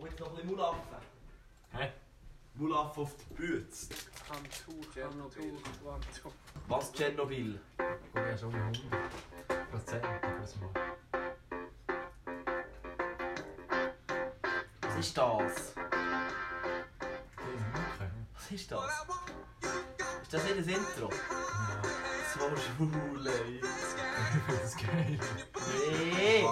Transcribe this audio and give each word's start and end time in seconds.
Und 0.00 0.08
jetzt 0.08 0.20
noch 0.20 0.28
ein 0.28 0.34
bisschen 0.34 0.50
Mulaffen. 0.50 0.80
Hä? 1.72 1.92
Mulaffen 2.54 3.02
auf 3.02 3.14
die 3.16 3.34
Bütze. 3.34 3.88
Handtuch, 4.30 4.96
Handtuch. 5.92 6.32
Was 6.68 6.90
Tschernobyl? 6.92 7.60
Guck, 7.76 8.24
ja, 8.24 8.38
schon 8.38 8.52
wie 8.54 8.56
100 8.56 9.70
Prozent 9.70 10.04
das 10.40 10.56
mal. 10.56 10.70
Was 14.80 14.96
ist 14.96 15.18
das? 15.18 15.74
Das 15.74 15.84
ist 17.52 17.66
Mucke. 17.74 18.10
Was 18.32 18.50
ist 18.52 18.72
das? 18.72 19.06
Ist 20.22 20.32
das 20.32 20.44
nicht 20.44 20.58
das 20.60 20.66
Intro? 20.66 21.10
Ja, 21.10 21.82
So 22.32 22.40
ich 22.48 22.72
finde 24.40 24.62
das 24.62 24.76
geil. 24.78 25.20
Nee! 25.76 26.44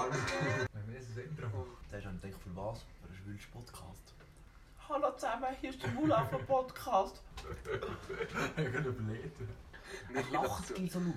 Wenn 0.72 0.92
wir 0.92 1.00
das 1.00 1.16
Intro 1.16 1.66
Da 1.90 1.96
ist 1.96 2.06
ein 2.06 2.20
gedacht, 2.20 2.42
für 2.42 2.54
was? 2.54 2.84
Schwülsten 3.28 3.52
Podcast. 3.52 4.14
Hallo 4.88 5.10
zusammen, 5.12 5.54
hier 5.60 5.68
ist 5.68 5.82
der 5.82 5.90
Mulaffen 5.90 6.46
Podcast. 6.46 7.20
Ich 8.56 8.72
kann 8.72 8.84
überlegt. 8.86 9.40
Er 10.14 10.22
lacht 10.32 10.68
so 10.68 10.74
laut. 10.98 11.14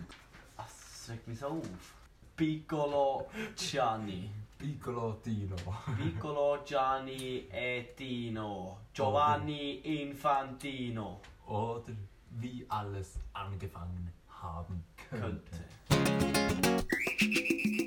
Das 0.57 1.09
regt 1.09 1.27
mich 1.27 1.39
so 1.39 1.47
auf. 1.47 1.93
Piccolo 2.35 3.29
Gianni. 3.55 4.29
Piccolo 4.57 5.19
Tino. 5.23 5.55
Piccolo 5.97 6.59
Gianni 6.65 7.47
e 7.49 7.83
Tino. 7.95 8.77
Giovanni 8.93 9.75
Infantino. 9.75 11.21
Oder 11.47 11.93
wie 12.31 12.65
alles 12.67 13.19
angefangen 13.31 14.11
haben 14.41 14.83
könnte. 15.09 15.63
Könnte. 15.87 17.80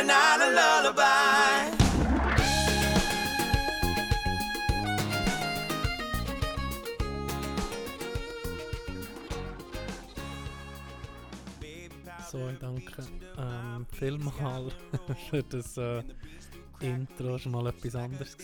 Again 0.00 0.10
another 0.10 0.50
lullaby. 0.52 1.76
So, 12.30 12.48
ich 12.48 12.58
danke 12.60 13.02
ähm, 13.38 13.86
vielmal 13.92 14.70
für 15.30 15.42
das 15.42 15.76
äh, 15.76 16.02
Intro. 16.80 17.32
Das 17.32 17.44
war 17.46 17.62
mal 17.62 17.66
etwas 17.66 17.96
anderes. 17.96 18.36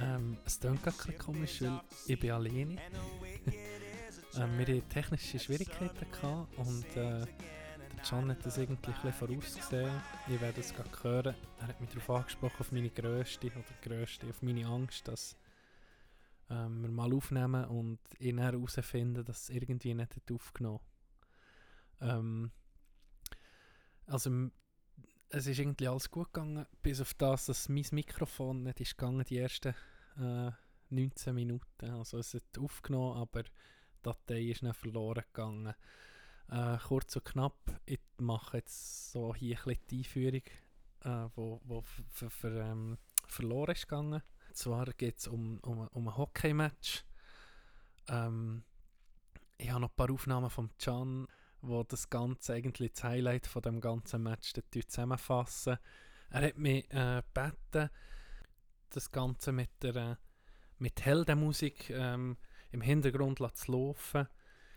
Ähm, 0.00 0.36
es 0.44 0.58
klingt 0.58 0.82
gar 0.82 0.94
ein 1.06 1.18
komisch, 1.18 1.62
weil 1.62 1.80
ich 2.06 2.18
bin 2.18 2.30
alleine. 2.32 2.76
ähm, 4.36 4.58
wir 4.58 4.66
hatten 4.66 4.88
technische 4.88 5.38
Schwierigkeiten 5.38 6.06
und 6.56 6.96
äh, 6.96 7.26
Can 8.02 8.30
hat 8.30 8.44
das 8.44 8.58
irgendwie 8.58 8.92
ein 9.04 9.12
vorausgesehen. 9.12 10.02
Ich 10.28 10.40
werde 10.40 10.60
es 10.60 10.74
gerade 10.74 11.02
hören. 11.02 11.34
Er 11.60 11.68
hat 11.68 11.80
mich 11.80 11.90
darauf 11.90 12.10
angesprochen, 12.10 12.56
auf 12.58 12.72
meine 12.72 12.90
grösste 12.90 13.48
oder 13.48 13.64
grösste, 13.82 14.26
auf 14.28 14.42
meine 14.42 14.66
Angst, 14.66 15.06
dass 15.08 15.36
ähm, 16.50 16.82
wir 16.82 16.90
mal 16.90 17.12
aufnehmen 17.12 17.64
und 17.66 17.98
ihn 18.18 18.38
herausfinden, 18.38 19.24
dass 19.24 19.44
es 19.44 19.50
irgendwie 19.50 19.94
nicht 19.94 20.16
hat 20.16 20.32
aufgenommen 20.32 20.80
ähm, 22.00 22.50
also 24.06 24.50
es 25.28 25.46
ist 25.46 25.58
irgendwie 25.58 25.88
alles 25.88 26.10
gut 26.10 26.32
gegangen, 26.32 26.66
bis 26.82 27.00
auf 27.00 27.14
das, 27.14 27.46
dass 27.46 27.68
mein 27.68 27.86
Mikrofon 27.92 28.64
nicht 28.64 28.80
ist 28.80 28.96
gegangen, 28.96 29.24
die 29.24 29.38
ersten 29.38 29.74
äh, 30.18 30.50
19 30.88 31.34
Minuten. 31.34 31.90
Also 31.90 32.18
es 32.18 32.34
hat 32.34 32.58
aufgenommen, 32.58 33.16
aber 33.16 33.44
die 33.44 33.50
Datei 34.02 34.42
ist 34.42 34.62
nicht 34.62 34.76
verloren 34.76 35.22
gegangen. 35.32 35.74
Äh, 36.50 36.78
kurz 36.78 37.14
und 37.16 37.24
knapp, 37.24 37.80
ich 37.86 38.00
mache 38.18 38.58
jetzt 38.58 39.12
so 39.12 39.34
hier 39.34 39.56
ein 39.58 39.64
bisschen 39.64 39.86
die 39.90 39.98
Einführung, 39.98 40.42
äh, 41.04 41.28
wo, 41.36 41.60
wo 41.64 41.78
f- 41.78 42.02
f- 42.22 42.32
für, 42.32 42.60
ähm, 42.60 42.98
verloren 43.26 43.72
ist 43.72 43.88
gegangen. 43.88 44.22
Und 44.48 44.56
zwar 44.56 44.86
geht 44.86 45.18
es 45.18 45.28
um, 45.28 45.58
um, 45.60 45.86
um 45.88 46.08
ein 46.08 46.16
Hockey-Match. 46.16 47.04
Ähm, 48.08 48.64
ich 49.58 49.70
habe 49.70 49.80
noch 49.82 49.90
ein 49.90 49.96
paar 49.96 50.10
Aufnahmen 50.10 50.50
vom 50.50 50.70
Can 50.78 51.26
wo 51.62 51.82
das 51.82 52.08
Ganze 52.08 52.54
eigentlich 52.54 52.92
das 52.92 53.04
Highlight 53.04 53.46
von 53.46 53.60
dem 53.62 53.80
ganzen 53.80 54.22
Match 54.22 54.54
zusammenfassen. 54.88 55.76
Er 56.30 56.46
hat 56.46 56.56
mich 56.56 56.90
äh, 56.90 57.22
gebeten, 57.34 57.90
das 58.88 59.10
Ganze 59.12 59.52
mit 59.52 59.70
der 59.82 59.96
äh, 59.96 60.16
mit 60.78 61.04
Heldenmusik 61.04 61.90
ähm, 61.90 62.38
im 62.70 62.80
Hintergrund 62.80 63.40
zu 63.54 63.72
laufen. 63.72 64.26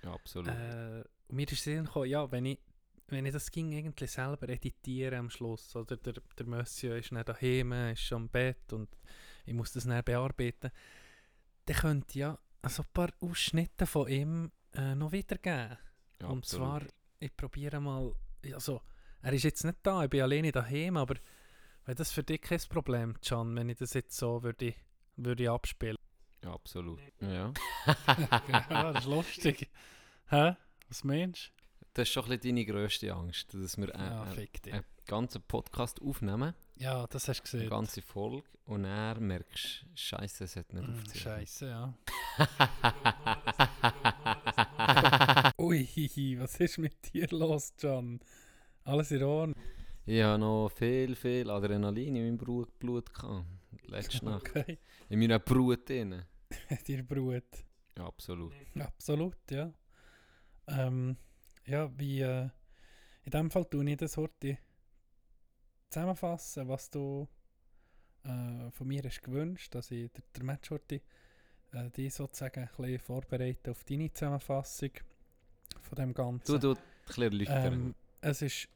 Ja, 0.03 0.11
absolut. 0.13 0.49
Äh, 0.49 1.05
mir 1.33 1.51
ist 1.51 1.63
Sinn 1.63 1.85
gekommen, 1.85 2.09
ja, 2.09 2.31
wenn 2.31 2.45
ich, 2.45 2.59
wenn 3.07 3.25
ich 3.25 3.33
das 3.33 3.51
ging 3.51 3.71
irgendwie 3.71 4.07
selber 4.07 4.49
editieren 4.49 5.19
am 5.19 5.29
Schluss, 5.29 5.75
oder 5.75 5.97
der, 5.97 6.13
der 6.37 6.45
Monsieur 6.45 6.97
ist 6.97 7.11
nicht 7.11 7.27
daheim, 7.27 7.71
ist 7.91 8.01
schon 8.01 8.23
im 8.23 8.29
Bett 8.29 8.71
und 8.73 8.89
ich 9.45 9.53
muss 9.53 9.71
das 9.71 9.85
dann 9.85 10.03
bearbeiten, 10.03 10.71
dann 11.65 11.75
könnte 11.75 12.07
ich 12.09 12.15
ja 12.15 12.37
so 12.67 12.83
ein 12.83 12.89
paar 12.93 13.09
Ausschnitte 13.19 13.85
von 13.85 14.07
ihm 14.07 14.51
äh, 14.73 14.95
noch 14.95 15.11
wiedergeben. 15.11 15.77
ja, 16.21 16.27
Und 16.27 16.39
absolut. 16.39 16.67
zwar, 16.67 16.81
ich 17.19 17.35
probiere 17.35 17.79
mal, 17.79 18.13
also, 18.53 18.81
er 19.21 19.33
ist 19.33 19.43
jetzt 19.43 19.63
nicht 19.63 19.77
da, 19.83 20.03
ich 20.03 20.09
bin 20.09 20.21
alleine 20.21 20.51
daheim, 20.51 20.97
aber 20.97 21.15
wäre 21.85 21.95
das 21.95 22.11
für 22.11 22.23
dich 22.23 22.41
kein 22.41 22.59
Problem, 22.69 23.19
Can, 23.21 23.55
wenn 23.55 23.69
ich 23.69 23.77
das 23.77 23.93
jetzt 23.93 24.17
so 24.17 24.43
würde, 24.43 24.73
würde 25.15 25.51
abspielen? 25.51 25.97
Ja, 26.43 26.53
absolut. 26.53 26.99
Ja. 27.21 27.53
ja, 28.69 28.91
das 28.91 29.05
ist 29.05 29.09
lustig. 29.09 29.69
Hä? 30.29 30.55
Was 30.93 31.03
meinst 31.03 31.51
Das 31.95 32.07
ist 32.07 32.13
schon 32.13 32.25
ein 32.25 32.29
bisschen 32.37 32.55
deine 32.55 32.65
grösste 32.67 33.11
Angst, 33.15 33.51
dass 33.51 33.77
wir 33.79 33.87
du? 33.87 33.99
ja, 33.99 34.25
dich. 34.35 34.51
einen 34.71 34.83
ganzen 35.07 35.41
Podcast 35.41 35.99
aufnehmen, 36.03 36.53
Ja, 36.75 37.07
das 37.07 37.27
hast 37.27 37.39
du 37.39 37.57
eine 37.57 37.63
gesehen. 37.63 37.69
ganze 37.71 38.03
Folge, 38.03 38.43
und 38.65 38.83
dann 38.83 39.25
merkst 39.25 39.81
du, 39.81 39.87
Scheiße, 39.97 40.43
es 40.43 40.55
hat 40.55 40.71
nicht 40.71 40.85
Hm, 40.85 40.93
aufgezeichnet. 40.93 41.49
Scheiße, 41.49 41.67
ja. 41.67 41.93
Ui, 45.57 46.37
was 46.39 46.59
ist 46.59 46.77
mit 46.77 47.11
dir 47.11 47.27
los, 47.31 47.73
Can? 47.75 48.19
Alles 48.83 49.09
in 49.09 49.23
Ordnung? 49.23 49.55
Ich 50.05 50.21
habe 50.21 50.37
noch 50.37 50.69
viel, 50.69 51.15
viel 51.15 51.49
Adrenalin 51.49 52.15
in 52.17 52.23
meinem 52.25 52.37
Blut, 52.37 52.77
Blut 52.77 53.11
gehabt. 53.11 53.47
Letzte 53.87 54.23
Nacht. 54.25 54.47
Okay. 54.47 54.77
In 55.09 55.17
meiner 55.17 55.39
Brut 55.39 55.89
drin. 55.89 56.23
Dir 56.87 57.01
Brut. 57.01 57.43
Absolut. 57.97 58.53
Absolut, 58.79 59.37
ja. 59.49 59.73
Ähm, 60.67 61.17
ja, 61.65 61.91
wie 61.97 62.21
äh, 62.21 62.49
in 63.23 63.31
dem 63.31 63.51
Fall 63.51 63.65
tue 63.65 63.89
ich 63.89 63.97
das 63.97 64.17
heute 64.17 64.57
zusammenfassen, 65.89 66.67
was 66.67 66.89
du 66.89 67.27
äh, 68.23 68.71
von 68.71 68.87
mir 68.87 69.03
hast 69.03 69.21
gewünscht, 69.21 69.73
dass 69.75 69.91
ich 69.91 70.11
der, 70.11 70.23
der 70.35 70.43
Match 70.43 70.71
heute 70.71 71.01
äh, 71.71 71.89
dich 71.91 72.13
sozusagen 72.13 72.61
ein 72.61 72.69
bisschen 72.75 72.99
vorbereite 72.99 73.71
auf 73.71 73.83
deine 73.83 74.11
Zusammenfassung 74.13 74.91
von 75.81 75.95
dem 75.95 76.13
Ganzen. 76.13 76.59
Du, 76.59 76.75
du, 76.75 76.79
ein 77.21 77.37
bisschen. 77.37 77.47
Ähm, 77.49 77.95
es 78.21 78.41
ist 78.41 78.67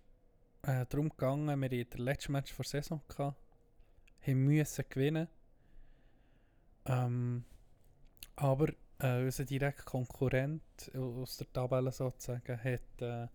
äh, 0.63 0.85
darum 0.89 1.09
gegangen, 1.09 1.59
wir 1.59 1.79
hatten 1.79 1.89
den 1.89 2.01
letzten 2.01 2.33
Match 2.33 2.51
vor 2.53 2.63
der 2.63 2.81
Saison 2.81 3.01
gehabt, 3.07 3.37
haben 4.21 4.45
müssen 4.45 4.85
gewinnen. 4.89 5.27
Ähm, 6.85 7.43
aber 8.35 8.73
äh, 8.99 9.23
unser 9.23 9.45
direkter 9.45 9.83
Konkurrent 9.83 10.63
aus 10.95 11.37
der 11.37 11.51
Tabelle 11.51 11.91
sozusagen 11.91 12.57
hat 12.63 13.01
äh, 13.01 13.27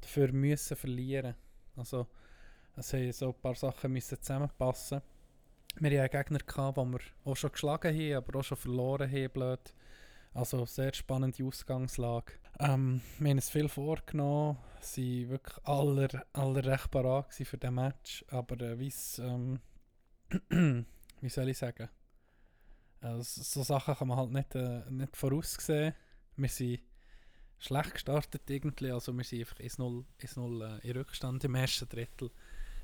dafür 0.00 0.32
müssen 0.32 0.76
verlieren. 0.76 1.34
Also 1.76 2.06
es 2.76 2.92
haben 2.92 3.12
so 3.12 3.28
ein 3.28 3.40
paar 3.40 3.54
Sachen 3.54 3.92
müssen 3.92 4.20
zusammenpassen. 4.20 5.02
Wir 5.80 6.02
hatten 6.02 6.16
Gegner 6.16 6.38
gehabt, 6.38 6.78
die 6.78 6.92
wir 6.92 7.00
auch 7.24 7.36
schon 7.36 7.52
geschlagen 7.52 7.94
haben, 7.94 8.14
aber 8.14 8.38
auch 8.38 8.44
schon 8.44 8.56
verloren 8.56 9.10
haben, 9.10 9.30
blöd. 9.30 9.74
Also 10.34 10.66
sehr 10.66 10.94
spannende 10.94 11.44
Ausgangslage. 11.44 12.34
Ähm, 12.60 13.00
wir 13.18 13.30
haben 13.30 13.38
uns 13.38 13.50
viel 13.50 13.68
vorgenommen, 13.68 14.58
sie 14.80 15.28
wirklich 15.28 15.56
alle, 15.64 16.08
alle 16.32 16.64
recht 16.64 16.90
parat 16.90 17.32
für 17.32 17.58
den 17.58 17.74
Match, 17.74 18.24
aber 18.28 18.60
äh, 18.60 18.78
wie's, 18.78 19.18
ähm, 19.18 19.60
wie 21.20 21.28
soll 21.28 21.48
ich 21.48 21.58
sagen, 21.58 21.88
äh, 23.00 23.20
so, 23.20 23.62
Sachen 23.62 23.94
kann 23.94 24.08
man 24.08 24.18
halt 24.18 24.30
nicht, 24.30 24.54
äh, 24.54 24.90
nicht 24.90 25.16
voraussehen. 25.16 25.94
Wir 26.36 26.48
sind 26.48 26.80
schlecht 27.58 27.94
gestartet 27.94 28.48
irgendwie, 28.48 28.90
also 28.90 29.12
wir 29.16 29.24
sind 29.24 29.40
einfach 29.40 29.58
1-0 29.58 30.04
1-0, 30.20 30.80
äh, 30.82 30.88
in 30.88 30.96
Rückstand 30.96 31.44
im 31.44 31.54
ersten 31.54 31.88
Drittel, 31.88 32.30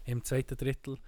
im 0.05 0.25
zweiten 0.25 0.57
Drittel, 0.57 0.99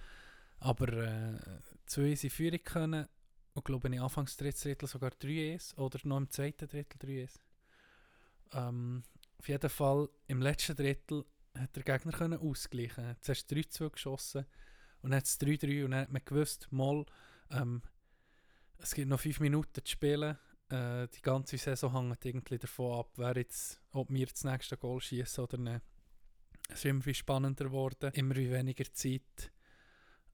aber 0.59 0.87
äh, 0.93 1.39
zwei 1.85 2.15
sind 2.15 2.31
Führung 2.31 2.63
können 2.63 3.07
und 3.53 3.65
glaube 3.65 3.89
ich 3.89 4.01
anfangs 4.01 4.37
drittes 4.37 4.61
Drittel 4.61 4.87
sogar 4.87 5.11
3-1 5.11 5.77
oder 5.77 5.99
noch 6.03 6.17
im 6.17 6.29
zweiten 6.29 6.67
Drittel 6.67 6.97
3-1. 6.99 7.39
Ähm, 8.53 9.03
auf 9.37 9.47
jeden 9.47 9.69
Fall 9.69 10.09
im 10.27 10.41
letzten 10.41 10.75
Drittel 10.75 11.25
hat 11.57 11.75
der 11.75 11.83
Gegner 11.83 12.11
können 12.11 12.39
ausgleichen. 12.39 13.03
Er 13.03 13.21
zuerst 13.21 13.51
3-2 13.51 13.89
geschossen 13.89 14.45
und 15.01 15.11
dann 15.11 15.17
hat 15.17 15.25
es 15.25 15.39
3-3 15.39 15.85
und 15.85 15.91
dann 15.91 16.01
hat 16.01 16.11
man 16.11 16.21
gewusst, 16.23 16.67
mal, 16.71 17.05
ähm, 17.51 17.81
es 18.79 18.93
gibt 18.93 19.09
noch 19.09 19.19
fünf 19.19 19.39
Minuten 19.39 19.83
zu 19.83 19.91
spielen. 19.91 20.37
Äh, 20.69 21.07
die 21.07 21.21
ganze 21.21 21.57
Saison 21.57 21.93
hängt 21.93 22.25
irgendwie 22.25 22.57
davon 22.57 22.99
ab, 22.99 23.11
wer 23.15 23.37
jetzt, 23.37 23.81
ob 23.91 24.09
wir 24.09 24.25
das 24.25 24.43
nächste 24.43 24.77
Goal 24.77 25.01
schießen 25.01 25.43
oder 25.43 25.57
nicht. 25.57 25.81
Es 26.69 26.79
ist 26.79 26.85
immer 26.85 27.05
wie 27.05 27.13
spannender 27.13 27.65
geworden, 27.65 28.11
immer 28.13 28.35
weniger 28.35 28.91
Zeit. 28.93 29.51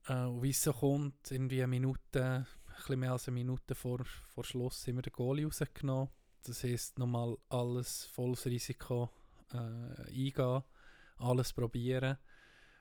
Äh, 0.08 0.24
und 0.24 0.42
wie 0.42 0.50
es 0.50 0.64
so 0.64 0.74
kommt, 0.74 1.32
irgendwie 1.32 1.62
eine 1.62 1.68
Minute, 1.68 2.48
ein 2.68 2.76
bisschen 2.76 3.00
mehr 3.00 3.12
als 3.12 3.28
eine 3.28 3.36
Minute 3.36 3.76
vor, 3.76 4.04
vor 4.06 4.44
Schluss, 4.44 4.88
haben 4.88 4.96
wir 4.96 5.04
den 5.04 5.14
Goalie 5.14 5.46
rausgenommen. 5.46 6.10
Das 6.44 6.64
heisst, 6.64 6.98
nochmal 7.00 7.38
alles 7.50 8.06
volles 8.06 8.46
Risiko 8.46 9.10
äh, 9.54 9.58
eingehen, 9.58 10.64
alles 11.18 11.54
probieren. 11.54 12.18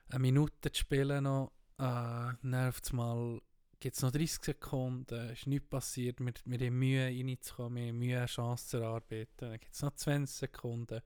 Eine 0.09 0.19
Minute 0.19 0.71
zu 0.71 0.79
spielen 0.79 1.23
noch, 1.23 1.51
äh, 1.79 2.33
nervt 2.41 2.85
es 2.85 2.93
mal, 2.93 3.39
gibt 3.83 3.97
es 3.97 4.01
noch 4.01 4.11
30 4.11 4.41
Sekunden, 4.41 5.29
ist 5.31 5.45
nichts 5.45 5.67
passiert, 5.67 6.21
wir, 6.21 6.33
wir 6.45 6.67
haben 6.67 6.79
Mühe 6.79 7.05
reinzukommen, 7.05 7.75
wir 7.75 7.87
haben 7.89 7.99
Mühe, 7.99 8.17
eine 8.17 8.27
Chance 8.27 8.67
zu 8.69 8.77
erarbeiten. 8.77 9.29
Dann 9.35 9.59
gibt 9.59 9.73
es 9.73 9.81
noch 9.81 9.93
20 9.93 10.33
Sekunden, 10.33 11.01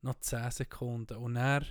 noch 0.00 0.14
10 0.14 0.50
Sekunden 0.50 1.18
und 1.18 1.34
dann 1.34 1.66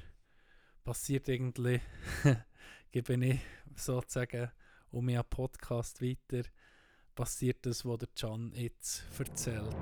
passiert 0.84 1.30
irgendwie, 1.30 1.82
gebe 2.92 3.26
ich 3.26 3.40
sozusagen 3.76 4.52
um 4.92 5.08
meinen 5.08 5.24
Podcast 5.28 6.00
weiter, 6.04 6.48
passiert 7.16 7.66
das, 7.66 7.84
was 7.84 7.98
der 7.98 8.10
Can 8.16 8.52
jetzt 8.54 9.04
erzählt. 9.18 9.76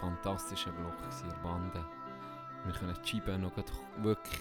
Fantastischer 0.00 0.72
Block 0.72 0.96
der 1.00 1.42
Bande. 1.44 2.07
Wir 2.64 2.74
können 2.74 2.96
die 3.02 3.08
Scheibe 3.08 3.38
noch 3.38 3.52
wirklich 3.98 4.40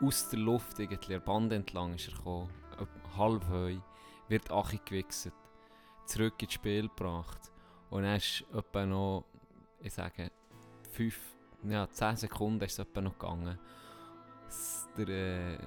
aus 0.00 0.28
der 0.28 0.38
Luft 0.38 0.78
irgendwie 0.78 1.08
der 1.08 1.20
Bande 1.20 1.56
entlang 1.56 1.94
ist 1.94 2.08
er 2.08 2.16
gekommen. 2.16 2.50
Halb 3.16 3.48
heu, 3.48 3.76
wird 4.28 4.50
Achi 4.50 4.80
gewichset, 4.84 5.32
zurück 6.06 6.40
ins 6.40 6.52
Spiel 6.52 6.88
gebracht. 6.88 7.50
Und 7.90 8.04
dann 8.04 8.16
ist 8.16 8.44
etwa 8.54 8.86
noch, 8.86 9.24
ich 9.82 9.92
sage, 9.92 10.30
5, 10.92 11.18
ja, 11.64 11.88
10 11.90 12.16
Sekunden 12.16 12.64
ist 12.64 12.72
es 12.72 12.78
etwa 12.78 13.00
noch 13.00 13.18
gegangen. 13.18 13.58
Der 14.96 15.08
äh, 15.08 15.58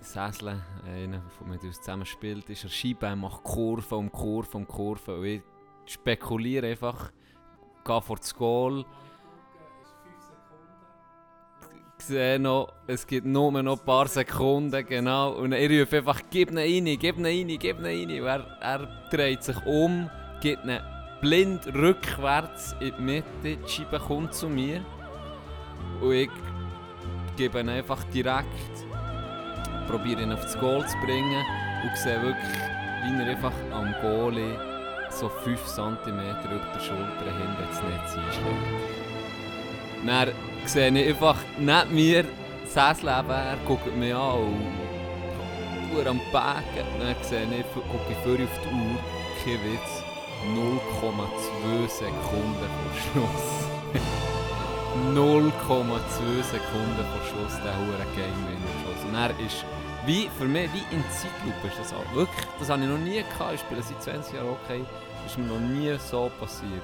Säsle, 0.00 0.62
einer, 0.86 1.22
der 1.40 1.46
mit 1.46 1.62
uns 1.62 1.78
zusammen 1.78 2.06
spielt, 2.06 2.48
ist 2.48 2.64
er 2.64 2.70
Scheibe, 2.70 3.14
macht 3.16 3.42
Kurven 3.42 3.98
um 3.98 4.12
Kurven 4.12 4.62
um 4.62 4.68
Kurven. 4.68 5.18
Und 5.18 5.24
ich 5.24 5.42
spekuliere 5.86 6.68
einfach, 6.68 7.12
gehe 7.84 8.00
vor 8.00 8.16
das 8.16 8.34
Goal. 8.34 8.86
Sehe 12.06 12.38
noch, 12.38 12.72
es 12.86 13.06
gibt 13.06 13.26
nur 13.26 13.50
noch 13.62 13.78
ein 13.78 13.84
paar 13.84 14.08
Sekunden, 14.08 14.84
genau. 14.86 15.32
Und 15.32 15.52
ich 15.52 15.70
rufe 15.70 15.98
einfach, 15.98 16.20
gib 16.30 16.50
ihn 16.50 16.58
rein, 16.58 16.84
gib 16.98 17.18
ihn 17.18 17.26
rein, 17.26 17.58
gib 17.58 17.78
ihn 17.78 17.84
rein. 17.84 18.10
Er, 18.10 18.46
er 18.60 18.88
dreht 19.10 19.42
sich 19.42 19.56
um, 19.66 20.10
gibt 20.40 20.64
ihn 20.64 20.78
blind 21.20 21.66
rückwärts 21.74 22.76
in 22.80 22.92
die 22.96 23.02
Mitte, 23.02 23.24
die 23.42 23.68
Scheibe 23.68 23.98
kommt 23.98 24.34
zu 24.34 24.48
mir. 24.48 24.84
Und 26.00 26.12
ich 26.12 26.30
gebe 27.36 27.60
ihn 27.60 27.68
einfach 27.68 28.02
direkt, 28.04 28.86
probiere 29.88 30.22
ihn 30.22 30.32
auf 30.32 30.42
das 30.42 30.58
Goal 30.58 30.86
zu 30.86 30.96
bringen 31.04 31.44
und 31.82 31.96
sehe 31.96 32.20
wirklich, 32.22 32.58
wie 33.04 33.22
er 33.22 33.30
einfach 33.30 33.52
am 33.72 33.94
Goalie 34.02 34.58
so 35.10 35.28
5 35.28 35.64
cm 35.64 35.96
über 36.06 36.60
der 36.74 36.80
Schulter 36.80 37.24
hinter 37.24 37.68
ins 37.68 37.82
Netz 37.82 38.16
einschlägt. 38.16 39.03
Dann 40.06 40.28
sehe 40.64 40.90
ich 40.90 41.08
einfach 41.08 41.36
neben 41.58 41.94
mir 41.94 42.24
das 42.74 43.02
Leben, 43.02 43.30
er 43.30 43.56
guckt 43.66 43.96
mich 43.96 44.14
an 44.14 44.38
und 44.38 45.98
er 45.98 46.10
am 46.10 46.20
Backen. 46.32 46.86
Dann 46.98 47.14
sehe 47.22 47.44
ich, 47.44 47.72
gucke 47.72 48.10
ich 48.10 48.16
vorher 48.24 48.44
auf 48.44 48.60
die 48.64 48.74
Uhr, 48.74 48.98
kein 49.44 49.60
Witz, 49.64 50.02
0,2 50.54 51.88
Sekunden 51.88 52.68
vor 52.76 52.94
Schluss. 53.02 53.68
0,2 54.94 56.42
Sekunden 56.42 57.04
vor 57.10 57.24
Schluss 57.28 57.60
der 57.64 57.76
hure 57.76 58.06
Game 58.14 58.46
Winner 58.46 58.70
geschossen. 58.76 59.08
Und 59.08 59.14
er 59.14 59.30
ist 59.44 59.64
wie, 60.06 60.28
für 60.38 60.44
mich 60.44 60.70
wie 60.72 60.94
in 60.94 61.02
Zeitlupe 61.10 61.68
ist 61.68 61.78
das 61.78 61.94
auch. 61.94 62.14
Wirklich, 62.14 62.46
das 62.58 62.68
habe 62.68 62.82
ich 62.82 62.88
noch 62.88 62.98
nie 62.98 63.22
gehabt. 63.22 63.54
Ich 63.54 63.60
spiele 63.60 63.82
seit 63.82 64.02
20 64.02 64.34
Jahren 64.34 64.50
okay. 64.50 64.84
Ist 65.26 65.38
mir 65.38 65.46
noch 65.46 65.60
nie 65.60 65.96
so 65.98 66.30
passiert. 66.38 66.82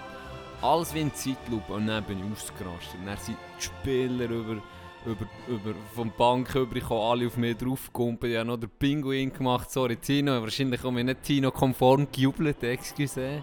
Alles 0.62 0.94
wie 0.94 1.00
in 1.00 1.14
Zeitlupe 1.14 1.72
und 1.72 1.86
dann 1.86 2.04
bin 2.04 2.18
ich 2.18 2.32
ausgerastet. 2.32 3.00
Und 3.00 3.06
dann 3.06 3.16
sind 3.16 3.38
die 3.58 3.64
Spieler 3.64 4.24
über, 4.26 4.62
über, 5.06 5.26
über, 5.48 5.74
vom 5.94 6.12
Bank 6.16 6.54
übergekommen, 6.54 7.02
alle 7.02 7.26
auf 7.26 7.36
mich 7.36 7.56
draufgekumpelt. 7.56 8.32
Ich 8.32 8.38
habe 8.38 8.48
noch 8.48 8.58
den 8.58 8.70
Pinguin 8.70 9.32
gemacht, 9.32 9.70
sorry 9.70 9.96
Tino, 9.96 10.40
wahrscheinlich 10.42 10.82
habe 10.82 10.98
ich 10.98 11.04
nicht 11.06 11.22
Tino-konform 11.22 12.08
gejubelt, 12.12 12.62
excuse. 12.62 13.42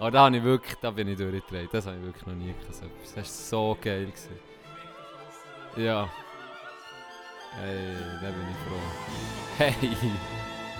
Aber 0.00 0.10
da, 0.12 0.24
habe 0.26 0.36
ich 0.36 0.42
wirklich, 0.44 0.76
da 0.80 0.90
bin 0.90 1.08
ich 1.08 1.16
durchgedreht, 1.16 1.70
das 1.72 1.86
habe 1.86 1.96
ich 1.96 2.02
wirklich 2.04 2.26
noch 2.26 2.34
nie 2.34 2.54
gesehen. 2.66 2.90
Das 3.02 3.16
war 3.16 3.24
so 3.24 3.76
geil. 3.80 4.06
Gewesen. 4.06 4.38
Ja. 5.76 6.08
Hey, 7.60 7.96
da 8.22 8.28
bin 8.28 8.46
ich 8.50 8.56
froh. 8.66 8.80
Hey, 9.58 9.74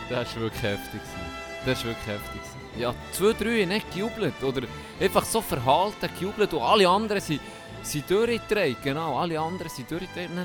das 0.08 0.34
war 0.36 0.42
wirklich 0.42 0.62
heftig. 0.62 1.00
Gewesen. 1.00 1.64
Das 1.66 1.78
war 1.78 1.90
wirklich 1.90 2.06
heftig. 2.06 2.42
Gewesen. 2.42 2.67
Ja, 2.78 2.94
zwei, 3.12 3.32
drei 3.32 3.64
nicht 3.64 3.90
gejubelt. 3.92 4.42
Oder 4.42 4.62
einfach 5.00 5.24
so 5.24 5.40
verhalten 5.40 6.08
gejubelt 6.18 6.52
und 6.54 6.62
alle 6.62 6.88
anderen 6.88 7.20
sind, 7.20 7.40
sind 7.82 8.08
durchgedreht. 8.08 8.76
Genau, 8.82 9.18
alle 9.18 9.38
anderen 9.40 9.70
sind 9.70 9.90
durchgedreht. 9.90 10.30
Und 10.30 10.38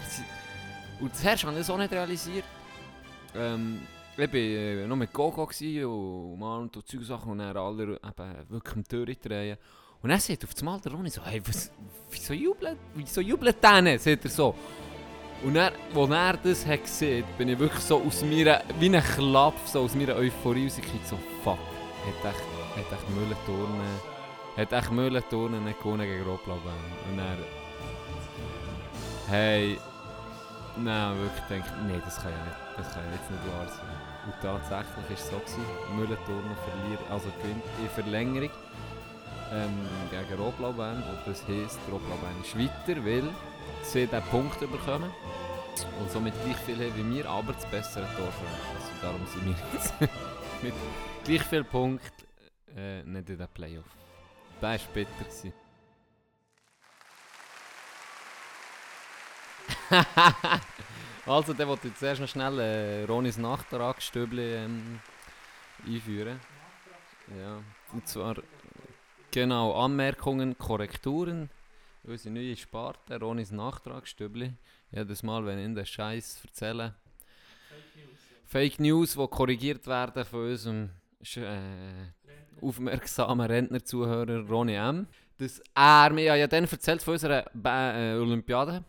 Und 1.00 1.16
zuerst 1.16 1.44
habe 1.44 1.54
ich 1.54 1.60
das 1.60 1.70
auch 1.70 1.78
nicht 1.78 1.92
realisiert. 1.92 2.46
Ähm, 3.36 3.82
ich 4.16 4.28
war 4.28 4.34
äh, 4.36 4.88
noch 4.88 4.96
mit 4.96 5.12
Gogo 5.12 5.46
gewesen 5.46 5.86
und 5.86 6.40
Mann 6.40 6.62
und 6.62 6.76
so 6.76 6.82
Zeug 6.82 7.04
Sachen 7.04 7.32
und 7.32 7.40
dann 7.40 7.58
alle 7.58 7.84
eben 7.84 8.50
wirklich 8.50 8.76
am. 8.76 9.58
Und 10.02 10.10
dann 10.10 10.20
sagt 10.20 10.44
auf 10.44 10.52
einmal 10.60 10.80
der 10.82 10.92
Ronny 10.92 11.10
so, 11.10 11.24
hey, 11.24 11.42
was, 11.46 11.72
wieso 12.12 12.34
jubelt, 12.34 12.78
wieso 12.94 13.22
jubelt 13.22 13.64
der 13.64 14.00
Sagt 14.00 14.26
er 14.26 14.30
so. 14.30 14.56
Und 15.44 15.56
dann, 15.56 15.74
als 15.96 16.10
er 16.10 16.38
das 16.38 16.66
hat 16.66 16.84
gesehen 16.84 17.26
bin 17.38 17.50
ich 17.50 17.60
wirklich 17.60 17.84
so 17.84 18.02
aus 18.02 18.22
meiner, 18.24 18.62
wie 18.80 18.96
ein 18.96 19.04
Klapp, 19.04 19.56
so 19.66 19.82
aus 19.82 19.96
meiner 19.96 20.16
Euphorie 20.16 20.66
rausgekommen, 20.66 21.06
so 21.06 21.18
fuck, 21.44 21.58
hat 22.06 22.34
echt, 22.34 22.44
hat 22.76 23.00
echt 23.00 23.10
Mühlenturnen, 23.10 24.02
hat 24.58 24.74
echt 24.74 24.92
Mühlenturnen 24.92 25.64
nicht 25.64 25.80
gewonnen 25.80 26.08
gegen 26.08 26.24
Roblauben. 26.24 26.74
Und 27.10 27.20
er, 27.20 27.38
hey, 29.30 29.80
nein, 30.78 31.18
wirklich 31.20 31.44
denke 31.50 31.68
ich, 31.68 31.88
nee, 31.88 32.02
das 32.04 32.16
kann 32.22 32.32
ja 32.32 32.44
nicht, 32.44 32.58
das 32.78 32.94
kann 32.94 33.04
ja 33.06 33.12
jetzt 33.12 33.32
nicht 33.32 33.46
wahr 33.52 33.68
sein. 33.68 34.14
Und 34.26 34.36
tatsächlich 34.42 34.96
war 34.96 35.18
es 35.18 35.30
so, 35.30 35.38
gewesen, 35.38 35.96
Mühlenturnen 35.96 36.56
verliert, 36.64 37.02
also 37.10 37.28
gewinnt 37.42 37.64
in 37.82 37.90
Verlängerung 37.90 38.50
ähm, 39.52 39.88
gegen 40.10 40.42
Roblauben. 40.42 41.04
Und 41.04 41.20
das 41.26 41.44
heisst, 41.48 41.80
Roblauben 41.92 42.42
ist 42.42 42.58
weiter, 42.58 43.04
weil 43.06 43.30
sie 43.84 44.08
den 44.08 44.24
Punkt 44.24 44.60
bekommen 44.60 45.12
und 46.00 46.12
somit 46.12 46.34
gleich 46.44 46.58
viel 46.58 46.76
haben 46.76 46.96
wie 46.96 47.16
wir, 47.16 47.30
aber 47.30 47.54
das 47.54 47.66
bessere 47.66 48.06
Torverhältnis. 48.16 48.86
Und 48.94 49.04
darum 49.04 49.22
sind 49.28 49.46
wir 49.46 49.56
jetzt 49.74 49.94
mit 50.62 50.74
gleich 51.24 51.44
viel 51.44 51.64
Punkten 51.64 52.28
äh, 52.76 53.04
nicht 53.04 53.30
in 53.30 53.38
den 53.38 53.48
Playoff. 53.48 53.86
Das 54.60 54.82
war 54.88 55.04
gewesen. 55.04 55.54
also, 61.26 61.54
der 61.54 61.68
wollte 61.68 61.88
jetzt 61.90 62.00
zuerst 62.00 62.22
noch 62.22 62.28
schnell 62.28 62.60
äh, 62.60 63.04
Ronis 63.06 63.38
Nachtragsstübli 63.38 64.56
ähm, 64.56 65.00
einführen. 65.86 66.40
Ja, 67.40 67.62
und 67.94 68.08
zwar 68.08 68.36
genau 69.32 69.74
Anmerkungen, 69.74 70.58
Korrekturen. 70.58 71.50
Unsere 72.04 72.34
neue 72.34 72.58
Sparte, 72.58 73.20
Ronis 73.20 73.52
Nachtragsstübli. 73.52 74.54
Jedes 74.92 75.24
Mal, 75.24 75.46
wenn 75.46 75.60
ich 75.60 75.74
den 75.74 75.86
Scheiß 75.86 76.44
erzähle. 76.46 76.96
Fake 78.46 78.80
News, 78.80 79.14
die 79.14 79.28
korrigiert 79.28 79.88
werden 79.88 80.26
von 80.26 80.50
unserem 80.50 80.90
äh, 81.38 82.12
aufmerksamen 82.62 83.46
Rentnerzuhörer 83.46 84.48
Ronny 84.48 84.76
M. 84.76 85.08
Dass 85.38 85.62
er 85.76 86.12
mir 86.12 86.36
ja 86.36 86.48
dann 86.48 86.66
erzählt 86.66 87.02
von 87.02 87.14
unserer 87.14 87.46
ba 87.54 87.94
äh, 87.98 88.16
Olympiade. 88.16 88.84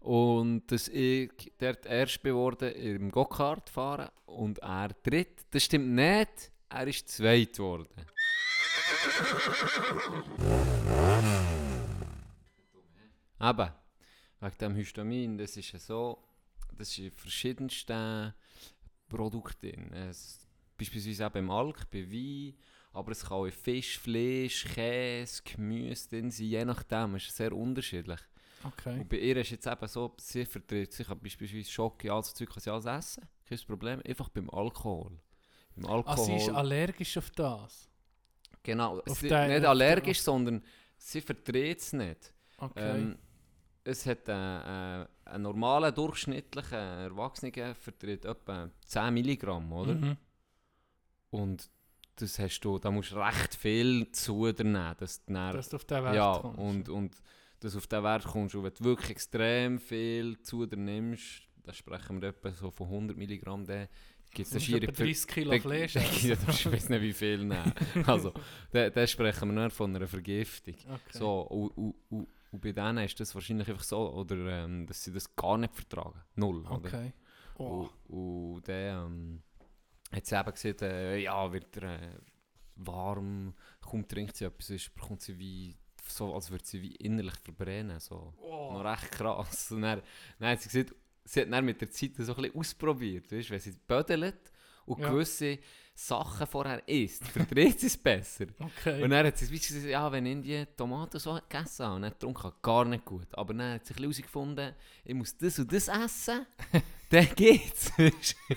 Und 0.00 0.70
dass 0.70 0.88
ich 0.88 1.52
dort 1.58 1.84
erst 1.86 2.22
geworden 2.22 2.72
im 2.72 3.10
Go-Kart 3.10 3.68
fahren 3.68 4.08
und 4.26 4.58
er 4.58 4.90
dritt. 5.02 5.46
Das 5.50 5.64
stimmt 5.64 5.88
nicht, 5.88 6.52
er 6.68 6.86
ist 6.86 7.08
zweit 7.08 7.54
geworden. 7.54 7.88
Eben, 13.40 13.68
wegen 14.40 14.58
dem 14.60 14.74
Histamin, 14.76 15.38
das 15.38 15.56
ist 15.56 15.72
ja 15.72 15.78
so, 15.78 16.22
das 16.76 16.88
ist 16.90 16.98
in 16.98 17.10
verschiedensten 17.12 18.32
Produkten. 19.08 19.92
Es, 19.92 20.45
beispielsweise 20.76 21.26
auch 21.26 21.30
beim 21.32 21.50
Alk, 21.50 21.88
bei 21.90 22.10
Wein, 22.10 22.54
aber 22.92 23.12
es 23.12 23.22
kann 23.22 23.32
auch 23.38 23.44
in 23.46 23.52
Fisch, 23.52 23.98
Fleisch, 23.98 24.64
Käse, 24.74 25.42
Gemüse 25.44 26.08
drin 26.08 26.30
sein, 26.30 26.46
je 26.46 26.64
nachdem, 26.64 27.14
es 27.16 27.26
ist 27.26 27.36
sehr 27.36 27.52
unterschiedlich. 27.52 28.20
Okay. 28.64 29.00
Und 29.00 29.08
bei 29.08 29.18
ihr 29.18 29.36
ist 29.36 29.50
jetzt 29.50 29.66
eben 29.66 29.86
so, 29.88 30.14
sie 30.18 30.44
vertritt 30.46 30.92
sich 30.92 31.06
beispielsweise 31.06 31.70
Schoki, 31.70 32.08
alles 32.10 32.34
Zeug 32.34 32.48
kann 32.50 32.60
sie 32.60 32.70
alles 32.72 32.86
essen. 32.86 33.28
Kein 33.44 33.58
Problem. 33.66 34.00
Einfach 34.06 34.28
beim 34.30 34.48
Alkohol. 34.50 35.12
Beim 35.76 35.86
Alkohol. 35.90 36.14
Ah, 36.14 36.16
sie 36.24 36.36
ist 36.36 36.48
allergisch 36.48 37.16
auf 37.18 37.30
das. 37.30 37.88
genau. 38.62 38.98
auf 39.00 39.18
sie, 39.20 39.28
den- 39.28 39.48
nicht 39.48 39.56
den- 39.58 39.66
allergisch, 39.66 40.20
sondern 40.20 40.62
sie 40.96 41.20
verträgt 41.20 41.80
es 41.82 41.92
nicht. 41.92 42.32
Okay. 42.58 42.96
Ähm, 42.96 43.18
es 43.84 44.04
hat 44.06 44.26
äh, 44.26 45.02
äh, 45.02 45.06
ein 45.26 45.42
normaler, 45.42 45.92
durchschnittlicher 45.92 46.76
Erwachsener 47.04 47.74
vertritt 47.74 48.24
etwa 48.24 48.68
10 48.86 49.14
Milligramm, 49.14 49.70
oder? 49.72 49.94
Mhm. 49.94 50.16
Und 51.30 51.70
das 52.16 52.38
hast 52.38 52.60
du, 52.60 52.78
da 52.78 52.90
musst 52.90 53.12
du 53.12 53.16
recht 53.16 53.54
viel 53.54 54.10
zu 54.12 54.50
dir 54.52 54.64
nehmen, 54.64 54.94
dass 54.98 55.24
du 55.24 55.32
dann, 55.32 55.54
Dass 55.54 55.68
du 55.68 55.76
auf 55.76 55.84
den 55.84 56.04
Wert 56.04 56.14
ja, 56.14 56.38
kommst. 56.40 56.58
und, 56.58 56.88
und 56.88 57.16
dass 57.60 57.72
du 57.72 57.78
auf 57.78 57.86
den 57.86 58.02
Wert 58.02 58.24
kommst. 58.24 58.54
Und 58.54 58.64
wenn 58.64 58.72
du 58.74 58.84
wirklich 58.84 59.10
extrem 59.10 59.78
viel 59.78 60.40
zu 60.40 60.66
dir 60.66 60.76
nimmst, 60.76 61.42
dann 61.62 61.74
sprechen 61.74 62.20
wir 62.22 62.28
etwa 62.30 62.50
so 62.52 62.70
von 62.70 62.86
100 62.86 63.16
Milligramm, 63.16 63.66
dann 63.66 63.88
gibt 64.30 64.52
es 64.52 64.62
schiere 64.62 64.82
etwa 64.82 65.04
30 65.04 65.26
Kilo 65.26 65.58
Fleisch 65.58 65.96
ich 65.96 66.30
weiß 66.30 66.88
nicht, 66.88 67.02
wie 67.02 67.12
viel 67.12 67.38
nehmen. 67.38 67.72
Also, 68.06 68.32
dann, 68.70 68.92
dann 68.92 69.06
sprechen 69.06 69.48
wir 69.48 69.60
nur 69.60 69.70
von 69.70 69.94
einer 69.94 70.06
Vergiftung. 70.06 70.74
Okay. 70.74 71.18
So, 71.18 71.40
und, 71.42 71.70
und, 71.76 71.94
und, 72.10 72.28
und 72.52 72.60
bei 72.60 72.72
denen 72.72 73.04
ist 73.04 73.18
das 73.18 73.34
wahrscheinlich 73.34 73.68
einfach 73.68 73.82
so, 73.82 74.12
oder, 74.12 74.36
ähm, 74.36 74.86
dass 74.86 75.02
sie 75.02 75.12
das 75.12 75.34
gar 75.34 75.58
nicht 75.58 75.74
vertragen. 75.74 76.20
Null. 76.36 76.60
Oder? 76.60 76.72
Okay. 76.72 77.12
Oh. 77.58 77.88
Und, 78.08 78.16
und 78.16 78.68
dann 78.68 79.06
ähm, 79.06 79.42
hat 80.12 80.26
sie 80.26 80.38
eben 80.38 80.52
gesagt, 80.52 80.82
äh, 80.82 81.18
ja, 81.18 81.52
wird 81.52 81.76
er 81.78 82.02
äh, 82.02 82.18
warm, 82.76 83.54
kaum 83.80 84.06
trinkt 84.06 84.36
sie 84.36 84.44
etwas, 84.44 84.70
ist, 84.70 84.94
bekommt 84.94 85.20
sie 85.22 85.38
wie, 85.38 85.76
so, 86.08 86.34
als 86.34 86.50
würde 86.50 86.64
sie 86.64 86.82
wie 86.82 86.94
innerlich 86.96 87.34
verbrennen. 87.42 87.98
So. 88.00 88.34
Oh. 88.40 88.72
Noch 88.72 88.84
recht 88.84 89.10
krass. 89.10 89.72
Und 89.72 89.82
dann, 89.82 90.02
dann 90.38 90.50
hat 90.50 90.60
sie 90.62 90.68
gesagt, 90.68 90.94
sie 91.24 91.40
hat 91.40 91.52
dann 91.52 91.64
mit 91.64 91.80
der 91.80 91.90
Zeit 91.90 92.12
so 92.18 92.34
ein 92.34 92.42
bisschen 92.42 92.58
ausprobiert, 92.60 93.32
weißt, 93.32 93.50
wenn 93.50 93.60
sie 93.60 93.72
bödelt 93.86 94.52
und 94.84 95.00
Ja. 95.00 95.10
gewisse 95.10 95.58
Sachen 95.94 96.46
vorher 96.46 96.86
isst, 96.86 97.24
verdreht 97.26 97.80
sie 97.80 97.86
es 97.86 97.96
besser. 97.96 98.46
Okay. 98.60 99.02
Und 99.02 99.10
dann 99.10 99.26
hat 99.26 99.36
sie 99.38 99.48
gesagt, 99.48 99.86
ja, 99.86 100.12
wenn 100.12 100.26
ich 100.26 100.42
die 100.42 100.66
Tomaten 100.76 101.18
so 101.18 101.34
gegessen 101.34 101.86
habe 101.86 101.94
und 101.96 102.00
nicht 102.02 102.12
getrunken 102.20 102.42
habe, 102.44 102.56
gar 102.62 102.84
nicht 102.84 103.04
gut. 103.04 103.26
Aber 103.34 103.54
dann 103.54 103.74
hat 103.74 103.86
sie 103.86 103.94
herausgefunden, 103.94 104.74
ich 105.04 105.14
muss 105.14 105.36
das 105.36 105.58
und 105.58 105.72
das 105.72 105.88
essen, 105.88 106.46
dann 107.08 107.28
geht's. 107.34 107.92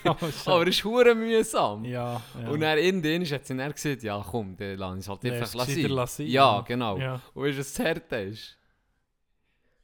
Oh. 0.06 0.16
Aber 0.52 0.68
es 0.68 0.78
ist 0.78 0.84
hure 0.84 1.16
mühsam. 1.16 1.84
ja, 1.86 2.22
ja. 2.40 2.50
Und 2.50 2.62
dann 2.62 2.78
in 2.78 3.02
den 3.02 3.26
hat 3.26 3.46
sie 3.46 3.56
dann 3.58 3.72
gesagt, 3.72 4.04
ja 4.04 4.24
komm, 4.30 4.56
dann 4.56 4.78
lass 4.78 5.00
es 5.00 5.10
halt 5.10 5.26
einfach 5.26 5.48
es 5.48 5.54
lassen. 5.54 5.88
lassen, 5.90 6.28
Ja, 6.28 6.62
genau. 6.62 6.98
Ja. 6.98 7.22
Und 7.34 7.44
weißt 7.44 7.56
du, 7.56 7.60
was 7.60 7.74
das 7.74 7.86
Härte 7.86 8.16
ist? 8.18 8.58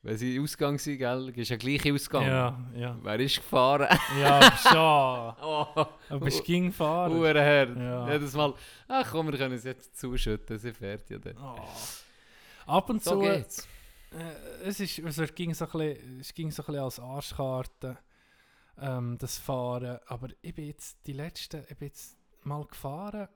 Wenn 0.05 0.17
sie 0.17 0.39
Ausgang 0.39 0.77
sind, 0.77 0.99
gell, 0.99 1.33
ist 1.35 1.49
ja 1.49 1.57
gleich 1.57 1.91
Ausgang. 1.91 2.27
Ja, 2.27 2.59
ja. 2.75 2.95
Wer 3.01 3.19
ist 3.21 3.37
gefahren? 3.37 3.87
Ja, 4.21 4.55
schon. 4.55 4.75
oh, 5.43 5.65
Aber 6.09 6.25
bist 6.25 6.39
du 6.39 6.43
ging 6.43 6.71
fahren? 6.71 7.11
hure 7.11 7.43
hart. 7.43 7.75
Ja. 7.75 8.11
Jedes 8.11 8.33
Mal, 8.33 8.53
ach 8.87 9.11
komm, 9.11 9.31
wir 9.31 9.37
können 9.39 9.55
es 9.55 9.63
jetzt 9.63 9.97
zuschütten, 9.97 10.59
sie 10.59 10.73
fährt 10.73 11.09
ja 11.09 11.17
dann. 11.17 11.35
Oh. 11.39 11.55
Ab 12.67 12.89
und 12.91 13.03
So 13.03 13.19
zu, 13.19 13.21
äh, 13.23 13.37
geht's. 13.37 13.67
es, 14.63 14.79
ist, 14.79 14.99
es, 14.99 15.33
ging 15.33 15.55
so 15.55 15.65
ein 15.65 15.71
bisschen, 15.71 16.19
es 16.19 16.33
ging 16.35 16.51
so 16.51 16.61
ein 16.61 16.65
bisschen 16.67 16.83
als 16.83 16.99
Arschkarte, 16.99 17.97
ähm, 18.79 19.17
das 19.17 19.37
Fahren. 19.37 19.99
Aber 20.07 20.29
ich 20.41 20.53
bin 20.53 20.67
jetzt 20.67 21.05
die 21.07 21.13
letzten, 21.13 21.65
ich 21.69 21.77
bin 21.77 21.87
jetzt 21.87 22.17
mal 22.43 22.65
gefahren, 22.65 23.27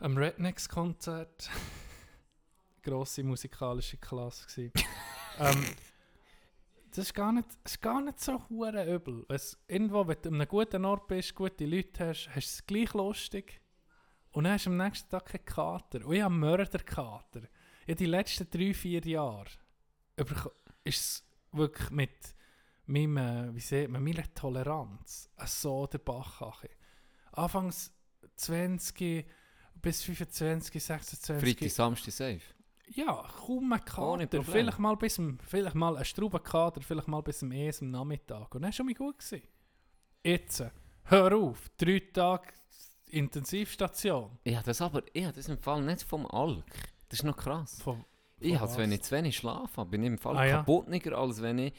am 0.00 0.16
Rednecks-Konzert. 0.16 1.50
Grosse 2.82 3.22
musikalische 3.22 3.96
Klasse 3.96 4.46
gewesen. 4.46 4.72
ähm, 5.38 5.64
das 6.90 7.06
ist 7.06 7.14
gar 7.14 7.32
nicht, 7.32 7.46
ist 7.64 7.80
gar 7.80 8.02
nicht 8.02 8.20
so 8.20 8.42
hure 8.50 8.94
übel. 8.94 9.24
Wenn's 9.28 9.56
irgendwo, 9.68 10.06
wenn 10.06 10.20
du 10.20 10.28
an 10.28 10.34
einem 10.34 10.48
guten 10.48 10.84
Ort 10.84 11.06
bist, 11.06 11.34
gute 11.34 11.64
Leute 11.64 12.08
hast, 12.08 12.28
hast 12.28 12.34
du 12.34 12.38
es 12.38 12.66
gleich 12.66 12.92
lustig. 12.92 13.60
Und 14.32 14.44
dann 14.44 14.54
hast 14.54 14.66
du 14.66 14.70
am 14.70 14.76
nächsten 14.78 15.08
Tag 15.08 15.26
keinen 15.26 15.44
Kater. 15.44 16.04
Und 16.04 16.14
ich 16.14 16.22
habe 16.22 16.32
einen 16.32 16.40
Mörderkater. 16.40 17.42
In 17.86 17.96
die 17.96 18.06
letzten 18.06 18.50
drei, 18.50 18.74
vier 18.74 19.00
Jahre 19.02 19.50
überko- 20.16 20.52
ist 20.84 21.00
es 21.00 21.24
wirklich 21.52 21.90
mit 21.90 22.34
meinem, 22.86 23.16
äh, 23.16 23.54
wie 23.54 23.60
sieht 23.60 23.88
man, 23.90 24.02
meiner 24.02 24.24
Toleranz 24.34 25.30
ein 25.36 25.46
so 25.46 25.86
der 25.86 25.98
Bach. 25.98 26.42
Anfangs 27.32 27.92
20 28.36 29.26
bis 29.74 30.02
25, 30.02 30.82
26. 30.82 31.40
Freitag, 31.56 31.70
Samstag 31.70 32.12
safe. 32.12 32.40
Ja, 32.94 33.24
kaum 33.46 33.70
Kater. 33.70 34.26
Problem. 34.26 34.44
Vielleicht 34.44 34.78
mal, 34.78 34.96
bis 34.96 35.14
zum, 35.14 35.38
vielleicht 35.38 35.74
mal 35.74 35.96
ein 35.96 36.04
Straubenkater, 36.04 36.82
vielleicht 36.82 37.08
mal 37.08 37.22
bis 37.22 37.42
am 37.42 37.50
Nachmittag. 37.90 38.54
Und 38.54 38.62
dann 38.62 38.68
war 38.68 38.72
schon 38.72 38.86
mal 38.86 38.94
gut. 38.94 39.18
Gewesen. 39.18 39.42
Jetzt, 40.24 40.60
äh, 40.60 40.70
hör 41.04 41.34
auf, 41.36 41.70
drei 41.78 42.00
Tage 42.12 42.48
Intensivstation. 43.08 44.38
Ich 44.44 44.54
habe 44.54 44.64
das 44.66 44.80
aber, 44.80 45.02
ich 45.12 45.24
habe 45.24 45.34
das 45.34 45.48
im 45.48 45.58
Fall 45.58 45.82
nicht 45.82 46.02
vom 46.02 46.26
Alk. 46.26 46.64
Das 47.08 47.20
ist 47.20 47.24
noch 47.24 47.36
krass. 47.36 47.80
Von, 47.82 48.04
Ich 48.40 48.50
Von 48.52 48.60
habe, 48.60 48.70
was? 48.70 48.78
wenn 48.78 48.92
ich 48.92 49.02
zu 49.02 49.14
wenig 49.16 49.36
schlafe, 49.36 49.84
bin 49.86 50.02
ich 50.02 50.08
im 50.08 50.18
Fall 50.18 50.36
Ah, 50.36 50.44
ja. 50.44 50.56
kaputtniger, 50.58 51.16
als 51.18 51.40
wenn 51.42 51.58
ich, 51.58 51.72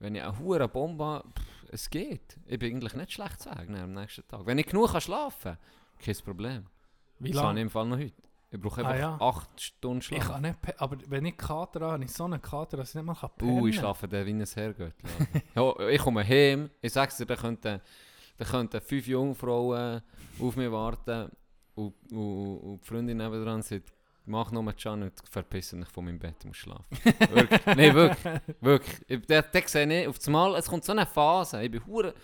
wenn 0.00 0.14
ich 0.14 0.22
eine 0.22 0.38
hure 0.38 0.68
Bombe 0.68 1.04
habe. 1.04 1.28
Pff, 1.28 1.64
Es 1.72 1.90
geht. 1.90 2.38
Ich 2.46 2.58
bin 2.58 2.72
eigentlich 2.76 2.94
nicht 2.94 3.12
schlecht 3.12 3.40
zu 3.40 3.48
sagen 3.50 3.76
am 3.76 3.92
nächsten 3.92 4.26
Tag. 4.26 4.46
Wenn 4.46 4.58
ich 4.58 4.66
genug 4.66 4.90
kann 4.92 5.00
schlafen 5.00 5.56
kann, 5.56 6.04
kein 6.04 6.16
Problem. 6.24 6.66
wie 7.18 7.30
Das 7.32 7.38
habe 7.42 7.48
ich 7.48 7.54
lange? 7.54 7.60
im 7.62 7.70
Fall 7.70 7.86
noch 7.86 7.98
heute. 7.98 8.12
Ich 8.50 8.58
brauche 8.58 8.82
Ah, 8.82 8.88
einfach 8.88 9.20
ja. 9.20 9.26
8 9.28 9.60
Stunden 9.60 9.98
Ich 9.98 10.06
Schlaf. 10.06 10.26
kann 10.28 10.40
nicht, 10.42 10.56
aber 10.80 10.96
wenn 11.08 11.26
ich 11.26 11.36
Kater 11.36 11.80
habe, 11.80 11.92
habe 11.92 12.04
ich 12.04 12.12
so 12.12 12.24
einen 12.24 12.40
Kater, 12.40 12.78
dass 12.78 12.88
ich 12.90 12.94
nicht 12.94 13.04
mal 13.04 13.14
kann 13.14 13.28
pennen 13.36 13.60
Uh, 13.60 13.66
ich 13.66 13.76
schlafe 13.76 14.08
dann 14.08 14.24
wie 14.24 14.30
ein 14.30 14.42
Herrgöttli. 14.46 15.10
ja, 15.54 15.88
ich 15.90 16.00
komme 16.00 16.26
heim, 16.26 16.70
ich 16.80 16.90
sage 16.92 17.12
dir, 17.18 17.26
da 17.26 17.36
könnten, 17.36 17.80
da 18.38 18.44
könnten 18.46 18.80
fünf 18.80 19.06
Jungfrauen 19.06 20.00
auf 20.40 20.56
mich 20.56 20.70
warten 20.72 21.30
und, 21.74 21.92
und, 22.10 22.58
und 22.60 22.80
die 22.82 22.86
Freundin 22.86 23.18
nebenan 23.18 23.60
sagt, 23.60 23.92
mach 24.28 24.50
nur 24.52 24.72
Can 24.74 25.02
und 25.02 25.12
verpiss 25.30 25.70
dich 25.70 25.88
von 25.88 26.04
meinem 26.04 26.18
Bett, 26.18 26.36
ich 26.40 26.46
muss 26.46 26.56
schlafen. 26.56 26.84
wirklich, 27.30 27.60
nein, 27.66 27.94
wirklich, 27.94 28.40
wirklich. 28.60 28.96
Ich, 29.08 29.26
da, 29.26 29.42
da 29.42 29.60
sehe 29.66 30.02
ich 30.02 30.08
auf 30.08 30.18
das 30.18 30.28
Mal, 30.28 30.54
es 30.56 30.66
kommt 30.66 30.84
so 30.84 30.92
eine 30.92 31.06
Phase, 31.06 31.62
ich 31.62 31.70
bin 31.70 31.84
hure, 31.86 32.14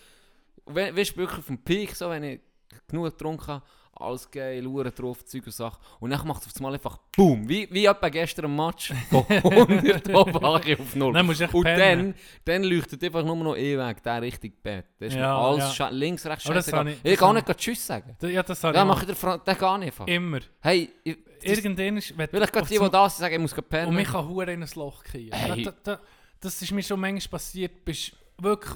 we- 0.67 0.97
weißt 0.97 1.13
du, 1.13 1.17
wirklich 1.17 1.39
auf 1.39 1.47
dem 1.47 1.59
Peak, 1.59 1.95
so, 1.95 2.09
wenn 2.11 2.25
ich 2.25 2.41
genug 2.89 3.05
getrunken 3.07 3.47
habe, 3.49 3.65
alles 3.97 4.29
geil, 4.29 4.67
Uhren 4.67 4.93
drauf, 4.93 5.25
Zeug 5.25 5.47
und 5.47 5.53
Sachen. 5.53 5.79
Und 6.01 6.11
dann 6.11 6.27
macht 6.27 6.41
es 6.43 6.49
auf 6.49 6.53
das 6.53 6.61
Mal 6.61 6.75
einfach 6.75 6.99
BOOM! 7.17 7.49
Wie, 7.49 7.69
wie 7.71 7.87
etwa 7.87 8.09
gestern 8.09 8.47
im 8.47 8.57
Match 8.57 8.93
von 9.09 9.25
100 9.29 10.13
auf 10.13 10.35
Hacke 10.43 10.77
auf 10.81 10.97
0. 10.97 11.13
Dann 11.13 11.29
Und 11.29 11.65
dann, 11.65 12.15
dann 12.45 12.65
leuchtet 12.65 13.05
einfach 13.05 13.25
nur 13.25 13.37
noch 13.37 13.57
eh 13.57 13.79
weg, 13.79 14.03
der 14.03 14.21
Richtung 14.21 14.51
Bett. 14.65 14.87
Das 14.99 15.11
ist 15.11 15.15
Ja, 15.15 15.39
alles 15.39 15.79
ja. 15.79 15.89
links, 15.91 16.27
rechts, 16.27 16.45
habe 16.73 16.91
Ich, 16.91 17.05
ich- 17.05 17.17
kann 17.17 17.37
nicht 17.37 17.57
Tschüss 17.57 17.87
sagen. 17.87 18.17
Da- 18.19 18.27
Ja, 18.27 18.43
das 18.43 18.65
habe 18.65 18.75
Dann 18.75 18.89
ich 18.89 18.95
mache 18.95 19.01
ich 19.03 19.07
den 19.07 19.15
Fra- 19.17 19.39
den 19.39 19.59
gar 19.59 19.79
nicht 19.79 19.87
einfach. 19.87 20.09
immer. 20.09 20.41
Hey, 20.61 20.91
ich, 21.05 21.17
Irgendwann 21.47 21.97
ist... 21.97 22.09
vielleicht 22.09 22.53
gerade 22.53 22.67
die, 22.67 22.73
die 22.75 22.79
zum- 22.79 22.91
da 22.91 23.09
sind, 23.09 23.21
sagen, 23.21 23.35
ich 23.35 23.41
muss 23.41 23.55
pennen. 23.69 23.89
Und 23.89 23.95
mich 23.97 24.09
kann 24.09 24.29
hure 24.29 24.53
in 24.53 24.63
ein 24.63 24.69
Loch 24.75 25.03
kriegen. 25.05 25.35
Hey. 25.35 25.63
Da, 25.65 25.71
da, 25.71 25.97
da, 25.97 26.01
das 26.41 26.61
ist 26.63 26.73
mir 26.73 26.83
schon 26.83 27.01
manchmal 27.01 27.31
passiert. 27.39 27.85
Bist 27.85 28.17
wirklich, 28.39 28.75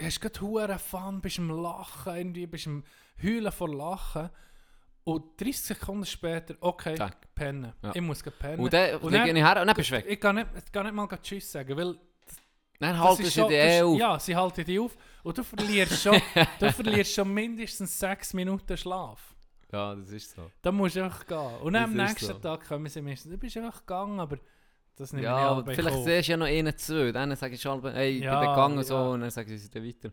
hast 0.00 0.20
gerade 0.20 0.40
hure 0.40 0.78
Fun, 0.78 1.20
bist 1.20 1.38
am 1.38 1.50
Lachen, 1.50 2.16
irgendwie, 2.16 2.46
bist 2.46 2.66
am 2.66 2.84
Heulen 3.22 3.52
vor 3.52 3.74
Lachen. 3.74 4.30
Und 5.04 5.40
30 5.40 5.60
Sekunden 5.62 6.04
später, 6.04 6.54
okay, 6.60 6.94
Zack. 6.94 7.34
pennen. 7.34 7.72
Ja. 7.82 7.92
Ich 7.94 8.02
muss 8.02 8.22
pennen. 8.22 8.60
und 8.60 8.72
dann 8.72 8.96
Und 8.96 9.12
dann- 9.12 9.26
ich 9.26 9.42
her 9.42 9.60
und 9.60 9.66
dann 9.66 9.74
bist 9.76 9.90
du 9.90 9.94
weg. 9.94 10.04
Ich 10.06 10.20
kann 10.20 10.34
nicht, 10.36 10.48
ich 10.66 10.70
kann 10.70 10.84
nicht 10.84 10.94
mal 10.94 11.08
Tschüss 11.22 11.50
sagen, 11.50 11.74
weil 11.76 11.94
Dann 12.78 12.94
das 12.94 12.98
halten 12.98 13.24
sie 13.24 13.30
schon, 13.30 13.48
dich 13.48 13.58
das 13.58 13.72
eh 13.72 13.82
auf. 13.82 13.98
Ja, 13.98 14.18
sie 14.18 14.36
halten 14.36 14.64
dich 14.64 14.78
auf. 14.78 14.96
Und 15.22 15.38
du 15.38 15.42
verlierst 15.42 16.02
schon, 16.02 16.20
du 16.60 16.72
verlierst 16.72 17.14
schon 17.14 17.32
mindestens 17.32 17.98
6 17.98 18.34
Minuten 18.34 18.76
Schlaf. 18.76 19.34
Ja, 19.72 19.94
das 19.94 20.10
ist 20.10 20.30
so. 20.34 20.50
Da 20.62 20.72
musst 20.72 20.96
du 20.96 21.04
einfach 21.04 21.26
gehen. 21.26 21.54
Und 21.62 21.74
dann 21.74 21.84
am 21.84 21.96
Das 21.96 22.10
nächsten 22.10 22.26
so. 22.32 22.38
Tag 22.38 22.66
kommen 22.66 22.86
sie 22.86 23.02
meistens, 23.02 23.30
du 23.32 23.38
bist 23.38 23.56
einfach 23.56 23.80
gegangen, 23.80 24.18
aber 24.18 24.38
das 24.96 25.12
nimmt 25.12 25.24
Ja, 25.24 25.38
ich 25.38 25.44
aber 25.58 25.74
vielleicht 25.74 25.96
auf. 25.96 26.04
siehst 26.04 26.28
du 26.28 26.32
ja 26.32 26.36
noch 26.38 26.46
einen, 26.46 26.76
zwei. 26.76 27.12
Dann 27.12 27.36
sage 27.36 27.54
ich 27.54 27.60
schon, 27.60 27.82
hey, 27.92 28.16
ich 28.18 28.22
Ja, 28.24 28.40
bin 28.40 28.48
gegangen 28.50 28.78
und 28.78 28.84
so. 28.84 28.94
ja. 28.94 29.08
Und 29.10 29.20
dann 29.20 29.30
sagen 29.30 29.48
sie, 29.48 29.58
sie 29.58 29.66
sind 29.68 29.84
weiter. 29.86 30.10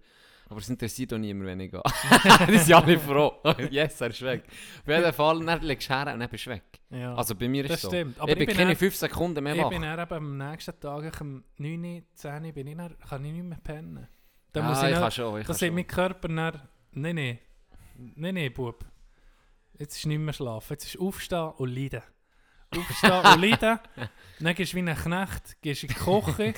Aber 0.47 0.59
es 0.59 0.69
interessiert 0.69 1.11
doch 1.11 1.17
niemand, 1.17 1.47
wenn 1.47 1.59
ich 1.61 1.71
gehe. 1.71 1.81
Die 2.47 2.57
sind 2.59 2.75
alle 2.75 2.99
froh. 2.99 3.31
yes, 3.71 3.99
er 4.01 4.09
ist 4.11 4.21
weg. 4.21 4.43
Auf 4.83 4.87
jeden 4.87 5.13
Fall, 5.13 5.43
dann 5.43 5.61
legst 5.61 5.89
du 5.89 5.93
her 5.95 6.13
und 6.13 6.19
dann 6.19 6.29
bist 6.29 6.45
du 6.45 6.49
weg. 6.51 6.63
Ja. 6.91 7.15
Also 7.15 7.33
bei 7.33 7.47
mir 7.47 7.63
ist 7.65 7.71
Das 7.73 7.81
so. 7.81 7.87
stimmt. 7.87 8.19
Aber 8.19 8.29
ich 8.29 8.35
bin 8.35 8.41
ich 8.43 8.47
bin 8.49 8.57
keine 8.57 8.69
dann- 8.71 8.77
5 8.77 8.95
Sekunden 8.95 9.43
mehr 9.43 9.55
ich 9.55 9.61
wach. 9.63 9.69
bin 9.69 9.81
dann 9.81 9.99
eben 9.99 10.13
am 10.13 10.37
nächsten 10.37 10.79
Tag, 10.79 11.03
ich 11.11 11.19
am 11.19 11.43
9, 11.57 12.03
10 12.13 12.53
bin 12.53 12.67
ich 12.67 12.77
dann, 12.77 12.95
kann 13.09 13.25
ich 13.25 13.31
nicht 13.33 13.43
mehr 13.43 13.57
pennen. 13.63 14.07
Dann 14.53 14.65
ah, 14.65 14.69
muss 14.69 14.77
ich, 14.83 14.89
ich, 14.89 14.91
kann 14.93 15.01
dann, 15.01 15.11
schon, 15.11 15.39
ich 15.39 15.47
da 15.47 15.47
kann 15.47 15.55
sagt 15.55 15.65
schon. 15.67 15.73
mein 15.75 15.87
Körper 15.87 16.27
dann, 16.27 16.61
nein, 16.91 17.15
nein, 17.15 17.39
nein, 18.15 18.35
nein, 18.35 18.53
Bub. 18.53 18.85
Jetzt 19.77 19.97
ist 19.97 20.05
nicht 20.05 20.19
mehr 20.19 20.33
schlafen, 20.33 20.73
jetzt 20.73 20.85
ist 20.85 20.99
aufstehen 20.99 21.51
und 21.57 21.69
leiden. 21.69 22.01
Aufstehen 22.75 23.11
und 23.11 23.41
leiden, 23.41 23.79
dann 24.39 24.55
gehst 24.55 24.73
du 24.73 24.77
wie 24.77 24.89
ein 24.89 24.95
Knecht, 24.95 25.61
gehst 25.61 25.83
in 25.83 25.89
die 25.89 25.95
Küche, 25.95 26.53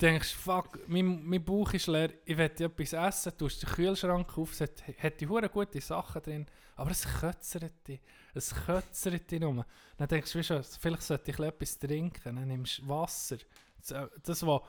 denkst, 0.00 0.34
fuck, 0.34 0.78
mein, 0.88 1.24
mein 1.24 1.44
Bauch 1.44 1.72
ist 1.72 1.86
leer, 1.86 2.10
ich 2.24 2.36
will 2.36 2.44
etwas 2.44 2.92
essen, 2.92 3.36
tust 3.38 3.62
den 3.62 3.70
Kühlschrank 3.70 4.36
auf, 4.36 4.52
es 4.52 4.60
hat, 4.60 4.82
hat 4.98 5.20
die 5.20 5.26
hure 5.26 5.48
gute 5.48 5.80
Sachen 5.80 6.22
drin, 6.22 6.46
aber 6.76 6.90
es 6.90 7.06
kötzert 7.20 7.86
dich, 7.86 8.00
es 8.34 8.54
kötzert 8.54 9.30
dich 9.30 9.40
nur. 9.40 9.64
Dann 9.96 10.08
denkst 10.08 10.32
du, 10.32 10.38
weißt 10.38 10.50
du, 10.50 10.62
vielleicht 10.80 11.02
sollte 11.02 11.30
ich 11.30 11.38
etwas 11.38 11.78
trinken, 11.78 12.36
dann 12.36 12.48
nimmst 12.48 12.78
du 12.78 12.88
Wasser, 12.88 13.38
Das, 13.78 14.10
das 14.22 14.46
was 14.46 14.62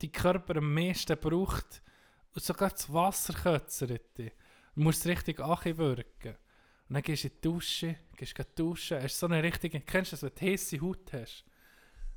die 0.00 0.12
Körper 0.12 0.56
am 0.56 0.72
meisten 0.72 1.16
braucht, 1.18 1.82
und 2.34 2.42
sogar 2.42 2.70
das 2.70 2.92
Wasser 2.92 3.32
kötzert 3.32 4.18
dich. 4.18 4.32
Du 4.74 4.80
musst 4.82 5.00
es 5.00 5.06
richtig 5.06 5.40
anwirken. 5.40 6.36
Und 6.88 6.94
dann 6.94 7.02
gehst 7.02 7.24
du 7.24 7.28
in 7.28 7.34
die 7.34 7.40
Dusche, 7.40 7.96
gehst 8.16 8.34
gleich 8.34 8.48
duschen, 8.54 9.02
hast 9.02 9.18
so 9.18 9.26
eine 9.26 9.42
richtige, 9.42 9.80
kennst 9.80 10.12
du 10.12 10.16
das, 10.16 10.22
wenn 10.22 10.32
du 10.34 10.52
heiße 10.52 10.80
Haut 10.80 11.12
hast? 11.12 11.44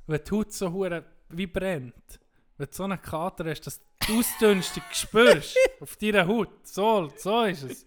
Wenn 0.06 0.24
die 0.24 0.30
Haut 0.30 0.52
so 0.52 0.72
hure 0.72 1.04
wie 1.30 1.46
brennt. 1.46 2.20
Wenn 2.56 2.66
du 2.66 2.72
so 2.72 2.84
einen 2.84 3.00
Kater 3.00 3.48
hast, 3.48 3.66
dass 3.66 3.80
du 4.06 4.18
Ausdünstung 4.18 4.82
spürst 4.92 5.56
auf 5.80 5.96
deiner 5.96 6.26
Haut. 6.26 6.66
So, 6.66 7.10
so 7.16 7.42
ist 7.44 7.62
es. 7.62 7.86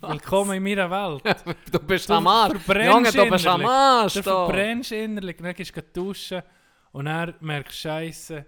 Willkommen 0.00 0.52
in 0.56 0.62
meiner 0.62 0.90
Welt. 0.90 1.36
Du 1.70 1.78
bist 1.78 2.08
Du 2.08 2.14
am 2.14 2.26
Arsch. 2.26 2.66
Junge, 2.66 3.12
du 3.12 3.30
bist 3.30 3.46
am 3.46 3.60
innerlich. 3.60 3.68
Arsch. 3.68 4.14
Du 4.14 4.22
verbrennst 4.22 4.92
innerlich, 4.92 5.36
dann 5.36 5.54
gehst 5.54 5.76
du 5.76 5.82
duschen 5.82 6.42
und 6.92 7.04
dann 7.06 7.34
merkst 7.40 7.74
du 7.84 7.88
Scheiße. 7.88 8.46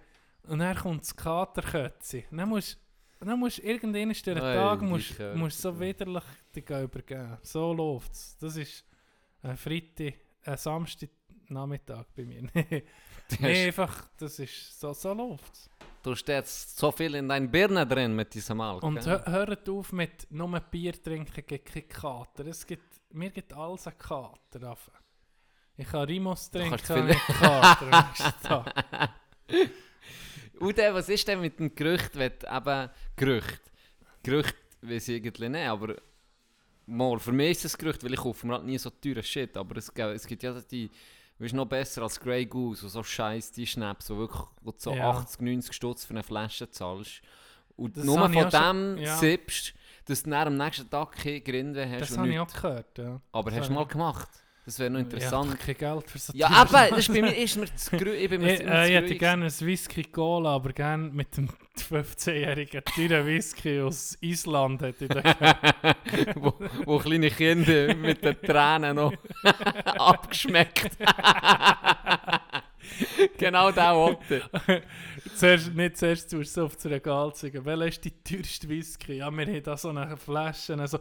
Und 0.49 0.61
dann 0.61 0.76
kommt 0.76 1.02
das 1.02 1.14
Katerkötzi. 1.14 2.25
Dann 2.30 2.49
musst 2.49 2.78
dann 3.20 3.38
musst 3.40 3.58
du 3.58 3.62
irgendwann 3.62 3.92
den 4.12 4.37
Ey, 4.37 4.56
Tag 4.56 4.82
musst, 4.82 5.18
musst 5.35 5.61
so 5.61 5.78
widerlich 5.80 6.25
dich 6.54 6.68
übergeben. 6.68 7.38
So 7.42 7.73
läuft 7.73 8.12
es. 8.12 8.37
Das 8.38 8.56
ist 8.56 8.85
ein 9.42 9.56
Freitag, 9.56 10.14
ein 10.44 10.56
Samstag 10.56 11.11
Nachmittag 11.49 12.06
bei 12.14 12.25
mir. 12.25 12.42
nee, 12.54 12.85
Du 13.28 13.44
einfach, 13.44 14.08
das 14.18 14.38
ist 14.38 14.78
so, 14.78 14.92
so 14.92 15.12
läuft 15.12 15.52
es. 15.54 15.70
Du 16.02 16.14
stehst 16.14 16.78
so 16.78 16.92
viel 16.92 17.16
in 17.16 17.28
deinen 17.28 17.50
Birnen 17.50 17.88
drin 17.88 18.14
mit 18.14 18.32
diesem 18.35 18.61
Alk. 18.61 18.82
Und 18.85 19.00
gell? 19.02 19.14
hö- 19.16 19.26
hört 19.30 19.68
auf 19.68 19.92
mit 19.92 20.26
nur 20.30 20.61
Bier 20.61 20.92
trinken 21.02 21.42
gegen 21.44 21.64
keinen 21.64 21.88
Kater. 21.88 22.46
Es 22.46 22.64
gibt, 22.64 22.85
mir 23.12 23.30
gibt 23.30 23.52
alles 23.52 23.87
einen 23.88 23.99
Kater. 23.99 24.76
Ich 25.76 25.88
kann 25.88 26.04
Rimos 26.04 26.49
Du 26.50 26.58
trinken, 26.61 26.76
kannst 26.76 26.90
habe 26.90 27.12
viel- 27.14 28.30
Kater. 28.42 29.14
dann, 30.60 30.94
was 30.94 31.08
ist 31.08 31.26
denn 31.28 31.40
mit 31.40 31.58
dem 31.58 31.75
Gerücht, 31.75 32.16
wenn 32.16 32.32
eben 32.50 32.90
Gerücht, 33.16 33.60
Gerücht 34.22 34.54
weiß 34.82 35.08
ich 35.08 35.16
eigentlich 35.16 35.50
nicht, 35.50 35.66
aber 35.66 35.96
mal, 36.86 37.18
für 37.18 37.32
mich 37.32 37.50
ist 37.52 37.64
es 37.66 37.78
Gerücht, 37.78 38.02
weil 38.04 38.12
ich 38.14 38.20
kaufe 38.20 38.46
mir 38.46 38.54
halt 38.54 38.64
nie 38.64 38.78
so 38.78 38.90
teure 38.90 39.22
Shit, 39.22 39.56
aber 39.56 39.76
es, 39.78 39.92
gibt- 39.92 40.08
es 40.14 40.26
gibt 40.26 40.42
ja 40.42 40.52
die, 40.60 40.90
weißt 41.38 41.54
noch 41.54 41.66
besser 41.66 42.02
als 42.02 42.18
Grey 42.20 42.46
Goose, 42.46 42.84
und 42.86 42.90
so 42.90 43.02
scheiß 43.02 43.52
die 43.52 43.66
Schnaps, 43.66 44.10
wo, 44.10 44.16
wirklich, 44.18 44.42
wo 44.62 44.70
du 44.70 44.76
so 44.78 44.94
Ja. 44.94 45.10
80, 45.10 45.40
90 45.40 45.72
Stutz 45.75 46.04
für 46.04 46.12
eine 46.14 46.22
Flasche 46.22 46.70
zahlst. 46.70 47.20
Und 47.76 47.96
Das 47.96 48.04
nur 48.04 48.18
von 48.30 48.50
schon- 48.50 48.96
dem 48.96 48.98
ja. 49.02 49.16
sippst, 49.18 49.75
dass 50.06 50.22
du 50.22 50.30
dann 50.30 50.46
am 50.48 50.56
nächsten 50.56 50.88
Tag 50.88 51.12
kein 51.12 51.42
Grinde 51.44 51.86
hast 51.88 52.10
Das 52.12 52.16
habe 52.18 52.28
ich 52.28 52.38
auch 52.38 52.50
gehört. 52.52 52.96
Ja. 52.98 53.20
Aber 53.32 53.50
Das 53.50 53.60
hast 53.60 53.68
du 53.68 53.75
mal 53.75 53.86
gemacht? 53.86 54.28
Das 54.66 54.78
wäre 54.80 54.90
noch 54.90 54.99
Ich 54.99 55.04
interessant. 55.04 55.49
habe 55.50 55.58
kein 55.58 55.76
Geld 55.76 56.11
für 56.11 56.18
so 56.18 56.32
Ja, 56.35 56.49
aber 56.49 56.88
das 56.90 56.99
ist 56.99 57.08
bei 57.14 57.23
mir 57.23 57.37
ist 57.37 57.56
mir 57.56 57.73
zu 57.76 57.96
grü 57.96 58.11
ich 58.14 58.28
bin 58.28 58.40
mir 58.42 58.52
Ich, 58.54 58.58
zu- 58.58 58.66
äh, 58.66 58.88
ich 58.88 58.94
hätte 58.96 59.14
gerne 59.16 59.44
ein 59.46 59.61
Whisky 59.61 60.02
Cola, 60.02 60.56
aber 60.56 60.73
gerne 60.73 61.08
mit 61.12 61.37
dem 61.37 61.49
15-jährigen 61.78 62.82
teuren 62.85 63.26
Whisky 63.26 63.80
aus 63.80 64.18
Island 64.20 64.82
hätte 64.82 65.04
ich 65.04 65.11
da 65.11 65.23
wo, 66.35 66.52
wo 66.85 66.99
kleine 66.99 67.30
Kinder 67.30 67.94
mit 67.94 68.25
den 68.25 68.40
Tränen 68.42 68.96
noch 68.96 69.12
abgeschmeckt. 69.85 70.90
genau 73.38 73.70
der 73.70 73.94
Otter. 73.96 74.50
zuerst, 75.37 75.75
nicht 75.75 75.96
zuerst 75.96 76.30
zu 76.30 76.42
so 76.42 76.64
auf 76.64 76.75
das 76.76 76.87
Regal 76.87 77.32
zeigen. 77.35 77.64
Welcher 77.64 77.87
ist 77.87 78.04
die 78.04 78.12
teuerste 78.25 78.68
Whisky? 78.68 79.14
Ja, 79.18 79.30
wir 79.30 79.46
haben 79.46 79.62
da 79.62 79.76
so 79.76 79.90
eine 79.90 80.16
Flasche, 80.16 80.87
so 80.88 80.99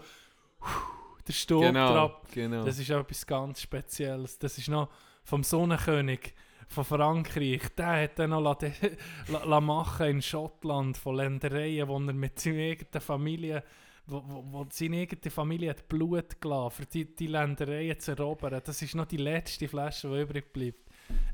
der 1.27 1.33
Stock 1.33 1.61
Genau, 1.61 1.93
drauf. 1.93 2.21
genau. 2.33 2.63
Das 2.65 2.79
ist 2.79 2.91
auch 2.91 2.99
etwas 3.01 3.25
ganz 3.25 3.61
Spezielles. 3.61 4.37
Das 4.39 4.57
ist 4.57 4.67
noch 4.69 4.89
vom 5.23 5.43
Sonnenkönig 5.43 6.33
von 6.67 6.83
Frankreich. 6.83 7.61
Der 7.77 8.03
hat 8.03 8.19
dann 8.19 8.31
noch 8.31 8.41
la, 8.41 8.57
la, 9.27 9.43
la 9.43 9.61
machen 9.61 10.07
in 10.07 10.21
Schottland 10.21 10.97
von 10.97 11.15
Ländereien, 11.15 11.87
wo 11.87 11.95
er 11.97 12.13
mit 12.13 12.39
seiner 12.39 12.61
eigenen 12.63 13.01
Familie, 13.01 13.63
wo, 14.07 14.23
wo, 14.25 14.43
wo 14.51 14.65
seine 14.69 14.97
eigene 15.01 15.31
Familie 15.31 15.71
hat 15.71 15.87
Blut 15.87 16.39
gelassen, 16.41 16.71
für 16.75 16.85
die, 16.85 17.15
die 17.15 17.27
Ländereien 17.27 17.99
zu 17.99 18.11
erobern. 18.11 18.61
Das 18.63 18.81
ist 18.81 18.95
noch 18.95 19.05
die 19.05 19.17
letzte 19.17 19.67
Flasche, 19.67 20.09
die 20.09 20.21
übrig 20.21 20.53
bleibt. 20.53 20.84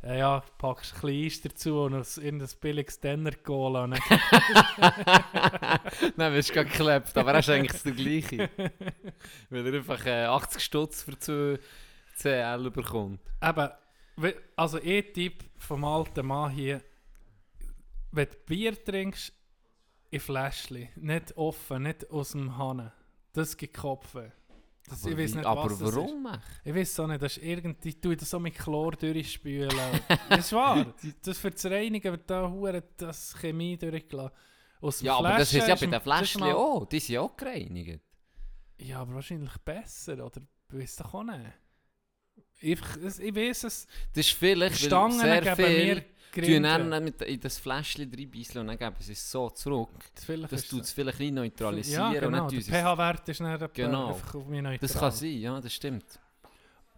Äh, 0.04 0.20
ja, 0.20 0.44
packst 0.58 0.96
ein 0.96 1.02
bisschen 1.02 1.26
Eis 1.26 1.42
dazu 1.42 1.82
und 1.82 1.94
ein- 1.94 2.24
irgendein 2.24 2.50
billiges 2.60 3.00
Denner 3.00 3.32
Cola. 3.44 3.88
Dann 3.88 4.00
Nein, 6.16 6.34
bist 6.34 6.50
du 6.50 6.54
geklebt, 6.64 7.16
aber 7.18 7.34
er 7.34 7.40
ist 7.40 7.50
eigentlich 7.50 7.82
der 7.84 7.92
gleiche. 7.92 8.50
Weil 9.50 9.68
er 9.68 9.74
einfach 9.76 10.06
äh, 10.06 10.24
80 10.26 10.64
Stutz 10.64 11.04
für 11.04 11.18
2 11.20 11.60
CL 12.16 12.72
bekommt. 12.72 13.20
Eben, 13.42 13.70
also 14.56 14.78
ein 14.80 15.14
Tipp 15.14 15.44
vom 15.58 15.84
alten 15.86 16.26
Mann 16.26 16.52
hier, 16.52 16.82
wenn 18.12 18.28
du 18.28 18.36
Bier 18.46 18.84
trinkst, 18.84 19.34
in 20.10 20.20
Fläschchen, 20.20 20.90
nicht 20.96 21.38
offen, 21.38 21.84
nicht 21.84 22.10
aus 22.12 22.32
dem 22.32 22.58
Hahn. 22.58 22.92
Das 23.34 23.56
gibt 23.56 23.78
Kopfweh. 23.78 24.30
Das, 24.90 25.06
ich 25.06 25.18
weiß 25.18 25.36
nicht, 25.36 25.46
aber 25.46 25.66
was 25.66 25.80
das 25.80 25.90
ist. 25.90 25.96
warum? 25.96 26.28
Ich 26.64 26.76
weiß 26.76 27.00
auch 27.00 27.08
nicht, 27.08 27.22
das 27.22 27.38
ist 27.38 27.44
irgendwie, 27.44 27.90
ich 27.90 28.02
tue 28.02 28.18
das 28.18 28.30
so 28.30 28.40
mit 28.40 28.56
Chlor 28.56 28.92
durchspülen. 28.92 29.70
das 30.30 30.40
ist 30.40 30.54
wahr. 30.54 30.94
Das 31.24 31.38
für 31.38 31.52
das 31.52 31.66
Reinigen 31.66 32.12
wird 32.12 32.30
da 32.30 32.50
hure 32.50 32.84
das 32.98 33.36
Chemie 33.36 33.78
durchgelassen. 33.78 34.36
Aus 34.82 35.02
Ja, 35.02 35.18
aber 35.18 35.38
das 35.38 35.54
ist 35.54 35.64
Flaschen 35.64 35.70
ja 35.70 35.76
bei 35.76 35.98
den 35.98 36.02
Fläschchen 36.02 36.44
auch. 36.44 36.86
Die 36.86 37.00
sind 37.00 37.14
ja 37.14 37.22
auch 37.22 37.38
gereinigt. 37.38 38.02
Ja, 38.80 39.02
aber 39.02 39.14
wahrscheinlich 39.16 39.56
besser, 39.60 40.14
oder? 40.26 40.42
Ich 40.72 40.80
weiß 40.80 40.96
doch 40.98 41.14
auch 41.14 41.24
nicht. 41.24 41.52
Einfach, 42.64 42.98
ich 42.98 43.36
weiß 43.36 43.64
es, 43.66 43.88
Das 44.14 44.28
ist 44.28 44.34
vielleicht, 44.34 44.76
Stangen 44.78 45.20
sehr 45.20 45.56
viel... 45.56 45.66
mir 45.86 45.96
tun 45.96 46.06
Grinde. 46.32 46.62
dann 46.90 47.04
mit 47.04 47.22
in 47.24 47.40
das 47.40 47.58
Fläschchen 47.58 48.10
reinbeissen 48.14 48.62
und 48.62 48.68
dann 48.68 48.78
geben 48.78 48.96
sie 49.00 49.12
es 49.14 49.30
so 49.32 49.50
zurück. 49.50 49.90
Das 50.16 50.30
ist 50.54 50.70
tut 50.70 50.84
es 50.84 50.92
vielleicht 50.92 51.20
ein 51.20 51.34
neutralisieren. 51.34 52.14
Ja, 52.14 52.20
genau. 52.20 52.50
Der 52.50 52.62
pH-Wert 52.62 53.28
ist 53.30 53.40
dann 53.42 53.70
Genau. 53.74 54.08
einfach 54.14 54.36
auf 54.36 54.48
mich 54.48 54.62
neutral. 54.62 54.78
Das 54.80 54.94
kann 54.98 55.12
sein, 55.12 55.38
ja, 55.38 55.60
das 55.60 55.74
stimmt. 55.74 56.06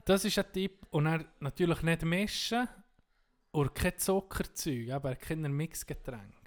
Das 0.06 0.24
ist 0.26 0.38
ein 0.38 0.46
Tipp. 0.54 0.86
Und 0.92 1.06
dann 1.06 1.26
natürlich 1.40 1.82
nicht 1.82 2.04
mischen 2.04 2.68
und 3.52 3.74
kein 3.74 3.98
Zuckerzeug, 3.98 4.92
aber 4.92 5.16
kein 5.16 5.42
Mixgetränk. 5.42 6.43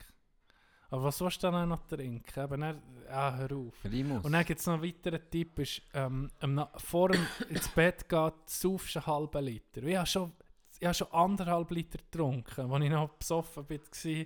Aber 0.90 1.05
was 1.05 1.20
willst 1.20 1.42
du 1.42 1.51
dann 1.51 1.68
noch 1.68 1.85
trinken? 1.87 2.40
Eben 2.40 2.61
dann, 2.61 2.83
ah, 3.11 3.37
hör 3.37 3.53
auf. 3.57 3.75
Limus. 3.85 4.25
Und 4.25 4.33
dann 4.33 4.44
gibt 4.44 4.61
es 4.61 4.66
noch 4.66 4.75
einen 4.75 4.85
weiteren 4.85 5.20
Tipp, 5.31 5.59
ist, 5.59 5.83
ähm, 5.94 6.31
vor 6.77 7.09
dem 7.09 7.27
ins 7.49 7.68
Bett 7.68 8.09
geht, 8.09 8.35
saufst 8.46 8.94
du 8.94 8.99
einen 9.01 9.07
halben 9.07 9.44
Liter. 9.44 9.83
Ich 9.83 9.96
habe 9.96 10.07
schon, 10.07 10.33
ich 10.79 10.87
habe 10.87 10.94
schon 10.94 11.12
anderthalb 11.12 11.70
Liter 11.70 11.99
getrunken, 11.99 12.70
als 12.72 12.85
ich 12.85 12.90
noch 12.90 13.09
besoffen 13.11 13.68
war, 13.68 14.25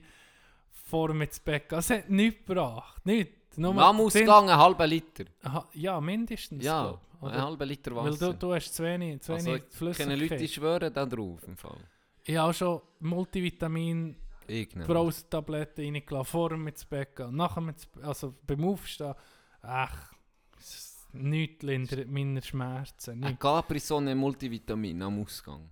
vor 0.72 1.08
dem 1.08 1.22
ins 1.22 1.40
Bett 1.40 1.68
gehen. 1.68 1.78
Es 1.78 1.90
hat 1.90 2.10
nichts 2.10 2.46
gebracht. 2.46 3.06
Nichts. 3.06 3.56
Nur 3.56 3.76
Am 3.76 4.00
Ausgang 4.00 4.48
einen 4.48 4.58
halben 4.58 4.88
Liter. 4.88 5.24
Aha, 5.42 5.68
ja, 5.74 6.00
mindestens. 6.00 6.64
Ja, 6.64 7.00
einen 7.20 7.42
halben 7.42 7.68
Liter 7.68 7.94
Weil 7.96 8.12
Wasser. 8.12 8.32
du, 8.32 8.38
du 8.38 8.54
hast 8.54 8.72
zu 8.72 8.84
wenig, 8.84 9.20
zu 9.22 9.32
also, 9.32 9.46
wenig 9.46 9.62
kenne 9.62 9.76
Flüssigkeit. 9.76 10.18
Leute, 10.18 10.36
die 10.36 10.48
schwören 10.48 10.92
da 10.92 11.06
drauf. 11.06 11.42
Im 11.46 11.56
Fall. 11.56 11.78
Ich 12.24 12.36
habe 12.36 12.50
auch 12.50 12.54
schon 12.54 12.80
Multivitamin 13.00 14.16
Ich 14.50 14.74
nicht. 14.74 14.88
Brausetabletten 14.88 15.84
reingelassen, 15.84 16.30
vor 16.30 16.48
dem 16.50 16.66
ins 16.66 16.84
Bett 16.84 17.14
gehen, 17.14 17.36
nachher 17.36 17.60
mit, 17.60 17.76
also 18.02 18.34
beim 18.46 18.64
Aufstehen. 18.64 19.14
Ach, 19.62 20.12
ist 20.58 21.06
nichts 21.12 21.62
lindert 21.62 22.08
meine 22.08 22.42
Schmerzen. 22.42 23.22
Ein. 23.22 23.38
Capri-Sonne 23.38 24.14
Multivitamin 24.14 25.02
am 25.02 25.22
Ausgang. 25.22 25.70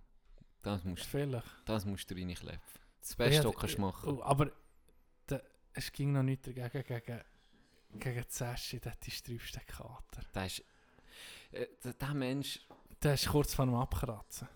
Das 0.63 0.85
musst, 0.85 1.05
Vielleicht. 1.07 1.47
das 1.65 1.85
musst 1.85 2.11
du 2.11 2.15
reinklepfen. 2.15 2.61
Das 3.01 3.17
Beste, 3.17 3.45
was 3.45 3.53
du 3.53 3.59
kannst 3.59 3.79
machen. 3.79 4.11
Oh, 4.11 4.23
aber 4.23 4.53
da, 5.27 5.41
es 5.73 5.91
ging 5.93 6.13
noch 6.13 6.23
nichts 6.23 6.47
dagegen, 6.47 6.85
gegen, 6.85 7.21
gegen 7.95 8.25
die 8.25 8.33
Session, 8.33 8.81
der 8.81 8.97
die 9.03 9.11
sträubste 9.11 9.61
Kater. 9.61 10.23
Das 10.33 10.59
ist, 10.59 10.65
äh, 11.53 11.67
der, 11.83 11.95
der 11.95 12.15
Mensch, 12.15 12.61
Der 13.03 13.15
ist 13.15 13.29
kurz 13.29 13.55
vor 13.55 13.67
dem 13.67 13.75
Abkratzen. 13.75 14.49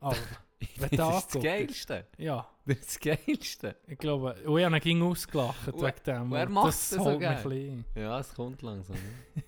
Aber, 0.00 0.16
das 0.16 0.68
Wenn 0.90 0.98
du 0.98 1.10
ist 1.18 1.34
das. 1.34 1.42
Geilste. 1.42 2.06
ja, 2.18 2.46
Das 2.66 2.76
ist 2.78 2.88
das 2.88 3.00
Geilste. 3.00 3.76
ich 3.86 3.98
glaube, 3.98 4.34
und 4.44 4.58
ich 4.58 4.64
habe 4.64 4.76
ihn 4.76 4.80
ging 4.80 5.02
ausgelacht 5.02 5.68
Und- 5.68 5.80
wegen 5.82 6.02
dem. 6.06 6.32
er 6.32 6.46
und 6.46 6.52
macht 6.52 6.68
das 6.68 6.90
das 6.90 7.02
so 7.02 7.08
ein. 7.08 7.84
Ja, 7.94 8.18
es 8.20 8.34
kommt 8.34 8.60
langsam. 8.62 8.96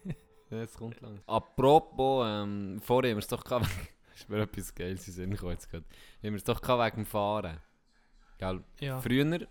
ja, 0.51 0.62
es 0.62 0.75
kommt 0.75 1.01
langsam. 1.01 1.23
Apropos, 1.27 2.27
ähm, 2.27 2.81
vorher 2.83 3.11
haben 3.11 3.17
wir 3.19 3.23
es 3.23 3.27
doch 3.29 3.45
gehabt, 3.45 3.67
ist 4.15 4.29
mir 4.29 4.41
etwas 4.43 4.75
Geiles 4.75 5.07
in 5.09 5.12
Sinn 5.15 5.31
gekommen 5.33 5.53
jetzt 5.53 5.71
gerade. 5.71 5.85
Haben 5.85 6.33
wir 6.33 6.37
es 6.37 6.45
doch 6.45 6.61
gehabt 6.61 6.83
wegen 6.95 7.05
dem 7.05 7.07
Fahren. 7.07 7.59
Gell? 8.38 8.65
Ja. 8.81 9.01
Früher, 9.01 9.47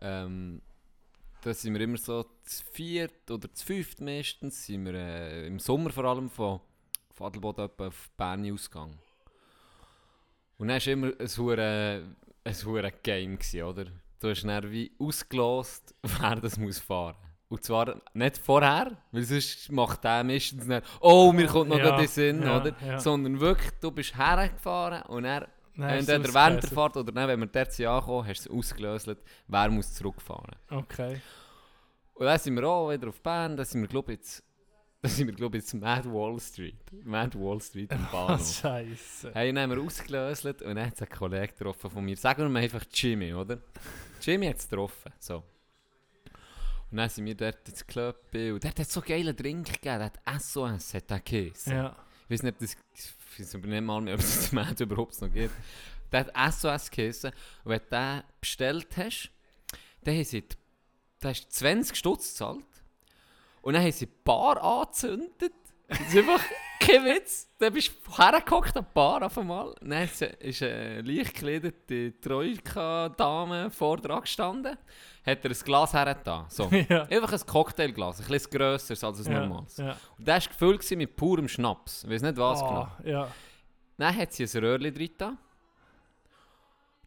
ähm, 0.00 0.62
da 1.42 1.54
sind 1.54 1.72
wir 1.74 1.80
immer 1.80 1.96
so 1.98 2.24
zu 2.42 2.64
viert 2.72 3.30
oder 3.30 3.52
zu 3.52 3.64
fünft 3.64 4.00
meistens, 4.00 4.66
sind 4.66 4.84
wir 4.84 4.94
äh, 4.94 5.46
im 5.46 5.58
Sommer 5.58 5.90
vor 5.90 6.04
allem 6.04 6.28
von, 6.28 6.60
von 7.12 7.26
Adelboden 7.28 7.70
auf 7.78 8.10
Bern 8.16 8.50
ausgegangen. 8.52 8.98
Und 10.60 10.68
dann 10.68 10.78
war 10.78 10.86
immer 10.88 11.12
ein 11.18 11.28
hure 11.38 12.02
ein 12.44 12.54
hure 12.64 12.92
Game, 13.02 13.38
gewesen, 13.38 13.62
oder? 13.62 13.86
Du 14.20 14.28
hast 14.28 14.44
dann 14.44 14.70
wie 14.70 14.92
ausgelost, 14.98 15.94
wer 16.02 16.36
das 16.36 16.58
muss 16.58 16.78
fahren 16.78 17.16
Und 17.48 17.64
zwar 17.64 18.00
nicht 18.12 18.36
vorher, 18.36 18.92
weil 19.10 19.22
sonst 19.22 19.72
macht 19.72 20.04
der 20.04 20.22
meistens 20.22 20.66
nicht, 20.66 20.82
oh, 21.00 21.32
mir 21.32 21.46
kommt 21.46 21.70
noch 21.70 21.78
Ja, 21.78 21.98
in 21.98 22.06
Sinn, 22.06 22.42
ja, 22.42 22.60
oder? 22.60 22.74
ja. 22.86 23.00
Sondern 23.00 23.40
wirklich, 23.40 23.70
du 23.80 23.90
bist 23.90 24.16
hergefahren 24.16 25.02
und 25.08 25.24
er 25.24 25.48
Entweder 25.76 26.34
während 26.34 26.62
der. 26.62 26.70
Fahrt 26.70 26.96
oder 26.98 27.10
dann, 27.10 27.26
wenn 27.26 27.40
wir 27.40 27.46
dort 27.46 27.72
sind 27.72 27.86
angekommen, 27.86 28.28
hast 28.28 28.44
du 28.46 28.50
es 28.52 28.58
ausgelöst, 28.58 29.16
wer 29.46 29.70
muss 29.70 29.94
zurückfahren. 29.94 30.56
Okay. 30.68 31.22
Und 32.12 32.26
dann 32.26 32.38
sind 32.38 32.54
wir 32.54 32.68
auch 32.68 32.90
wieder 32.90 33.08
auf 33.08 33.22
Bern, 33.22 33.56
dann 33.56 33.64
sind 33.64 33.80
wir 33.80 33.88
glaube 33.88 34.12
ich 34.12 34.18
jetzt, 34.18 34.42
dann 35.02 35.10
sind 35.10 35.28
wir 35.28 35.34
glaube 35.34 35.56
ich 35.56 35.64
jetzt 35.64 35.74
Mad 35.74 36.08
Wall 36.10 36.38
Street. 36.40 36.76
Mad 37.04 37.38
Wall 37.38 37.60
Street 37.60 37.90
im 37.90 38.06
Bahnhof. 38.12 38.60
Scheiße. 38.60 39.32
Hey, 39.32 39.52
dann 39.52 39.70
haben 39.70 39.76
wir 39.78 39.82
ausgelöst 39.82 40.44
und 40.44 40.60
dann 40.62 40.86
hat 40.86 40.94
es 40.94 41.02
einen 41.02 41.10
Kollegen 41.10 41.46
getroffen 41.56 41.90
von 41.90 42.04
mir. 42.04 42.16
Sagen 42.16 42.42
wir 42.42 42.48
mal 42.48 42.62
einfach 42.62 42.84
Jimmy, 42.92 43.32
oder? 43.32 43.58
Jimmy 44.20 44.46
hat 44.46 44.58
es 44.58 44.68
getroffen. 44.68 45.12
So. 45.18 45.42
Und 46.90 46.96
dann 46.96 47.08
sind 47.08 47.24
wir 47.24 47.34
dort 47.34 47.66
ins 47.68 47.86
Club 47.86 48.16
und 48.32 48.64
der 48.64 48.70
hat 48.70 48.90
so 48.90 49.00
geile 49.00 49.32
Drink 49.32 49.66
gegeben. 49.66 49.80
Der 49.82 50.12
hat 50.34 50.42
SOS, 50.42 50.94
hat 50.94 51.08
der 51.08 51.20
geheißen. 51.20 51.72
Ja. 51.72 51.96
Ich 52.24 52.34
weiß 52.34 52.42
nicht, 52.42 52.54
ob 52.54 52.58
das, 52.58 52.76
ich 52.94 53.40
weiß 53.40 53.54
nicht 53.54 53.80
mal 53.80 54.00
mehr, 54.00 54.14
ob 54.14 54.20
es 54.20 54.36
das 54.36 54.52
Mad 54.52 54.82
überhaupt 54.82 55.20
noch 55.22 55.32
gibt. 55.32 55.54
Der 56.12 56.26
hat 56.26 56.54
SOS 56.54 56.90
geheißen. 56.90 57.30
Und 57.64 57.70
wenn 57.70 57.80
du 57.80 57.86
den 57.90 58.22
bestellt 58.40 58.88
hast, 58.96 59.30
dann 60.02 60.14
haben 60.14 60.24
sie, 60.24 60.44
da 61.20 61.28
hast 61.30 61.44
du 61.44 61.50
20 61.50 61.96
Stutz 61.96 62.30
gezahlt. 62.30 62.64
Und 63.62 63.74
dann 63.74 63.82
haben 63.82 63.92
sie 63.92 64.06
die 64.06 64.12
Bar 64.24 64.62
angezündet. 64.62 65.52
Das 65.88 66.00
ist 66.00 66.16
einfach 66.16 66.42
kein 66.80 67.04
Witz. 67.04 67.48
Dann 67.58 67.72
bist 67.72 67.92
du 68.06 68.16
hergehockt 68.16 68.76
an 68.76 68.84
die 68.88 68.94
Bar 68.94 69.22
auf 69.24 69.36
einmal. 69.36 69.74
Dann 69.80 70.08
ist 70.38 70.62
eine 70.62 71.02
leicht 71.02 71.34
gekleidete 71.34 72.20
Troika-Dame 72.20 73.70
vor 73.70 73.98
dran 73.98 74.22
gestanden. 74.22 74.78
Hat 75.26 75.44
er 75.44 75.50
ein 75.50 75.56
Glas 75.64 75.92
hergetan. 75.92 76.46
So. 76.48 76.70
ja. 76.88 77.02
Einfach 77.04 77.32
ein 77.32 77.46
Cocktailglas, 77.46 78.20
ein 78.20 78.26
bisschen 78.26 78.50
grösser 78.50 79.06
als 79.06 79.26
ein 79.26 79.32
ja. 79.32 79.40
normales. 79.40 79.76
Ja. 79.76 79.96
Und 80.16 80.26
das 80.26 80.46
war 80.46 80.52
gefüllt 80.52 80.90
mit 80.96 81.16
purem 81.16 81.48
Schnaps. 81.48 82.04
Ich 82.04 82.10
weiß 82.10 82.22
nicht 82.22 82.36
was 82.36 82.62
Oh, 82.62 82.68
genau. 82.68 82.88
Ja. 83.04 83.28
Dann 83.98 84.16
hat 84.16 84.32
sie 84.32 84.44
ein 84.44 84.64
Röhrchen 84.64 84.94
drin. 84.94 85.38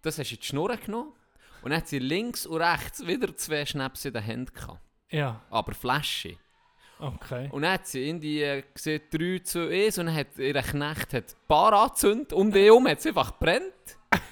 Das 0.03 0.19
hast 0.19 0.29
du 0.29 0.35
in 0.35 0.41
die 0.41 0.45
Schnur 0.45 0.75
genommen. 0.77 1.13
Und 1.63 1.71
dann 1.71 1.79
hat 1.79 1.87
sie 1.87 1.99
links 1.99 2.45
und 2.45 2.61
rechts 2.61 3.07
wieder 3.07 3.35
zwei 3.37 3.65
Schnaps 3.65 4.03
in 4.05 4.13
den 4.13 4.21
Händen 4.21 4.53
gehabt. 4.53 4.79
Ja. 5.13 5.41
Aber 5.49 5.73
Flasche. 5.73 6.37
Okay. 6.99 7.49
Und 7.51 7.63
dann 7.63 7.73
hat 7.73 7.87
sie 7.87 8.09
in 8.09 8.19
die 8.19 8.41
äh, 8.41 8.63
gesehen, 8.73 9.01
3 9.11 9.39
zu 9.39 9.69
1 9.69 9.97
und 9.99 10.07
dann 10.07 10.15
hat 10.15 10.37
ihr 10.37 10.53
Knecht 10.53 11.13
hat 11.13 11.31
die 11.31 11.35
Bar 11.47 11.73
angezündet. 11.73 12.33
Um 12.33 12.51
die 12.51 12.63
herum 12.63 12.87
hat 12.87 12.99
es 12.99 13.05
einfach 13.05 13.37
gebrennt. 13.37 13.73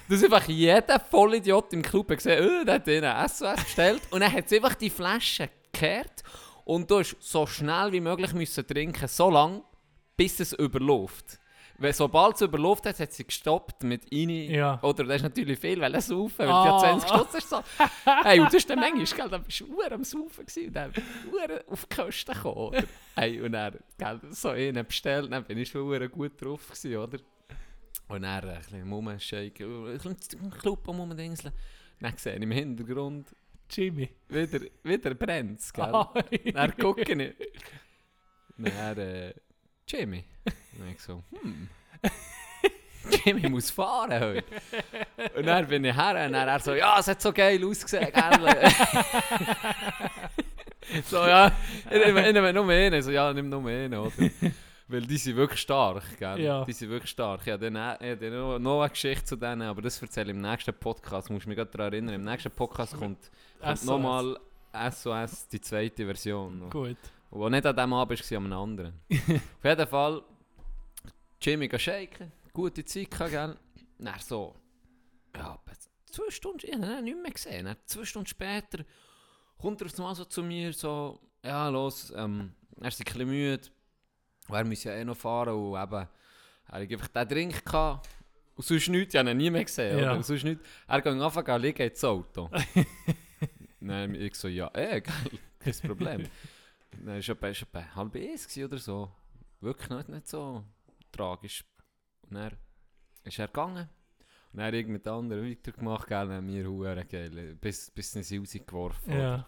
Dass 0.08 0.24
einfach 0.24 0.46
jeder 0.48 1.00
Vollidiot 1.00 1.72
im 1.72 1.82
Club 1.82 2.10
hat 2.10 2.18
gesehen, 2.18 2.44
oh, 2.44 2.64
der 2.64 2.74
hat 2.74 2.88
ihnen 2.88 3.28
SOS 3.28 3.62
bestellt. 3.64 4.02
Und 4.10 4.20
dann 4.20 4.32
hat 4.32 4.48
sie 4.48 4.56
einfach 4.56 4.74
die 4.74 4.90
Flasche 4.90 5.50
gekehrt. 5.72 6.22
Und 6.64 6.90
du 6.90 7.00
hast 7.00 7.16
so 7.20 7.46
schnell 7.46 7.92
wie 7.92 8.00
möglich 8.00 8.32
müssen 8.32 8.66
trinken, 8.66 9.08
so 9.08 9.30
lange, 9.30 9.62
bis 10.16 10.40
es 10.40 10.52
überläuft. 10.52 11.38
Weil 11.78 11.92
sobald 11.92 12.36
es 12.36 12.42
überläuft 12.42 12.86
hat, 12.86 12.98
hat 13.00 13.12
sie 13.12 13.24
gestoppt 13.24 13.82
mit 13.82 14.04
rein. 14.12 14.28
Ja. 14.30 14.78
Oder 14.82 15.04
das 15.04 15.16
ist 15.16 15.22
natürlich 15.22 15.58
viel, 15.58 15.80
weil 15.80 15.92
er 15.94 16.00
saufen, 16.00 16.38
weil 16.40 16.48
Ah. 16.50 16.64
du 16.64 16.68
ja 16.86 16.98
20 16.98 17.08
Stutz 17.08 17.34
hast. 17.34 17.48
So. 17.50 17.62
Hey, 18.24 18.38
und 18.40 18.46
das 18.46 18.54
ist 18.54 18.70
dann 18.70 18.78
manchmal, 18.80 19.04
gell, 19.04 19.28
dann 19.30 19.42
bist 19.42 19.60
du 19.60 19.80
am 19.82 20.04
Saufen 20.04 20.46
gewesen 20.46 20.66
und 20.68 20.72
dann 20.74 20.92
verdammt 20.92 21.68
auf 21.68 21.86
die 21.86 21.96
Kosten 21.96 22.32
gekommen, 22.34 22.56
oder? 22.56 22.84
Hey, 23.16 23.40
und 23.40 23.52
dann, 23.52 23.78
gell, 23.98 24.20
so 24.30 24.48
einen 24.50 24.86
bestellt, 24.86 25.32
dann 25.32 25.44
bin 25.44 25.58
ich 25.58 25.68
schon 25.68 26.10
gut 26.10 26.40
drauf 26.40 26.68
gewesen, 26.68 26.96
oder? 26.96 27.18
Und 28.08 28.22
dann 28.22 28.44
ein 28.48 28.58
bisschen 28.58 28.92
rumschaken, 28.92 29.86
ein 29.86 29.98
bisschen 30.16 30.50
Club 30.50 30.86
Rumdingseln. 30.86 31.52
Dann 32.00 32.16
sehe 32.16 32.36
ich 32.36 32.42
im 32.42 32.50
Hintergrund, 32.50 33.34
Jimmy. 33.70 34.10
wieder, 34.28 34.60
wieder 34.82 35.14
brennt 35.14 35.60
es, 35.60 35.72
gell? 35.72 35.84
Ah, 35.94 36.12
Dann 36.52 36.76
gucke 36.76 37.00
ich. 37.02 37.34
Dann, 38.58 38.98
äh, 38.98 39.32
Jimmy. 39.88 40.24
Und 40.78 40.88
ich 40.90 41.00
so, 41.00 41.22
hm. 41.30 41.68
Jimmy 43.24 43.48
muss 43.48 43.70
fahren 43.70 44.12
heute. 44.12 44.44
Und 45.36 45.46
dann 45.46 45.66
bin 45.66 45.84
ich 45.84 45.94
her 45.94 46.26
und 46.26 46.32
dann 46.32 46.48
er 46.48 46.60
so, 46.60 46.74
ja, 46.74 46.98
es 46.98 47.08
hat 47.08 47.20
so 47.20 47.32
geil 47.32 47.64
ausgesehen, 47.64 48.12
gell? 48.12 48.72
so, 51.04 51.16
ja, 51.18 51.52
ich 51.90 52.32
nehme, 52.32 52.52
nur 52.52 52.68
einen. 52.68 53.02
So, 53.02 53.10
ja, 53.10 53.32
nimm 53.32 53.48
nur 53.48 53.66
einen, 53.66 53.94
oder? 53.94 54.12
Weil 54.88 55.02
die 55.02 55.16
sind 55.16 55.36
wirklich 55.36 55.60
stark, 55.60 56.18
gell? 56.18 56.40
Ja. 56.40 56.64
Die 56.64 56.72
sind 56.72 56.90
wirklich 56.90 57.10
stark. 57.10 57.46
Ja, 57.46 57.56
dann, 57.56 57.76
äh, 57.76 58.16
dann 58.16 58.32
noch, 58.32 58.58
noch 58.58 58.80
eine 58.82 58.90
Geschichte 58.90 59.24
zu 59.24 59.36
denen, 59.36 59.62
aber 59.62 59.82
das 59.82 60.00
erzähle 60.02 60.32
ich 60.32 60.36
im 60.36 60.42
nächsten 60.42 60.74
Podcast. 60.74 61.30
Muss 61.30 61.42
ich 61.42 61.46
mich 61.46 61.56
gerade 61.56 61.70
daran 61.70 61.92
erinnern. 61.92 62.14
Im 62.14 62.22
nächsten 62.22 62.50
Podcast 62.50 62.96
kommt, 62.96 63.30
kommt 63.60 63.84
nochmal 63.84 64.38
SOS, 64.90 65.48
die 65.48 65.60
zweite 65.60 66.04
Version. 66.04 66.58
noch. 66.58 66.70
Gut. 66.70 66.96
Wo 67.30 67.48
nicht 67.48 67.64
an 67.64 67.74
dem 67.74 67.92
Abend 67.94 68.18
war, 68.18 68.26
sondern 68.26 68.52
an 68.52 68.58
einem 68.58 68.70
anderen. 68.70 69.00
Auf 69.40 69.64
jeden 69.64 69.86
Fall, 69.86 70.22
Jimmy 71.42 71.68
shaken, 71.76 72.30
gute 72.52 72.84
Zeit 72.84 73.10
gehabt, 73.10 73.32
gell? 73.32 73.56
Dann 73.98 74.20
so, 74.20 74.54
ja, 75.36 75.58
zwei 76.06 76.30
Stunden, 76.30 76.66
ich 76.66 76.72
habe 76.72 76.98
ihn 76.98 77.04
nicht 77.04 77.20
mehr 77.20 77.32
gesehen. 77.32 77.66
Dann 77.66 77.76
zwei 77.84 78.04
Stunden 78.04 78.28
später 78.28 78.84
kommt 79.58 79.80
er 79.80 79.88
einmal 79.92 80.14
so 80.14 80.24
zu 80.24 80.44
mir, 80.44 80.72
so, 80.72 81.18
ja, 81.44 81.68
los, 81.68 82.12
ähm, 82.16 82.54
er 82.80 82.88
ist 82.88 83.00
ein 83.00 83.04
bisschen 83.04 83.28
müde, 83.28 83.68
und 84.48 84.54
er 84.54 84.64
muss 84.64 84.84
ja 84.84 84.92
eh 84.92 85.04
noch 85.04 85.16
fahren 85.16 85.54
und 85.54 85.82
eben, 85.82 85.92
er 85.92 86.08
hat 86.68 86.90
einfach 86.92 87.08
den 87.08 87.28
Drink 87.28 87.64
gehabt. 87.64 88.08
Und 88.54 88.64
sonst 88.64 88.88
nichts, 88.88 89.14
ich 89.14 89.18
habe 89.18 89.30
ihn 89.30 89.36
nie 89.36 89.50
mehr 89.50 89.64
gesehen. 89.64 89.98
Ja. 89.98 90.12
Oder? 90.12 90.22
Sonst 90.22 90.44
nichts. 90.44 90.64
Er 90.86 91.00
ging 91.00 91.20
einfach 91.20 91.44
an 91.46 91.60
liegen 91.60 91.82
ins 91.82 92.04
Auto. 92.04 92.50
Dann 93.80 94.14
ich 94.14 94.34
so, 94.36 94.46
ja, 94.46 94.70
eh, 94.74 95.00
geil, 95.00 95.40
kein 95.58 95.74
Problem. 95.88 96.28
Dann 96.92 97.06
war 97.06 97.16
es 97.50 97.62
etwa, 97.62 97.94
halb 97.96 98.14
eins 98.14 98.56
oder 98.58 98.78
so. 98.78 99.10
Wirklich 99.60 99.90
nicht, 99.90 100.08
nicht 100.08 100.28
so 100.28 100.64
tragisch. 101.12 101.64
Und 102.22 102.34
dann 102.34 102.56
ist 103.24 103.38
er 103.38 103.46
gegangen. 103.46 103.88
Und 104.52 104.58
dann 104.58 104.66
hat 104.66 104.74
er 104.74 104.86
mit 104.86 105.06
anderen 105.08 105.48
weitergemacht, 105.50 106.06
gell, 106.08 106.26
dann 106.28 106.36
haben 106.36 106.48
wir 106.48 106.66
Huren 106.66 107.08
geil, 107.08 107.56
bis, 107.60 107.90
bis 107.90 108.12
sie 108.12 108.36
rausgeworfen. 108.38 109.12
Ja. 109.18 109.46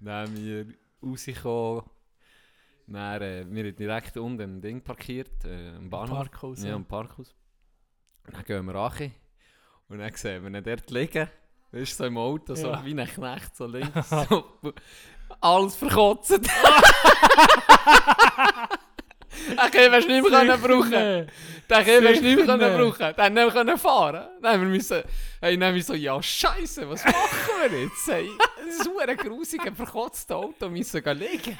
Dann 0.00 0.28
haben 0.28 0.36
wir 0.36 0.66
rausgekommen. 1.02 1.84
Dann, 2.86 3.22
äh, 3.22 3.46
wir 3.48 3.64
haben 3.64 3.76
direkt 3.76 4.16
unten 4.16 4.40
im 4.42 4.60
Ding 4.60 4.82
parkiert, 4.82 5.44
äh, 5.44 5.76
am 5.76 5.88
Bahnhof. 5.90 6.16
Parkhaus. 6.18 6.62
Ja, 6.64 6.74
am 6.74 6.84
Parkhaus. 6.86 7.34
Und 8.26 8.34
dann 8.36 8.44
gehen 8.44 8.64
wir 8.66 8.74
rein. 8.74 9.14
Und 9.88 9.98
dann 9.98 10.12
sehen 10.14 10.42
wir 10.42 10.58
ihn 10.58 10.64
dort 10.64 10.90
liegen. 10.90 11.28
Er 11.72 11.80
ist 11.80 11.96
so 11.96 12.04
im 12.04 12.16
Auto, 12.18 12.54
so 12.56 12.68
Ja. 12.68 12.84
wie 12.84 12.98
ein 12.98 13.06
Knecht, 13.06 13.54
so 13.56 13.66
links. 13.68 14.08
so, 14.10 14.44
alles 15.40 15.76
verkotzt. 15.76 16.40
Den 19.48 19.70
können 19.70 19.92
wir 19.92 20.20
nicht 20.20 20.30
mehr 20.30 20.58
brauchen. 20.58 20.90
Den 20.90 21.84
können 21.84 22.04
wir 22.04 22.20
nicht 22.20 22.46
mehr 22.46 22.56
brauchen. 22.56 23.14
Den 23.14 23.24
haben 23.24 23.34
wir 23.34 23.50
können 23.50 23.78
fahren. 23.78 24.28
Dann 24.42 24.52
haben 24.52 24.62
wir 24.62 24.68
müssen, 24.68 25.02
hey, 25.40 25.56
dann 25.56 25.68
haben 25.68 25.74
wir 25.74 25.82
so, 25.82 25.94
ja 25.94 26.20
Scheiße, 26.20 26.88
was 26.88 27.04
machen 27.04 27.70
wir 27.70 27.82
jetzt? 27.82 28.06
Hey, 28.06 28.28
das 28.66 28.86
ist 28.86 28.90
ein 29.08 29.16
grusiger, 29.16 29.72
verkotztes 29.72 30.34
Auto, 30.34 30.68
müssen 30.68 31.02
gehen 31.02 31.18
liegen. 31.18 31.58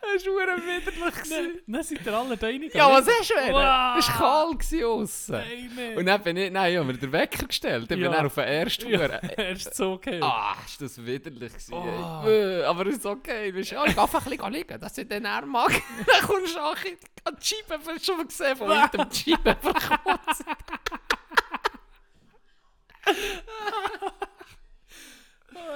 Das 0.00 0.26
war 0.26 0.46
verdammt 0.46 0.66
widerlich. 0.66 1.62
Dann 1.66 1.82
seid 1.82 2.06
ihr 2.06 2.14
alle 2.14 2.36
da 2.36 2.46
rein. 2.46 2.70
Ja, 2.72 2.90
was 2.90 3.04
du 3.04 3.10
denn? 3.34 3.52
Wow. 3.52 3.98
Es 3.98 4.08
war 4.08 4.46
kalt 4.48 4.84
aussen. 4.84 5.32
Nein, 5.32 5.70
nein. 5.76 5.96
Und 5.98 6.06
dann 6.06 6.22
bin 6.22 6.36
ich, 6.36 6.50
nein, 6.50 6.72
ich 6.72 6.78
habe 6.78 6.86
mir 6.92 6.98
den 6.98 7.12
Wecker 7.12 7.46
gestellt. 7.46 7.82
Ich 7.82 7.88
bin 7.88 8.00
Ja. 8.00 8.10
dann 8.10 8.26
auf 8.26 8.34
den 8.34 8.44
ersten 8.44 8.88
ja, 8.88 9.00
erst 9.36 9.74
so 9.74 9.92
okay. 9.92 10.20
Ah, 10.22 10.54
ist 10.64 10.80
das 10.80 11.04
widerlich 11.04 11.52
gewesen. 11.52 11.74
Oh. 11.74 12.26
Äh, 12.28 12.64
Aber 12.64 12.86
es 12.86 12.96
ist 12.96 13.06
okay. 13.06 13.50
Du 13.50 13.58
bist, 13.58 13.70
ja, 13.72 13.84
ich 13.84 13.94
geh 13.94 14.00
einfach 14.00 14.24
ein 14.26 14.30
bisschen 14.36 14.52
liegen, 14.52 14.80
dass 14.80 14.98
ich 14.98 15.08
den 15.08 15.26
Arm 15.26 15.50
mag. 15.50 15.70
dann 16.06 16.26
kommst 16.26 16.54
du 16.54 16.60
auch 16.60 16.76
in 16.84 16.96
die 16.96 17.46
Scheibe, 17.46 17.78
hast 17.84 17.86
du 18.00 18.04
schon 18.04 18.16
mal 18.18 18.26
gesehen, 18.26 18.56
von 18.56 18.72
hinten 18.80 19.08
die 19.10 19.30
Scheibe 19.30 19.56
verkotzt. 19.60 20.44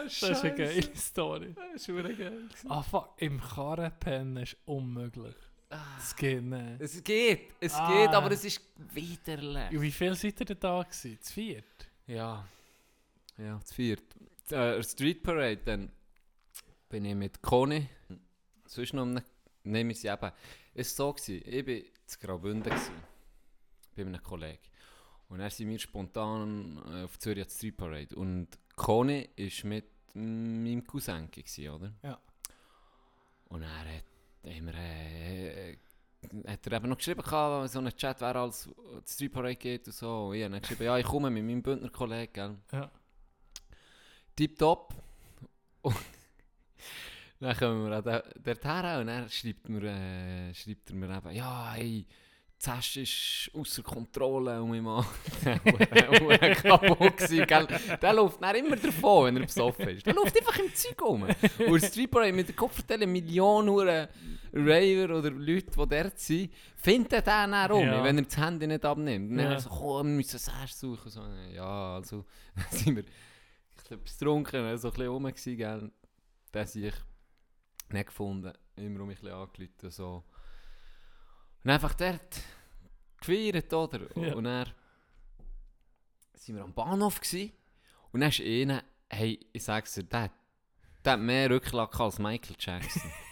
Oh, 0.00 0.04
das 0.04 0.22
ist 0.22 0.44
eine 0.44 0.54
geile 0.54 0.96
Story. 0.96 1.54
Das 1.72 1.88
ist 1.88 2.18
geil. 2.18 2.48
Ah, 2.68 2.82
fuck. 2.82 3.14
Im 3.18 3.40
Karren 3.40 3.92
pennen 3.98 4.36
ist 4.38 4.56
unmöglich. 4.64 5.34
Das 5.68 6.16
geht 6.16 6.42
nicht. 6.42 6.80
Es 6.80 7.02
geht, 7.04 7.52
es 7.60 7.74
Ah. 7.74 7.88
geht, 7.88 8.10
aber 8.10 8.30
es 8.32 8.44
ist 8.44 8.60
widerlich. 8.92 9.80
Wie 9.80 9.90
viel 9.92 10.14
seid 10.16 10.40
ihr 10.40 10.46
denn 10.46 10.58
da 10.58 10.82
gewesen? 10.82 11.20
Zu 11.20 11.32
viert? 11.32 11.64
Ja. 12.06 12.44
Ja, 13.38 13.60
zu 13.64 13.74
viert. 13.74 14.02
Äh, 14.50 14.82
Street 14.82 15.22
Parade, 15.22 15.58
dann 15.64 15.92
bin 16.88 17.04
ich 17.04 17.14
mit 17.14 17.40
Conny. 17.40 17.88
Sonst 18.66 18.94
noch 18.94 19.06
eine, 19.06 19.22
nehme 19.62 19.92
ich 19.92 20.00
sie 20.00 20.08
eben. 20.08 20.32
Es 20.74 20.98
war 20.98 21.06
so, 21.06 21.12
gewesen, 21.12 21.42
ich 21.46 21.66
war 21.66 21.92
zu 22.06 22.18
Graubünden 22.18 22.72
gewesen, 22.72 22.92
bei 23.94 24.02
einem 24.02 24.22
Kollegen. 24.22 24.58
Und 25.28 25.38
dann 25.38 25.50
sind 25.50 25.68
wir 25.68 25.78
spontan 25.78 26.82
äh, 26.92 27.04
auf 27.04 27.16
Zürich 27.20 27.48
Street 27.48 27.76
Parade. 27.76 28.16
Und 28.16 28.48
Conny 28.80 29.28
war 29.36 29.68
mit 29.68 29.84
meinem 30.14 30.86
Cousin, 30.86 31.30
gewesen, 31.30 31.68
oder? 31.68 31.92
Ja. 32.02 32.18
Und 33.48 33.62
er 33.62 33.68
hat, 33.78 34.04
haben 34.46 34.66
wir, 34.66 34.74
äh, 34.74 35.76
hat 36.46 36.66
er 36.66 36.72
eben 36.72 36.88
noch 36.88 36.96
geschrieben, 36.96 37.20
gehabt, 37.22 37.70
so 37.70 37.78
einen 37.78 37.94
Chat, 37.94 38.20
wer 38.22 38.36
als 38.36 38.70
die 39.06 39.12
Street 39.12 39.32
Parade 39.32 39.56
geht 39.56 39.86
und 39.86 39.92
so. 39.92 40.28
Und 40.28 40.36
ich 40.36 40.44
habe 40.44 40.60
geschrieben, 40.60 40.84
ja, 40.84 40.96
ich 40.96 41.04
komme 41.04 41.30
mit 41.30 41.44
meinem 41.44 41.62
Bündner 41.62 41.90
Kollegen, 41.90 42.32
gell. 42.32 42.56
Ja. 42.72 42.90
Tipptopp. 44.34 44.94
Und 45.82 45.94
dann 47.40 47.56
kommen 47.56 47.86
wir 47.88 47.96
an 47.96 48.04
der- 48.04 48.24
dort 48.42 48.64
her 48.66 49.00
und 49.00 49.08
er 49.08 49.26
schreibt 49.30 49.66
mir, 49.70 49.82
äh, 49.84 50.52
schreibt 50.54 50.90
er 50.90 50.96
mir 50.96 51.16
eben, 51.16 51.30
ja, 51.30 51.72
hey, 51.72 52.06
Zasch 52.60 52.98
ist 52.98 53.50
außer 53.54 53.82
Kontrolle 53.82 54.60
und 54.62 54.68
mein 54.68 54.82
Mann 54.82 55.02
war 55.44 56.38
kaputt. 56.38 57.16
gewesen, 57.16 57.46
gell? 57.46 57.66
Der 58.02 58.12
läuft 58.12 58.42
dann 58.42 58.54
immer 58.54 58.76
davon, 58.76 59.26
wenn 59.28 59.36
er 59.38 59.46
besoffen 59.46 59.88
ist. 59.88 60.04
Der 60.04 60.12
läuft 60.12 60.36
einfach 60.38 60.58
im 60.58 60.74
Zeug 60.74 61.00
rum. 61.00 61.26
Und 61.66 61.82
Streetbar 61.82 62.30
mit 62.32 62.48
der 62.48 62.54
Kopfverteilung 62.54 63.10
Millionen 63.12 64.08
Raver 64.52 65.16
oder 65.18 65.30
Leute, 65.30 65.70
die 65.70 65.88
dort 65.88 66.18
sind, 66.18 66.52
finden 66.76 67.08
den 67.08 67.24
dann 67.24 67.54
rum, 67.70 67.82
Ja. 67.86 68.04
wenn 68.04 68.18
er 68.18 68.24
das 68.24 68.36
Handy 68.36 68.66
nicht 68.66 68.84
abnimmt. 68.84 69.30
Und 69.30 69.38
dann 69.38 69.52
Ja. 69.52 69.58
so, 69.58 69.70
komm, 69.70 70.08
wir 70.08 70.16
müssen 70.16 70.38
Zasch 70.38 70.72
suchen. 70.74 71.10
So, 71.10 71.22
ja, 71.54 71.94
also, 71.94 72.26
dann 72.56 72.78
sind 72.78 72.96
wir 72.96 73.04
etwas 73.90 74.18
getrunken, 74.18 74.76
so 74.76 74.88
ein 74.88 74.92
bisschen 74.92 75.08
rum 75.10 75.22
gewesen, 75.24 75.56
gell? 75.56 75.90
Den 76.54 76.60
habe 76.66 76.78
ich 76.78 76.94
nicht 77.90 78.06
gefunden. 78.06 78.52
Immer 78.76 79.00
um 79.00 79.06
mich 79.08 79.18
ein 79.22 79.22
bisschen 79.22 79.34
angerufen, 79.38 79.90
so. 79.90 80.24
Und 81.64 81.70
einfach 81.70 81.94
dort 81.94 82.40
gefeiert, 83.18 83.72
oder? 83.72 84.00
Ja. 84.16 84.34
Und 84.34 84.44
dann 84.44 84.72
sind 86.34 86.56
wir 86.56 86.64
am 86.64 86.72
Bahnhof 86.72 87.20
gsi 87.20 87.52
und 88.12 88.20
dann 88.20 88.30
ist 88.30 88.40
einer, 88.40 88.82
hey, 89.08 89.38
ich 89.52 89.62
sag's 89.62 89.94
dir, 89.94 90.04
der, 90.04 90.30
der 91.04 91.12
hat 91.12 91.20
mehr 91.20 91.50
Rücklage 91.50 92.00
als 92.00 92.18
Michael 92.18 92.56
Jackson. 92.58 93.10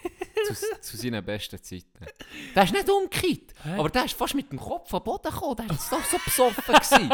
zu, 0.54 0.80
zu 0.80 0.96
seinen 0.96 1.24
besten 1.24 1.62
Zeiten. 1.62 2.06
Der 2.54 2.62
ist 2.64 2.72
nicht 2.72 2.88
umgekehrt, 2.88 3.54
aber 3.76 3.88
der 3.88 4.04
ist 4.04 4.14
fast 4.14 4.34
mit 4.34 4.50
dem 4.50 4.58
Kopf 4.58 4.92
am 4.92 5.02
Boden 5.02 5.30
gekommen. 5.30 5.56
Der 5.56 5.70
ist 5.70 5.92
doch 5.92 6.04
so 6.04 6.18
besoffen 6.24 6.74
gewesen. 6.74 7.10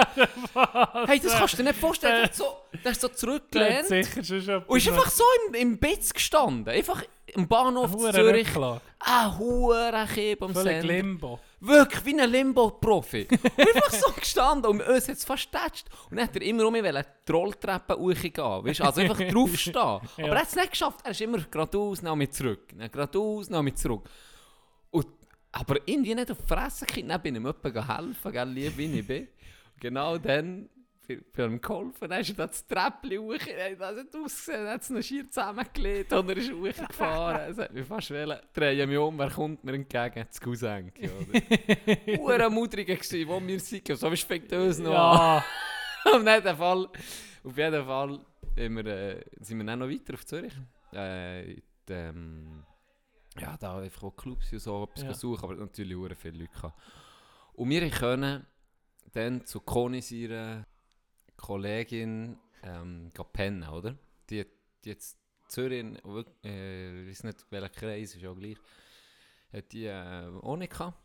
hey, 1.06 1.20
das 1.20 1.32
kannst 1.32 1.54
du 1.54 1.56
dir 1.58 1.68
nicht 1.70 1.78
vorstellen. 1.78 2.14
Der 2.22 2.30
ist 2.30 2.36
so, 2.36 2.56
der 2.84 2.92
ist 2.92 3.00
so 3.00 3.08
zurückgelehnt 3.08 3.90
und 3.90 4.76
ist 4.76 4.88
einfach 4.88 5.10
so 5.10 5.24
im, 5.48 5.54
im 5.54 5.78
Bitz 5.78 6.12
gestanden. 6.12 6.72
Einfach 6.72 7.02
im 7.26 7.48
Bahnhof 7.48 7.96
Zürich. 7.96 8.48
Rücklage. 8.48 8.80
Ah, 9.00 9.36
hure 9.36 10.06
Kieb 10.12 10.42
am 10.42 10.52
Völlig 10.52 10.80
Sender. 10.80 10.94
Limbo. 10.94 11.40
Wirklich 11.66 12.04
wie 12.04 12.20
ein 12.20 12.30
Limbo-Profi. 12.30 13.26
Einfach 13.56 13.90
so 13.90 14.12
gestanden 14.12 14.70
und 14.70 14.82
uns 14.82 15.08
hat 15.08 15.16
es 15.16 15.24
fast 15.24 15.50
getatscht. 15.50 15.86
Und 16.10 16.18
dann 16.18 16.28
hat 16.28 16.36
er 16.36 16.42
immer 16.42 16.66
um 16.66 16.72
mich 16.72 16.82
wollen, 16.82 17.04
die 17.26 17.32
Rolltreppe 17.32 17.96
hochgehen. 17.96 18.34
Weißt? 18.36 18.80
Also 18.82 19.00
einfach 19.00 19.18
draufstehen. 19.32 19.76
Aber 19.76 20.02
er 20.18 20.38
hat 20.40 20.48
es 20.48 20.56
nicht 20.56 20.70
geschafft. 20.72 21.00
Er 21.04 21.12
ist 21.12 21.20
immer 21.20 21.38
geradeaus, 21.38 22.00
dann 22.02 22.18
mit 22.18 22.34
zurück. 22.34 22.68
Dann 22.76 22.90
geradeaus, 22.90 23.48
dann 23.48 23.64
mit 23.64 23.78
zurück. 23.78 24.08
Und, 24.90 25.06
aber 25.52 25.76
irgendwie 25.86 26.14
nicht 26.14 26.30
auf 26.30 26.42
die 26.42 26.46
Fresse 26.46 26.84
gekriegt. 26.84 27.10
Dann 27.10 27.22
bin 27.22 27.34
ich 27.34 27.40
ihm 27.40 27.46
jemandem 27.46 27.96
helfen, 27.96 28.32
gell, 28.32 28.48
lieb 28.48 28.76
wie 28.76 28.98
ich 28.98 29.06
bin. 29.06 29.22
Und 29.22 29.80
genau 29.80 30.18
dann 30.18 30.68
bin 31.06 31.24
ich 31.32 31.38
ihm 31.38 31.60
geholfen. 31.60 32.08
Dann 32.08 32.20
ist 32.20 32.30
er 32.30 32.34
da 32.36 32.46
das 32.46 32.66
Treppchen 32.66 33.18
hoch. 33.20 33.34
Das 33.78 33.96
hat 33.96 34.16
ausgesehen, 34.16 34.66
er 34.66 34.72
hat 34.72 34.82
es 34.82 34.90
noch 34.90 35.02
schier 35.02 35.30
zusammengelegt 35.30 36.12
und 36.12 36.28
er 36.30 36.36
ist 36.36 36.52
hochgefahren. 36.52 37.50
Es 37.50 37.58
hat 37.58 37.72
mich 37.72 37.86
fast 37.86 38.10
wollen. 38.10 38.38
Drehe 38.52 38.86
mich 38.86 38.98
um, 38.98 39.18
wer 39.18 39.30
kommt 39.30 39.64
mir 39.64 39.74
entgegen? 39.74 40.26
Das 40.26 40.40
Cousenki, 40.40 41.08
oder? 42.18 42.50
Mudrige 42.50 42.96
gsi, 42.96 43.26
wo 43.26 43.40
wir 43.40 43.60
sind. 43.60 43.86
So 43.96 44.10
wie 44.10 44.16
fängt 44.16 44.52
uns 44.52 44.78
noch 44.78 44.94
an. 44.94 45.16
Ja. 45.16 45.44
Auf 46.12 46.26
jeden 46.26 46.56
Fall, 46.56 46.88
auf 47.44 47.56
jeden 47.56 47.84
Fall 47.86 48.20
wir, 48.56 48.86
äh, 48.86 49.24
sind 49.40 49.58
wir 49.58 49.64
dann 49.64 49.78
noch 49.78 49.88
weiter 49.88 50.14
auf 50.14 50.26
Zürich. 50.26 50.52
Äh, 50.92 51.56
die, 51.88 51.92
ähm, 51.92 52.62
ja, 53.40 53.56
da 53.56 53.78
einfach 53.78 54.02
auch 54.04 54.14
Clubs 54.14 54.52
und 54.52 54.58
so 54.58 54.84
etwas 54.84 55.02
Ja. 55.02 55.14
suchen, 55.14 55.44
aber 55.44 55.54
natürlich 55.56 55.96
hure 55.96 56.14
viele 56.14 56.38
Leute 56.40 56.52
gehabt. 56.52 56.78
Und 57.54 57.70
wir 57.70 57.88
können 57.90 58.46
dann 59.12 59.46
zu 59.46 59.60
Conny 59.60 60.00
ihrer 60.10 60.66
Kollegin 61.36 62.38
ähm, 62.62 63.10
pennen, 63.32 63.68
oder? 63.68 63.96
Die, 64.30 64.44
die 64.84 64.88
jetzt 64.88 65.18
Zürich, 65.48 65.84
äh, 66.44 67.02
ich 67.02 67.08
weiß 67.08 67.24
nicht 67.24 67.46
welcher 67.50 67.68
Kreis, 67.68 68.14
ist 68.14 68.22
ja 68.22 68.32
gleich, 68.32 68.56
hat 69.52 69.72
die 69.72 69.86
äh, 69.86 70.30
auch 70.42 70.56
nicht 70.56 70.72
gehabt. 70.72 70.98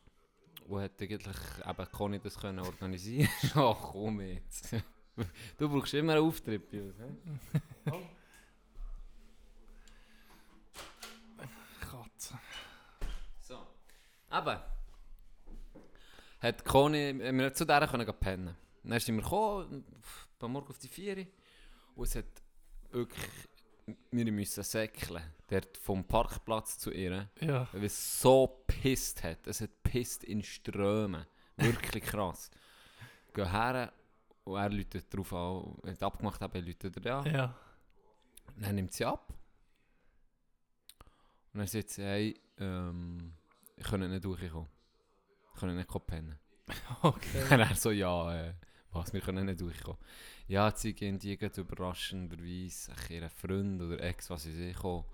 Und 0.67 0.81
hat 0.81 1.01
eigentlich 1.01 1.37
eben 1.67 1.91
Conny 1.91 2.19
das 2.19 2.37
können 2.37 2.59
organisieren 2.59 3.29
Ach 3.55 3.75
komm 3.91 4.21
jetzt. 4.21 4.75
Du 5.57 5.67
brauchst 5.69 5.93
immer 5.95 6.13
einen 6.13 6.23
Auftritt 6.23 6.69
bei 6.69 6.81
uns. 6.81 6.95
hä? 6.99 8.01
Katze. 11.81 12.39
So. 13.39 13.57
Aber 14.29 14.63
hat 16.39 16.63
Conny, 16.63 17.17
wir 17.17 17.27
haben 17.27 17.53
zu 17.53 17.65
der 17.65 17.87
können 17.87 18.13
pennen. 18.19 18.55
Dann 18.83 18.99
sind 18.99 19.15
wir 19.17 19.23
gekommen, 19.23 19.85
am 20.39 20.51
Morgen 20.53 20.69
auf 20.69 20.77
die 20.79 20.87
4 20.87 21.27
und 21.95 22.03
es 22.07 22.15
hat 22.15 22.25
wirklich, 22.91 23.25
wir 24.11 24.31
müssen 24.31 24.63
säckeln, 24.63 25.21
dort 25.47 25.77
vom 25.77 26.03
Parkplatz 26.05 26.77
zu 26.77 26.91
ihr, 26.91 27.29
Ja. 27.41 27.67
weil 27.73 27.83
es 27.83 28.21
so 28.21 28.63
pisst 28.67 29.23
hat. 29.23 29.45
Es 29.47 29.61
hat 29.61 29.83
pisst 29.83 30.23
in 30.23 30.41
Strömen. 30.43 31.25
Wirklich 31.57 32.03
krass. 32.05 32.49
Gehen 33.33 33.51
her 33.51 33.91
und 34.45 34.55
er 34.57 34.69
läutet 34.69 35.13
drauf 35.13 35.33
an, 35.33 35.77
wenn 35.83 35.93
ich 35.93 36.01
abgemacht 36.01 36.39
habe, 36.41 36.59
läutet 36.61 37.05
er 37.05 37.17
an. 37.17 37.25
Ja. 37.33 37.55
Dann 38.55 38.75
nimmt 38.75 38.93
sie 38.93 39.05
ab. 39.05 39.33
Und 41.53 41.59
dann 41.59 41.67
sagt 41.67 41.89
sie, 41.89 42.03
hey, 42.03 42.39
ähm, 42.59 43.33
ich 43.75 43.83
kann 43.83 43.99
nicht 44.09 44.23
durchkommen. 44.23 44.69
Ich 45.55 45.59
kann 45.59 45.75
nicht 45.75 46.07
pennen. 46.07 46.39
Okay. 47.01 47.43
Und 47.51 47.59
er 47.59 47.75
so, 47.75 47.91
ja, 47.91 48.35
äh, 48.47 48.53
was, 48.91 49.13
wir 49.13 49.21
können 49.21 49.45
nicht 49.45 49.61
durchkommen. 49.61 49.99
Ja, 50.47 50.71
sie 50.75 50.93
gehen 50.93 51.19
die 51.19 51.33
überraschenderweise 51.33 52.91
ihren 53.09 53.29
Freund 53.29 53.81
oder 53.81 54.01
Ex, 54.01 54.29
was 54.29 54.43
sie 54.43 54.73
kommen. 54.73 55.05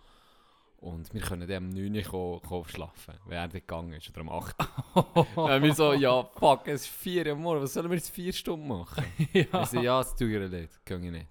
Und 0.78 1.14
wir 1.14 1.22
können 1.22 1.48
dann 1.48 1.66
am 1.66 1.70
9 1.70 2.06
Uhr 2.14 2.66
schlafen, 2.68 3.16
wenn 3.26 3.38
er 3.38 3.48
gegangen 3.48 3.94
ist, 3.94 4.10
oder 4.10 4.22
am 4.22 4.30
8 4.30 4.56
Uhr. 4.96 5.28
Dann 5.36 5.64
wir 5.64 5.74
so, 5.74 5.94
ja, 5.94 6.24
fuck, 6.24 6.68
es 6.68 6.82
ist 6.82 6.88
4 6.90 7.28
Uhr 7.28 7.36
morgens, 7.36 7.64
was 7.64 7.74
sollen 7.74 7.90
wir 7.90 7.96
jetzt 7.96 8.12
4 8.12 8.34
Stunden 8.34 8.68
machen? 8.68 9.04
ja. 9.34 9.64
Ich 9.64 9.70
so, 9.70 9.82
ja, 9.82 9.98
das 9.98 10.16
tue 10.16 10.46
ich 10.46 10.52
nicht, 10.52 10.86
gehe 10.86 10.98
ich 10.98 11.12
nicht. 11.12 11.28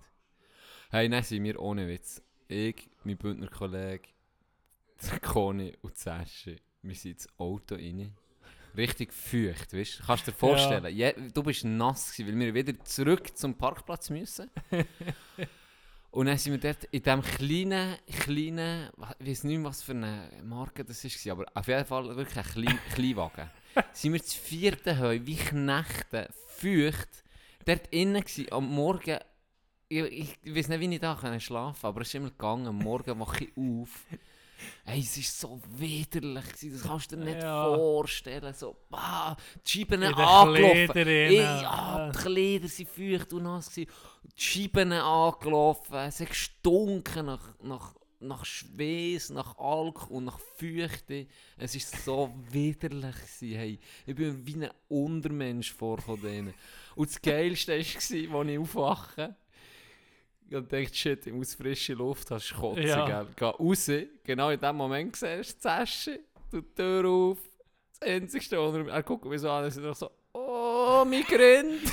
Hey, 0.90 1.08
dann 1.08 1.22
sind 1.22 1.44
wir 1.44 1.60
ohne 1.60 1.88
Witz. 1.88 2.22
Ich, 2.48 2.88
mein 3.04 3.16
Bündner 3.16 3.48
Kollege, 3.48 4.08
der 5.02 5.20
Koni 5.20 5.72
und 5.82 5.96
Sascha, 5.96 6.52
wir 6.82 6.94
sind 6.94 7.12
ins 7.12 7.38
Auto 7.38 7.74
rein. 7.76 8.14
Richtig 8.76 9.12
feucht, 9.12 9.72
weißt 9.72 10.00
du? 10.00 10.02
Kannst 10.04 10.26
du 10.26 10.32
dir 10.32 10.36
vorstellen, 10.36 10.96
je, 10.96 11.14
du 11.32 11.42
bist 11.42 11.64
nass 11.64 12.16
gewesen, 12.16 12.40
weil 12.40 12.54
wir 12.54 12.66
wieder 12.66 12.84
zurück 12.84 13.36
zum 13.36 13.54
Parkplatz 13.54 14.10
müssen. 14.10 14.50
und 16.10 16.26
dann 16.26 16.36
sind 16.38 16.52
wir 16.52 16.72
dort 16.72 16.84
in 16.90 17.02
diesem 17.02 17.22
kleinen, 17.22 17.96
kleinen, 18.06 18.90
ich 19.20 19.28
weiß 19.28 19.44
nicht 19.44 19.58
mehr, 19.58 19.68
was 19.68 19.82
für 19.82 19.92
eine 19.92 20.28
Marke 20.42 20.84
das 20.84 21.04
war, 21.04 21.32
aber 21.32 21.44
auf 21.54 21.68
jeden 21.68 21.84
Fall 21.84 22.16
wirklich 22.16 22.36
ein 22.36 22.44
klein, 22.44 22.78
Kleinwagen. 22.94 23.50
sind 23.92 24.12
wir 24.12 24.22
zu 24.22 24.38
vierten 24.38 24.98
Heu, 24.98 25.20
wie 25.22 25.36
Knechte, 25.36 26.28
feucht, 26.48 27.24
dort 27.64 27.86
innen 27.92 28.22
gewesen, 28.22 28.52
am 28.52 28.68
Morgen, 28.68 29.18
ich, 29.88 30.36
ich, 30.42 30.56
weiß 30.56 30.68
nicht, 30.68 30.80
wie 30.80 30.94
ich 30.94 31.00
da 31.00 31.16
schlafen 31.38 31.86
aber 31.86 32.00
es 32.00 32.08
ist 32.08 32.14
immer 32.16 32.30
gegangen, 32.30 32.66
am 32.66 32.78
Morgen 32.78 33.20
wache 33.20 33.44
ich 33.44 33.56
auf. 33.56 34.04
Ey, 34.86 35.00
es 35.00 35.16
war 35.16 35.50
so 35.50 35.60
widerlich, 35.78 36.44
gewesen, 36.52 36.72
das 36.72 36.82
kannst 36.82 37.12
du 37.12 37.16
dir 37.16 37.24
nicht 37.24 37.42
Ja. 37.42 37.74
vorstellen. 37.74 38.54
So, 38.54 38.76
bah, 38.88 39.36
die 39.66 39.70
Scheiben 39.70 40.02
angelaufen. 40.02 40.96
Ey, 40.96 41.36
ja, 41.36 42.10
die 42.10 42.18
Kleider 42.18 42.62
waren 42.62 42.84
feucht 42.84 43.32
und 43.32 43.42
nass. 43.42 43.70
gewesen. 43.70 43.90
Die 44.36 44.42
Scheiben 44.42 44.92
angelaufen. 44.92 45.94
Es 45.96 46.20
hat 46.20 46.28
gestunken 46.28 47.26
nach, 47.26 47.54
nach, 47.62 47.94
nach 48.20 48.44
Schweiß, 48.44 49.30
nach 49.30 49.56
Alk 49.58 50.10
und 50.10 50.24
nach 50.26 50.38
Feuchte. 50.58 51.26
Es 51.58 51.74
war 51.74 52.00
so 52.04 52.34
widerlich. 52.50 53.14
Gewesen, 53.16 53.56
hey. 53.58 53.78
Ich 54.06 54.14
bin 54.14 54.46
wie 54.46 54.64
ein 54.64 54.70
Untermensch 54.88 55.72
vorgekommen. 55.72 56.22
denen. 56.22 56.54
Und 56.94 57.08
das 57.10 57.20
Geilste 57.20 57.72
war, 57.72 57.78
als 57.78 58.10
ich 58.10 58.30
aufwache. 58.58 59.36
Und 60.52 60.72
dachte, 60.72 60.94
shit, 60.94 61.26
ich 61.26 61.32
muss 61.32 61.54
frische 61.54 61.94
Luft, 61.94 62.30
hast 62.30 62.50
du 62.50 62.54
kotzen, 62.56 62.86
Ja. 62.86 63.06
gell? 63.06 63.26
Geh 63.34 63.44
raus, 63.46 63.90
genau 64.22 64.50
in 64.50 64.60
dem 64.60 64.76
Moment 64.76 65.16
siehst 65.16 65.64
du 65.64 65.68
die 65.68 65.86
Session, 65.86 66.18
du 66.50 66.60
die 66.60 66.74
Tür 66.74 67.08
auf, 67.08 67.38
das 67.98 68.08
Einzigste, 68.08 68.58
was 68.58 68.74
er, 68.74 68.86
er 68.88 69.02
guckt 69.02 69.24
mich 69.24 69.40
so 69.40 69.50
an, 69.50 69.64
ist 69.64 69.74
so, 69.98 70.10
oh, 70.32 71.04
mein 71.06 71.22
Grind. 71.24 71.80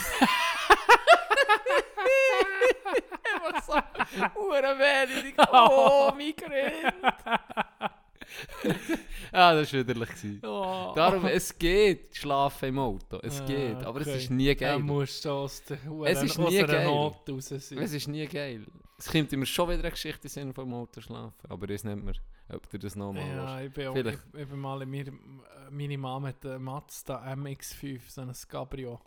Einfach 3.23 3.63
so, 3.63 3.73
wenig, 4.79 5.35
oh, 5.51 6.11
mein 6.15 6.35
Grind. 6.35 6.93
ja, 9.33 9.53
das 9.53 9.73
war 9.73 9.79
widerlich. 9.79 10.09
Oh. 10.43 10.93
Darum, 10.95 11.25
es 11.25 11.57
geht, 11.57 12.15
schlafen 12.15 12.69
im 12.69 12.79
Auto, 12.79 13.19
es 13.21 13.41
Ah, 13.41 13.45
geht, 13.45 13.77
aber 13.83 14.01
es 14.01 14.07
okay. 14.07 14.17
ist 14.17 14.31
nie 14.31 14.55
geil. 14.55 14.79
muss 14.79 15.21
schon 15.21 15.31
aus 15.31 15.63
der 15.63 15.77
Es 16.05 16.23
ist 16.23 16.37
nie 16.37 16.63
geil. 16.63 16.85
Not 16.85 17.29
raus 17.29 17.47
sein. 17.47 17.77
Es 17.79 17.93
ist 17.93 18.07
nie 18.07 18.27
geil. 18.27 18.65
Es 18.97 19.11
kommt 19.11 19.31
immer 19.33 19.45
schon 19.45 19.69
wieder 19.69 19.79
eine 19.79 19.91
Geschichte 19.91 20.39
in 20.39 20.53
vom 20.53 20.73
Auto 20.73 21.01
schlafen, 21.01 21.33
aber 21.49 21.67
weiß 21.69 21.83
nicht 21.85 22.03
mehr, 22.03 22.13
ob 22.53 22.69
du 22.69 22.77
das 22.77 22.95
nochmal 22.95 23.27
Ja, 23.27 23.61
ich 23.61 23.71
bin, 23.73 23.87
auch, 23.87 23.95
ich, 23.95 24.05
ich 24.37 24.47
bin 24.47 24.59
mal 24.59 24.85
mir, 24.85 25.11
meine 25.71 25.97
Mama 25.97 26.27
mit 26.27 26.43
der 26.43 26.59
Mazda 26.59 27.23
MX-5, 27.33 27.99
so 28.07 28.21
ein 28.21 28.33
Cabrio. 28.47 28.99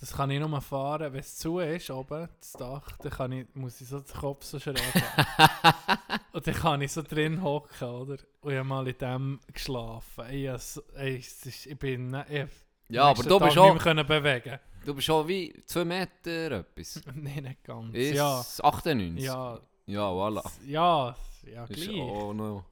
Das 0.00 0.14
kann 0.14 0.30
ich 0.30 0.40
nur 0.40 0.60
fahren, 0.62 1.12
wenn 1.12 1.20
es 1.20 1.36
zu 1.36 1.58
ist, 1.58 1.90
oben, 1.90 2.26
das 2.40 2.52
Dach, 2.52 2.96
dann 3.02 3.12
kann 3.12 3.32
ich, 3.32 3.46
muss 3.54 3.80
ich 3.82 3.88
so 3.88 4.00
den 4.00 4.14
Kopf 4.18 4.44
so 4.44 4.58
schräg. 4.58 4.80
Und 6.32 6.46
dann 6.46 6.54
kann 6.54 6.80
ich 6.80 6.90
so 6.92 7.02
drin 7.02 7.42
hocken, 7.42 7.86
oder? 7.88 8.16
Und 8.40 8.52
ich 8.52 8.58
habe 8.58 8.64
mal 8.68 8.88
in 8.88 8.96
dem 8.96 9.40
geschlafen. 9.52 10.24
Ich, 10.30 10.46
es 10.46 10.76
ist, 10.96 11.66
ich 11.66 11.78
bin, 11.78 12.08
ne- 12.12 12.24
ich, 12.30 12.46
Ja, 12.94 13.04
aber 13.10 13.22
du 13.22 13.28
Tag 13.38 13.48
bist, 13.48 13.58
auch, 13.58 13.78
können 13.78 14.06
bewegen. 14.06 14.58
du 14.86 14.94
bist 14.94 15.10
auch 15.10 15.28
wie 15.28 15.52
2 15.66 15.84
Meter 15.84 16.50
etwas. 16.52 17.02
Nein, 17.14 17.42
nicht 17.44 17.62
ganz. 17.64 17.94
Ist 17.94 18.14
Ja, 18.14 18.40
98? 18.62 19.22
ja, 19.22 19.58
Ja, 19.84 20.08
voilà. 20.10 20.42
ja, 20.66 21.14
ja, 21.52 21.64
Ist 21.64 21.74
gleich. 21.82 22.00
auch 22.00 22.32
noch 22.32 22.64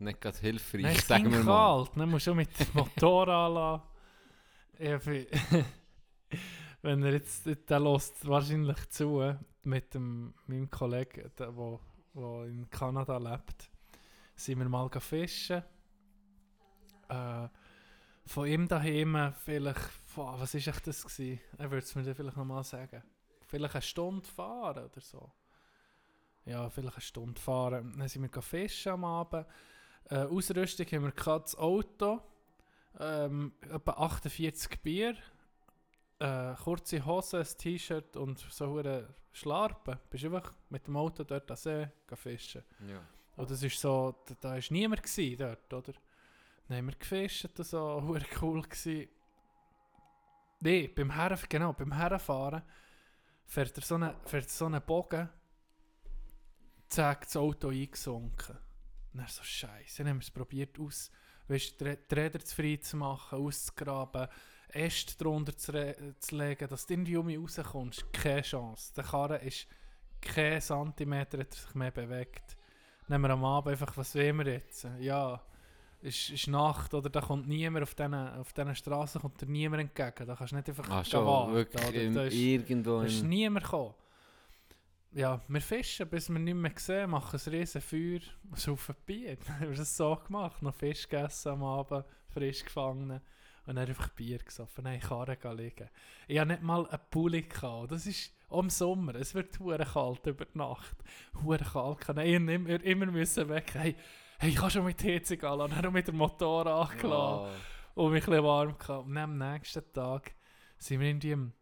nicht 0.00 0.20
gerade 0.20 0.38
hilfreich, 0.38 0.82
Nein, 0.82 0.96
sagen 0.96 1.30
wir 1.30 1.38
mal. 1.44 1.84
kalt. 1.84 1.90
Dann 1.96 2.10
musst 2.10 2.26
du 2.26 2.34
mit 2.34 2.48
dem 2.58 2.66
Motor 2.74 3.28
anlassen. 3.28 3.86
Wenn 6.82 7.02
er 7.04 7.12
jetzt, 7.12 7.46
der 7.46 7.80
lässt 7.80 8.26
wahrscheinlich 8.26 8.88
zu, 8.90 9.36
mit 9.62 9.94
dem, 9.94 10.34
meinem 10.46 10.68
Kollegen, 10.68 11.30
der 11.38 11.56
wo, 11.56 11.80
wo 12.12 12.42
in 12.42 12.68
Kanada 12.70 13.18
lebt, 13.18 13.70
sind 14.34 14.58
wir 14.58 14.68
mal 14.68 14.90
fischen. 14.90 15.62
Äh, 17.08 17.48
von 18.26 18.46
ihm 18.46 18.66
daheim 18.66 19.32
vielleicht, 19.44 19.90
boah, 20.14 20.40
was 20.40 20.54
ist 20.54 20.66
echt 20.66 20.86
das 20.86 21.04
gewesen? 21.04 21.40
Er 21.58 21.70
würde 21.70 21.84
es 21.84 21.94
mir 21.94 22.02
dann 22.02 22.14
vielleicht 22.14 22.36
nochmal 22.36 22.64
sagen. 22.64 23.02
Vielleicht 23.46 23.74
eine 23.74 23.82
Stunde 23.82 24.26
fahren 24.26 24.84
oder 24.84 25.00
so. 25.00 25.30
Ja, 26.44 26.68
vielleicht 26.68 26.96
eine 26.96 27.02
Stunde 27.02 27.40
fahren. 27.40 27.94
Dann 27.96 28.08
sind 28.08 28.22
wir 28.22 28.42
fischen 28.42 28.92
am 28.92 29.04
Abend. 29.04 29.46
Äh, 30.10 30.24
Ausrüstung 30.24 30.86
haben 30.86 31.04
wir 31.04 31.12
das 31.12 31.56
Auto, 31.56 32.20
ähm, 32.98 33.52
etwa 33.60 33.92
48 33.92 34.82
Bier, 34.82 35.16
äh, 36.22 36.54
kurze 36.62 37.04
Hose, 37.04 37.38
ein 37.40 37.46
T-Shirt 37.58 38.16
und 38.16 38.38
so 38.38 38.76
eine 38.78 39.08
Schlarpen. 39.32 39.98
Bist 40.10 40.24
einfach 40.24 40.52
mit 40.70 40.86
dem 40.86 40.96
Auto 40.96 41.24
dort 41.24 41.50
an 41.50 41.56
See 41.56 41.88
fischen. 42.14 42.62
Ja. 42.86 43.00
Und 43.36 43.50
das 43.50 43.62
ist 43.62 43.80
so, 43.80 44.14
da, 44.26 44.34
da 44.40 44.56
ist 44.56 44.70
niemand 44.70 45.02
gsi 45.02 45.36
dort, 45.36 45.72
oder? 45.72 45.92
Dann 46.68 46.78
haben 46.78 46.86
wir 46.86 46.94
gefischt, 46.96 47.48
das 47.54 47.70
so, 47.70 48.02
hure 48.06 48.24
cool 48.40 48.62
gsi. 48.62 49.08
Nee, 50.60 50.88
beim 50.88 51.10
Herren, 51.10 51.38
genau, 51.48 51.72
beim 51.72 51.92
Herrenfahren 51.92 52.62
fährt 53.46 53.76
er 53.76 53.82
so 53.82 53.96
einen, 53.96 54.14
fährt 54.26 54.48
so 54.48 54.66
einen 54.66 54.80
Bogen, 54.82 55.28
zack, 56.88 57.22
das 57.24 57.36
Auto 57.36 57.68
eingesunken. 57.70 58.56
Und 59.12 59.18
dann 59.20 59.26
so, 59.28 59.42
scheiße, 59.42 59.98
dann 59.98 60.10
haben 60.10 60.18
wir 60.18 60.22
es 60.24 60.30
probiert 60.30 60.78
aus, 60.78 61.10
weißt, 61.48 61.80
die 61.80 61.84
Rä- 61.84 61.98
die 62.08 62.14
Räder 62.14 62.38
zu 62.44 62.54
frei 62.54 62.76
zu 62.76 62.96
machen, 62.96 63.38
auszugraben, 63.38 64.28
Äste 64.72 65.16
drunter 65.22 65.56
zu, 65.56 65.72
zu 66.18 66.36
legen, 66.36 66.68
dass 66.68 66.86
du 66.86 66.94
irgendwie 66.94 67.16
um 67.16 67.26
mich 67.26 67.38
rauskommst. 67.38 68.12
Keine 68.12 68.42
Chance. 68.42 68.92
Der 68.94 69.04
Karren 69.04 69.40
ist 69.40 69.66
kein 70.20 70.60
Zentimeter 70.60 71.38
hat 71.38 71.52
sich 71.54 71.74
mehr 71.74 71.90
bewegt. 71.90 72.56
Nehmen 73.08 73.24
wir 73.24 73.30
am 73.30 73.44
Abend 73.44 73.72
einfach, 73.72 73.96
was 73.96 74.14
wollen 74.14 74.38
wir 74.38 74.52
jetzt? 74.52 74.86
Ja, 75.00 75.40
ist, 76.00 76.30
ist 76.30 76.46
Nacht 76.48 76.94
oder 76.94 77.10
da 77.10 77.20
kommt 77.20 77.46
niemand 77.48 77.82
auf 77.82 77.94
diesen 77.94 78.14
auf 78.14 78.52
diesen 78.52 78.74
Straßen 78.74 79.20
kommt 79.20 79.40
dir 79.40 79.46
niemand 79.46 79.82
entgegen. 79.82 80.26
Da 80.26 80.34
kannst 80.36 80.52
du 80.52 80.56
nicht 80.56 80.68
einfach 80.68 80.88
gehen 80.88 81.04
schon, 81.04 81.26
warten, 81.26 81.52
wirklich 81.54 81.88
oder? 81.88 82.02
im, 82.02 82.14
Da 82.14 82.24
ist- 82.24 82.34
irgendwo 82.34 82.98
da 83.00 83.04
ist 83.06 83.22
niemand 83.22 83.64
gekommen. 83.64 83.94
Ja, 85.14 85.40
wir 85.46 85.60
fischen, 85.60 86.08
bis 86.08 86.30
wir 86.30 86.38
nicht 86.38 86.54
mehr 86.54 86.72
sehen, 86.76 87.10
machen 87.10 87.38
ein 87.44 87.50
riesen 87.52 87.82
Feuer, 87.82 88.20
saufen 88.54 88.94
Bier. 89.04 89.36
Wir 89.58 89.68
haben 89.68 89.76
das 89.76 89.94
so 89.94 90.16
gemacht, 90.16 90.62
noch 90.62 90.74
Fisch 90.74 91.06
gegessen 91.06 91.50
am 91.50 91.62
Abend, 91.64 92.06
frisch 92.32 92.64
gefangen 92.64 93.20
und 93.66 93.76
dann 93.76 93.88
einfach 93.88 94.08
Bier 94.10 94.38
gesoffen, 94.38 94.84
dann 94.84 94.94
in 94.94 95.00
Karren 95.00 95.56
liegen. 95.56 95.88
Ich 96.28 96.38
hatte 96.38 96.52
nicht 96.52 96.62
mal 96.62 96.86
einen 96.88 97.00
Pulli, 97.10 97.42
gehabt. 97.42 97.92
das 97.92 98.06
ist 98.06 98.32
im 98.50 98.68
Sommer, 98.70 99.14
es 99.14 99.34
wird 99.34 99.58
hure 99.60 99.84
kalt 99.84 100.26
über 100.26 100.44
die 100.44 100.58
Nacht. 100.58 100.96
Hure 101.42 101.58
kalt, 101.64 102.00
ich 102.18 102.34
immer, 102.34 102.68
immer 102.82 103.06
müssen 103.06 103.48
weg. 103.48 103.72
Hey, 103.74 103.96
hey, 104.38 104.50
ich 104.50 104.56
kann 104.56 104.70
schon 104.70 104.84
mit 104.84 104.98
gehen, 104.98 105.60
und 105.60 105.72
dann 105.72 105.92
mit 105.92 106.08
dem 106.08 106.16
Motor 106.16 106.66
angelassen 106.66 107.56
Oh. 107.94 108.04
und 108.06 108.12
mich 108.12 108.26
ein 108.28 108.42
warm 108.42 108.76
gehabt. 108.78 109.06
Und 109.06 109.16
am 109.16 109.38
nächsten 109.38 109.92
Tag 109.92 110.34
sind 110.78 111.00
wir 111.00 111.08
irgendwie 111.08 111.34
um, 111.34 111.52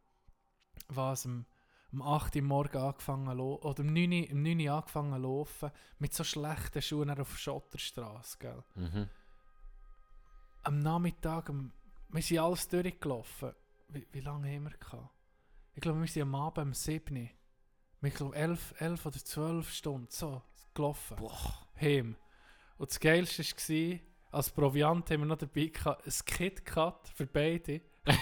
was, 0.88 1.26
um, 1.26 1.44
um 1.92 2.02
8 2.02 2.36
Uhr 2.36 2.42
morgen 2.42 2.78
angefangen 2.78 3.36
zu 3.36 3.62
oder 3.62 3.82
um 3.82 3.92
9 3.92 4.12
Uhr, 4.12 4.30
um 4.32 4.42
9 4.42 4.60
Uhr 4.60 4.72
angefangen 4.74 5.14
zu 5.14 5.18
laufen, 5.28 5.70
mit 5.98 6.14
so 6.14 6.24
schlechten 6.24 6.80
Schuhen 6.82 7.10
auf 7.10 7.36
Schotterstraße, 7.38 8.38
gell. 8.38 8.62
Mhm. 8.74 9.08
Am 10.62 10.78
Nachmittag, 10.78 11.48
um, 11.48 11.72
wir 12.12 12.22
sind 12.22 12.38
alles 12.38 12.68
durchgelaufen. 12.68 13.52
Wie, 13.88 14.06
wie 14.12 14.20
lange 14.20 14.48
haben 14.48 14.64
wir 14.64 14.76
gehabt? 14.78 15.10
Ich 15.74 15.80
glaube, 15.80 16.00
wir 16.00 16.08
sind 16.08 16.22
am 16.22 16.34
Abend 16.34 16.66
um 16.66 16.74
7 16.74 17.16
Uhr. 17.16 17.28
Ich 18.02 18.14
glaube, 18.14 18.34
11, 18.34 18.74
11 18.78 19.06
oder 19.06 19.18
12 19.18 19.72
Stunden, 19.72 20.06
so, 20.10 20.42
gelaufen. 20.74 21.16
Boah. 21.16 21.66
Heim. 21.80 22.16
Und 22.78 22.90
das 22.90 23.00
Geilste 23.00 23.42
war, 23.42 24.00
als 24.32 24.50
Proviant 24.50 25.10
haben 25.10 25.20
wir 25.20 25.26
noch 25.26 25.38
dabei 25.38 25.66
gehabt, 25.66 26.06
ein 26.06 26.24
Kit 26.24 26.62
für 27.14 27.26
beide. 27.26 27.80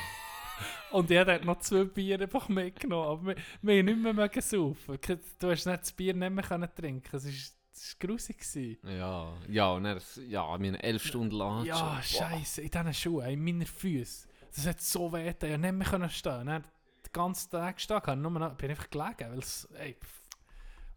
Und 0.90 1.10
jeder 1.10 1.34
hat 1.34 1.44
noch 1.44 1.58
zwei 1.58 1.84
Bier 1.84 2.20
einfach 2.20 2.48
mitgenommen. 2.48 3.08
Aber 3.08 3.26
wir, 3.26 3.36
wir 3.62 3.78
haben 3.78 4.02
nicht 4.02 4.16
mehr 4.16 4.42
saufen. 4.42 4.98
Du 5.38 5.50
hast 5.50 5.66
nicht 5.66 5.80
das 5.80 5.92
Bier 5.92 6.14
nicht 6.14 6.30
mehr 6.30 6.74
trinken. 6.74 7.16
Es 7.16 7.24
war 7.24 7.57
es 7.82 7.96
war 8.00 8.08
grusig. 8.08 8.78
Ja, 8.84 9.36
ja, 9.48 9.72
und 9.72 9.84
er, 9.84 10.00
ja, 10.28 10.56
meine, 10.58 10.82
elf 10.82 11.04
Stunden 11.04 11.34
lang. 11.34 11.64
Ja, 11.64 12.00
scheiße, 12.02 12.62
in 12.62 12.70
diesen 12.70 12.94
Schuhen, 12.94 13.28
in 13.28 13.44
meinen 13.44 13.66
Füßen. 13.66 14.30
Das 14.54 14.66
hat 14.66 14.80
so 14.80 15.12
weh, 15.12 15.24
getan. 15.24 15.50
ich 15.50 15.60
konnte 15.60 15.98
nicht 15.98 16.00
mehr 16.00 16.08
stehen. 16.08 16.46
Dann 16.46 16.62
den 16.62 17.12
ganzen 17.12 17.50
Tag 17.50 17.76
gestanden, 17.76 18.18
ich 18.18 18.22
nur 18.22 18.30
noch, 18.32 18.54
bin 18.56 18.70
einfach 18.70 18.90
gelegen, 18.90 19.30
weil 19.30 19.38
es, 19.38 19.64
ey, 19.74 19.96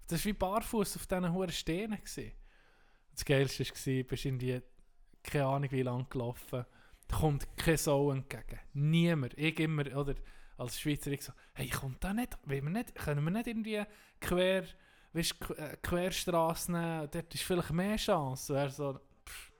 das 0.07 0.19
war 0.19 0.25
wie 0.25 0.33
barfuß 0.33 0.97
auf 0.97 1.07
diesen 1.07 1.31
hohen 1.31 1.51
Steinen. 1.51 1.97
Gewesen. 1.97 2.31
Das 3.13 3.25
Geilste 3.25 3.63
war, 3.63 4.03
bist 4.03 4.25
irgendwie, 4.25 4.61
keine 5.23 5.45
Ahnung 5.45 5.71
wie 5.71 5.83
lange 5.83 6.05
gelaufen, 6.09 6.65
da 7.07 7.17
kommt 7.17 7.47
kein 7.57 7.77
Sau 7.77 8.11
entgegen. 8.11 8.59
Niemand. 8.73 9.37
Ich 9.37 9.59
immer, 9.59 9.85
oder 9.95 10.15
als 10.57 10.79
Schweizer, 10.79 11.11
ich 11.11 11.23
so, 11.23 11.33
hey, 11.53 11.69
kommt 11.69 12.03
da 12.03 12.13
nicht, 12.13 12.37
wir 12.45 12.61
nicht, 12.61 12.95
können 12.95 13.23
wir 13.23 13.31
nicht 13.31 13.47
irgendwie 13.47 13.83
quer, 14.19 14.63
weißt, 15.13 15.35
äh, 15.57 15.77
Querstrasse 15.81 16.71
nehmen, 16.71 17.09
dort 17.11 17.33
ist 17.33 17.43
vielleicht 17.43 17.71
mehr 17.71 17.97
Chance. 17.97 18.55
Er 18.55 18.69
so, 18.69 18.93
pff, 19.27 19.51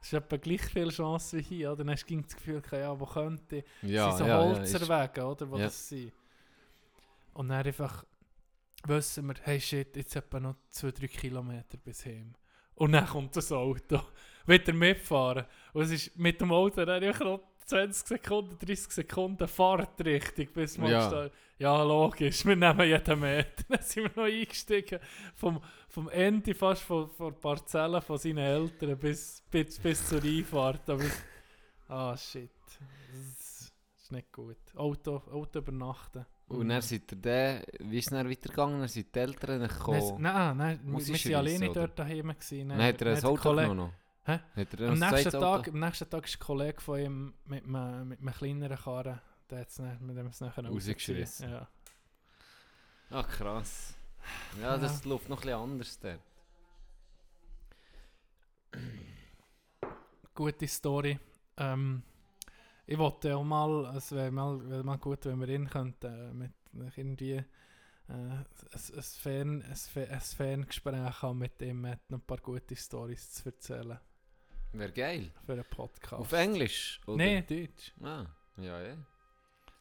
es 0.00 0.08
ist 0.08 0.12
etwa 0.12 0.36
gleich 0.36 0.62
viel 0.62 0.88
Chance 0.90 1.38
wie 1.38 1.42
hier, 1.42 1.72
oder? 1.72 1.84
Dann 1.84 1.90
hast 1.92 2.06
du 2.08 2.20
das 2.20 2.34
Gefühl, 2.36 2.62
ja, 2.72 2.98
wo 2.98 3.06
könnte 3.06 3.64
ja, 3.82 4.10
sind 4.10 4.18
so 4.18 4.24
ja, 4.24 4.42
ja, 4.42 4.56
Holzerwege, 4.56 5.24
oder? 5.24 5.50
Wo 5.50 5.56
Ja. 5.58 5.64
das 5.64 5.88
sind. 5.88 6.12
Und 7.32 7.48
dann 7.48 7.66
einfach 7.66 8.04
wissen 8.86 9.26
wir, 9.26 9.34
hey 9.42 9.60
shit, 9.60 9.96
jetzt 9.96 10.14
etwa 10.16 10.40
noch 10.40 10.56
2-3 10.72 11.08
Kilometer 11.08 11.76
bis 11.78 12.04
heim. 12.06 12.34
Und 12.74 12.92
dann 12.92 13.06
kommt 13.06 13.34
das 13.36 13.50
Auto. 13.52 14.00
Wieder 14.46 14.72
mitfahren. 14.72 15.46
Und 15.72 15.82
es 15.82 15.90
ist 15.90 16.16
mit 16.16 16.40
dem 16.40 16.52
Auto 16.52 16.84
dann 16.84 17.02
einfach 17.02 17.24
noch 17.24 17.40
20 17.66 18.06
Sekunden, 18.06 18.58
30 18.58 18.92
Sekunden 18.92 19.48
Fahrtrichtung, 19.48 20.46
bis 20.54 20.78
man 20.78 20.90
Ja. 20.90 21.24
ja. 21.24 21.30
ja, 21.58 21.82
logisch, 21.82 22.44
wir 22.46 22.56
nehmen 22.56 22.86
jeden 22.86 23.20
Meter. 23.20 23.64
Dann 23.68 23.82
sind 23.82 24.04
wir 24.04 24.22
noch 24.22 24.32
eingestiegen. 24.32 25.00
Vom, 25.34 25.60
vom 25.88 26.08
Ende 26.08 26.54
fast 26.54 26.82
von, 26.82 27.10
von 27.10 27.32
der 27.32 27.40
Parzelle 27.40 28.00
von 28.00 28.18
seinen 28.18 28.38
Eltern 28.38 28.96
bis, 28.98 29.42
bis, 29.50 29.78
bis 29.78 30.08
zur 30.08 30.22
Einfahrt. 30.22 30.88
Aber 30.88 31.04
ah, 31.88 32.16
shit. 32.16 32.50
Das 33.12 33.72
ist 34.02 34.12
nicht 34.12 34.30
gut. 34.32 34.58
Auto, 34.76 35.16
Auto 35.32 35.58
übernachten. 35.58 36.24
Und 36.48 36.68
dann 36.68 36.80
seid 36.80 37.10
ihr 37.10 37.18
dann, 37.18 37.90
wie 37.90 37.98
ist 37.98 38.06
es 38.06 38.10
dann 38.12 38.30
weitergegangen? 38.30 38.78
Dann 38.78 38.88
sind 38.88 39.12
die 39.12 39.18
Eltern 39.18 39.58
Nein, 39.58 39.68
gekommen. 39.68 40.22
nein, 40.22 40.56
nein, 40.56 40.80
wir, 40.84 40.92
wir 40.92 41.00
sind 41.00 41.12
Musischerweise, 41.14 41.38
alleine 41.38 41.72
dort 41.72 41.98
daheim 41.98 42.28
gewesen. 42.28 42.68
Dann 42.68 42.82
hat 42.82 43.02
er 43.02 43.16
ein 43.16 43.24
Auto 43.24 43.50
genommen 43.50 43.76
noch. 43.76 43.92
Hä? 44.26 44.40
Am 44.56 44.98
nächsten, 44.98 45.30
Tag, 45.30 45.68
am 45.68 45.78
nächsten 45.78 46.10
Tag 46.10 46.24
ist 46.26 46.34
ein 46.34 46.40
Kollege 46.40 46.80
von 46.80 46.98
ihm 46.98 47.34
mit 47.44 47.62
einem, 47.62 48.08
mit 48.08 48.18
einem 48.18 48.34
kleineren 48.34 48.76
Karren, 48.76 49.20
der 49.48 49.60
hat's 49.60 49.78
nicht, 49.78 50.00
mit 50.00 50.16
dem 50.16 50.26
es 50.26 50.40
nachher 50.40 50.66
Rausgeschrissen. 50.66 51.48
Ja. 51.48 51.68
Ach 53.10 53.28
krass. 53.28 53.94
Ja, 54.60 54.76
das 54.78 55.04
läuft 55.04 55.28
noch 55.28 55.40
bisschen 55.40 55.56
anders 55.56 56.00
dort. 56.00 56.20
Gute 60.34 60.66
Story. 60.66 61.20
Ähm, 61.56 62.02
ich 62.84 62.98
wollte 62.98 63.36
auch 63.36 63.44
mal, 63.44 63.94
es 63.96 64.10
wäre 64.10 64.32
mal, 64.32 64.58
wär 64.68 64.82
mal 64.82 64.98
gut, 64.98 65.24
wenn 65.26 65.38
wir 65.38 65.48
ihn 65.48 65.70
könnten, 65.70 66.06
äh, 66.06 66.34
mit 66.34 66.52
irgendwie 66.96 67.34
äh, 67.34 67.44
ein, 68.08 68.44
ein, 68.72 69.02
Fan, 69.02 69.64
ein, 69.64 71.22
haben 71.22 71.38
mit 71.38 71.62
ihm, 71.62 71.86
hat 71.86 72.10
noch 72.10 72.18
ein 72.18 72.26
paar 72.26 72.38
gute 72.38 72.74
Stories 72.74 73.30
zu 73.30 73.50
erzählen 73.50 74.00
Wäre 74.78 74.92
geil. 74.92 75.30
für 75.44 75.52
einen 75.52 75.64
Podcast. 75.64 76.12
Auf 76.14 76.32
Englisch? 76.32 77.00
Oder? 77.06 77.16
Nein, 77.16 77.44
Deutsch. 77.48 77.92
Ah, 78.02 78.26
ja, 78.58 78.82
ja. 78.82 78.96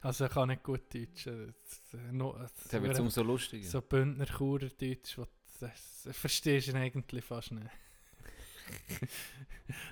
Also 0.01 0.25
er 0.25 0.29
kann 0.29 0.49
nicht 0.49 0.63
gut 0.63 0.93
Deutsch. 0.93 1.27
äh, 1.27 1.47
das- 1.63 1.93
äh, 1.93 2.47
das 2.71 2.81
wird 2.81 2.99
umso 2.99 3.23
lustiger. 3.23 3.67
So 3.67 3.81
Bündner 3.81 4.25
Churer 4.25 4.69
Deutsch, 4.69 5.17
wo 5.17 5.25
das, 5.59 6.07
verstehst 6.11 6.67
du 6.67 6.75
eigentlich 6.75 7.23
fast 7.25 7.51
nicht. 7.51 7.67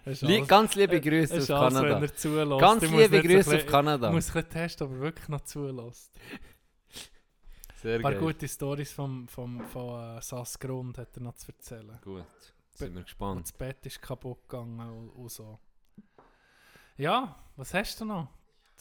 Alles- 0.05 0.47
ganz 0.47 0.75
liebe 0.75 0.95
äh, 0.97 0.99
Grüße 1.01 1.37
aus 1.37 1.49
alles, 1.49 1.73
Kanada. 1.73 2.13
Zulässt. 2.15 2.61
Ganz 2.61 2.83
Ich 2.83 2.91
liebe 2.91 3.21
Grüße 3.21 3.33
ein 3.33 3.39
auf 3.39 3.45
bisschen- 3.45 3.69
Kanada. 3.69 4.07
Ich 4.09 4.13
muss 4.13 4.27
ein 4.29 4.33
bisschen 4.33 4.49
testen, 4.49 4.87
ob 4.87 4.93
er 4.93 4.99
wirklich 4.99 5.27
noch 5.29 5.41
zulässt. 5.41 6.11
Sehr 7.81 7.95
Ein 7.97 8.01
paar 8.01 8.11
geil. 8.13 8.21
gute 8.21 8.47
Stories 8.47 8.91
vom, 8.93 9.27
vom, 9.27 9.67
von 9.67 10.17
äh, 10.17 10.21
Sass 10.21 10.57
Grund 10.59 10.97
hat 10.97 11.15
er 11.17 11.23
noch 11.23 11.35
zu 11.35 11.51
erzählen. 11.51 11.99
Gut, 12.03 12.25
sind 12.73 12.93
wir 12.93 12.99
Und 12.99 13.05
gespannt. 13.05 13.41
das 13.45 13.51
Bett 13.51 13.85
ist 13.85 14.01
kaputt 14.01 14.47
gegangen 14.49 14.79
und, 14.79 15.09
und 15.09 15.29
so. 15.31 15.59
Ja, 16.97 17.35
was 17.55 17.73
hast 17.73 17.99
du 18.01 18.05
noch? 18.05 18.27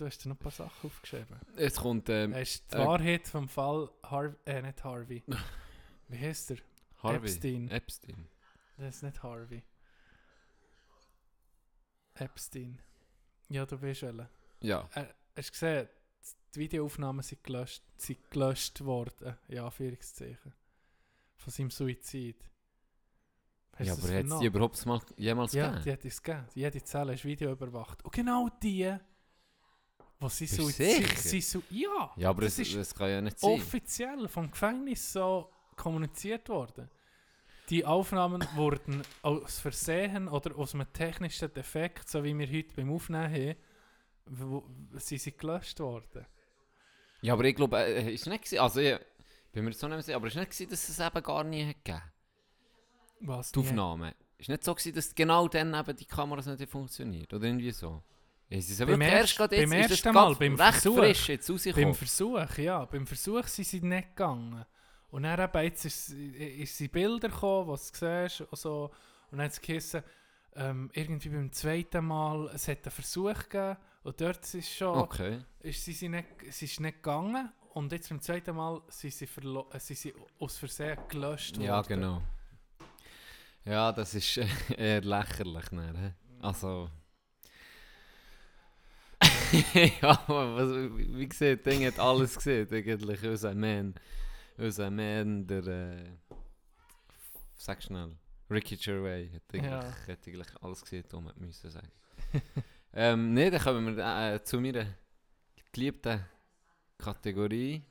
du 0.03 0.07
hast 0.07 0.25
dir 0.25 0.29
noch 0.29 0.37
ein 0.37 0.39
paar 0.39 0.53
Sachen 0.53 0.87
aufgeschrieben. 0.87 1.39
Jetzt 1.57 1.79
kommt 1.81 2.09
ähm, 2.09 2.35
Hast 2.35 2.73
die 2.73 2.77
äh, 2.77 2.87
Wahrheit 2.87 3.29
vom 3.29 3.49
Fall 3.49 3.91
Harvey, 4.03 4.37
äh, 4.47 4.63
nicht 4.63 4.83
Harvey. 4.83 5.23
Wie 6.09 6.19
heißt 6.19 6.51
er? 6.53 6.57
Harvey. 7.03 7.29
Epstein. 7.29 7.71
Epstein. 7.71 8.29
Das 8.77 8.97
ist 8.97 9.03
nicht 9.03 9.23
Harvey. 9.23 9.63
Epstein. 12.15 12.81
Ja, 13.49 13.67
du 13.67 13.81
weißt 13.81 14.03
welchen. 14.03 14.29
Ja. 14.61 14.89
Äh, 14.95 15.07
hast 15.37 15.49
du 15.49 15.53
gesehen, 15.53 15.89
die 16.55 16.61
Videoaufnahmen 16.61 17.23
sind 17.23 17.43
gelöscht, 17.45 17.83
sind 17.97 18.31
gelöscht 18.31 18.85
worden, 18.85 19.37
in 19.49 19.59
Anführungszeichen. 19.59 20.53
Von 21.37 21.53
seinem 21.53 21.71
Suizid. 21.71 22.37
Hast 23.77 23.87
ja, 23.87 23.93
aber 23.95 24.03
hat 24.15 24.25
es 24.27 24.39
die 24.39 24.47
überhaupt 24.47 24.87
mal 24.87 25.01
jemals 25.17 25.53
Ja, 25.53 25.69
gegeben? 25.69 25.85
die 25.85 25.93
hat 25.93 26.05
es 26.05 26.23
gegeben. 26.23 26.47
Jede 26.55 26.85
Zelle 26.85 27.15
ist 27.15 27.25
Video 27.25 27.53
überwacht. 27.53 28.05
Und 28.05 28.13
genau 28.13 28.49
die, 28.63 28.95
wo 30.21 30.29
sie 30.29 30.47
sicher? 30.47 31.17
Sie, 31.17 31.63
ja, 31.71 32.13
Ja, 32.17 32.31
aber 32.31 32.43
das 32.43 32.57
das, 32.57 32.69
ist 32.69 32.77
das 32.77 32.95
kann 32.95 33.09
ja 33.11 33.21
nicht 33.21 33.39
sein. 33.41 33.51
offiziell 33.51 34.29
vom 34.29 34.51
Gefängnis 34.51 35.13
so 35.13 35.51
kommuniziert 35.77 36.49
worden. 36.49 36.91
Die 37.71 37.85
Aufnahmen 37.87 38.45
wurden 38.57 39.03
aus 39.23 39.59
Versehen 39.59 40.29
oder 40.29 40.57
aus 40.59 40.75
einem 40.75 40.93
technischen 40.93 41.53
Defekt, 41.53 42.09
so 42.09 42.23
wie 42.23 42.39
wir 42.39 42.47
heute 42.47 42.75
beim 42.77 42.93
Aufnehmen 42.93 43.33
haben, 43.33 44.99
sie 44.99 45.19
sind 45.19 45.39
gelöscht 45.39 45.81
worden. 45.81 46.27
Ja, 47.23 47.33
aber 47.33 47.45
ich 47.45 47.57
glaube, 47.57 47.79
äh, 47.79 48.13
ist 48.13 48.27
nicht 48.27 48.59
also 48.59 48.81
ich 48.81 48.99
bin 49.53 49.65
mir 49.65 49.71
noch 49.71 49.89
nicht 49.89 50.05
sicher, 50.05 50.17
aber 50.17 50.27
ist 50.27 50.37
nicht 50.37 50.73
dass 50.73 50.89
es 50.89 50.99
eben 51.01 51.23
gar 51.23 51.45
nie 51.45 51.67
hat 51.67 51.85
gegeben 51.85 52.03
Was? 53.23 53.53
die 53.53 53.61
Aufnahmen. 53.61 54.13
Ist 54.39 54.49
nicht 54.49 54.65
so 54.65 54.75
gewesen, 54.75 54.95
dass 54.95 55.15
genau 55.15 55.47
dann 55.49 55.73
eben 55.75 55.97
die 55.97 56.05
Kameras 56.05 56.47
nicht 56.47 56.69
funktioniert 56.71 57.33
oder 57.33 57.45
irgendwie 57.47 57.71
so. 57.71 58.03
Es 58.51 58.69
ist 58.69 58.79
Beim 58.81 58.89
wirklich 58.89 59.09
erst- 59.09 59.41
erst 59.41 59.53
jetzt, 59.53 59.71
beim 59.71 59.73
ersten 59.73 60.13
Mal, 60.15 60.35
beim 60.35 60.57
Versuch. 60.59 60.97
frisch 60.99 61.29
jetzt 61.31 61.47
Beim 61.47 61.55
rausgekommen. 61.55 61.95
Versuch, 61.95 62.59
ja. 62.59 62.85
Beim 62.85 63.07
Versuch 63.07 63.45
sind 63.47 63.67
sie 63.67 63.81
nicht 63.81 64.09
gegangen. 64.17 64.65
Und 65.11 65.23
dann 65.23 65.41
eben, 65.41 65.63
jetzt 65.65 65.85
ist, 65.85 66.11
ist 66.11 66.77
sie 66.77 66.89
Bilder 66.89 67.29
gekommen, 67.29 67.69
was 67.69 67.93
du 67.93 67.99
siehst 67.99 68.41
und 68.43 68.59
so. 68.59 68.91
Und 69.31 69.39
dann 69.39 69.47
hat 69.47 69.53
es 69.53 69.61
geheißen, 69.61 70.03
ähm, 70.57 70.91
irgendwie 70.93 71.31
beim 71.31 71.51
zweiten 71.53 72.05
Mal, 72.05 72.51
es 72.53 72.69
hat 72.69 72.85
einen 72.85 72.91
Versuch 72.93 73.35
gegeben 73.49 73.77
und 74.03 74.21
dort 74.21 74.55
ist 74.55 74.71
schon, 74.75 74.99
Okay. 74.99 75.39
ist 75.61 75.83
sie, 75.85 75.93
sie, 75.93 76.09
nicht, 76.11 76.27
sie 76.51 76.67
ist 76.67 76.79
nicht 76.81 76.97
gegangen 76.97 77.51
und 77.73 77.91
jetzt 77.93 78.11
beim 78.11 78.21
zweiten 78.21 78.55
Mal 78.55 78.83
sind 78.89 79.15
sie, 79.15 79.27
verlo 79.27 79.67
äh, 79.73 79.79
sind 79.79 79.99
sie 79.99 80.13
aus 80.39 80.59
Versehen 80.59 80.99
gelöscht 81.09 81.57
worden. 81.57 81.67
Ja, 81.67 81.81
genau. 81.81 82.21
Ja, 83.65 83.93
das 83.93 84.15
ist 84.15 84.37
äh, 84.39 84.47
eher 84.77 85.01
lächerlich. 85.03 85.71
Ne? 85.71 86.15
Also. 86.41 86.91
ja, 90.01 90.21
was, 90.27 90.69
wie 91.17 91.29
gesagt, 91.29 91.67
Ding 91.67 91.87
hat 91.87 91.99
alles 91.99 92.35
gesehen. 92.37 92.69
Eigentlich 92.73 93.23
unser 93.23 93.55
Man. 93.55 93.95
Unser 94.57 94.91
Man, 94.91 95.47
der. 95.47 95.67
Äh, 95.67 96.05
sag 97.57 97.83
schnell. 97.83 98.17
Ricky 98.51 98.77
Gervais 98.77 99.31
hat 99.33 99.43
eigentlich, 99.55 99.71
Ja. 99.71 99.85
hat 99.85 100.27
eigentlich 100.27 100.49
alles 100.63 100.83
gesehen, 100.83 101.05
um 101.13 101.29
es 101.29 101.37
müssen 101.37 101.71
sagen. 101.71 101.89
ähm, 102.93 103.33
ne, 103.33 103.51
dann 103.51 103.61
kommen 103.63 103.97
wir 103.97 104.35
äh, 104.35 104.43
zu 104.43 104.61
meiner 104.61 104.87
geliebten 105.73 106.25
Kategorie. 106.99 107.83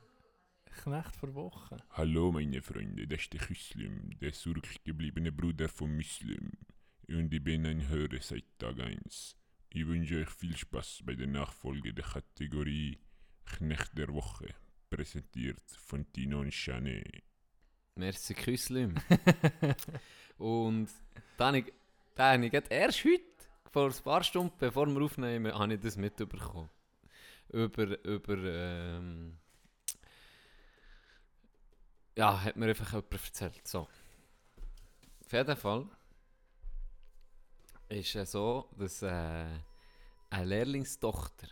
Knecht 0.72 1.16
vor 1.16 1.34
Wochen. 1.34 1.76
Hallo 1.90 2.32
meine 2.32 2.62
Freunde, 2.62 3.06
das 3.06 3.20
ist 3.20 3.32
der 3.34 3.40
Muslim, 3.48 4.18
der 4.20 4.32
zurückgebliebene 4.32 5.30
Bruder 5.30 5.68
von 5.68 5.94
Muslim. 5.94 6.50
Und 7.08 7.32
ich 7.32 7.44
bin 7.44 7.66
ein 7.66 7.88
Hörer 7.88 8.20
seit 8.20 8.44
Tag 8.58 8.80
1. 8.80 9.36
Ich 9.74 9.86
wünsche 9.86 10.20
euch 10.20 10.30
viel 10.30 10.56
Spaß 10.56 11.02
bei 11.04 11.14
der 11.14 11.26
Nachfolge 11.26 11.92
der 11.92 12.04
Kategorie 12.04 12.98
Knecht 13.44 13.96
der 13.96 14.08
Woche, 14.08 14.54
präsentiert 14.90 15.62
von 15.78 16.10
Tino 16.12 16.40
und 16.40 16.52
Chanet. 16.52 17.22
Merci 17.94 18.34
Küslim. 18.34 18.94
Und 20.38 20.88
dann 21.36 21.48
habe 21.48 21.58
ich, 21.58 21.72
dann 22.14 22.34
habe 22.34 22.46
ich 22.46 22.52
gerade 22.52 22.68
erst 22.70 23.04
heute, 23.04 23.22
vor 23.70 23.86
ein 23.86 24.02
paar 24.02 24.24
Stunden 24.24 24.54
bevor 24.58 24.86
wir 24.86 25.02
aufnehmen, 25.02 25.52
habe 25.52 25.74
ich 25.74 25.80
das 25.80 25.96
mitbekommen. 25.96 26.70
Über, 27.50 28.04
über, 28.04 28.38
ähm, 28.38 29.38
ja, 32.16 32.42
hat 32.42 32.56
mir 32.56 32.66
einfach 32.66 32.92
jemand 32.92 33.12
erzählt. 33.12 33.66
So. 33.66 33.80
Auf 35.24 35.32
jeden 35.32 35.56
Fall 35.56 35.86
ist 37.88 38.14
es 38.14 38.32
so, 38.32 38.68
dass 38.78 39.02
äh, 39.02 39.46
eine 40.30 40.44
Lehrlingstochter 40.44 41.48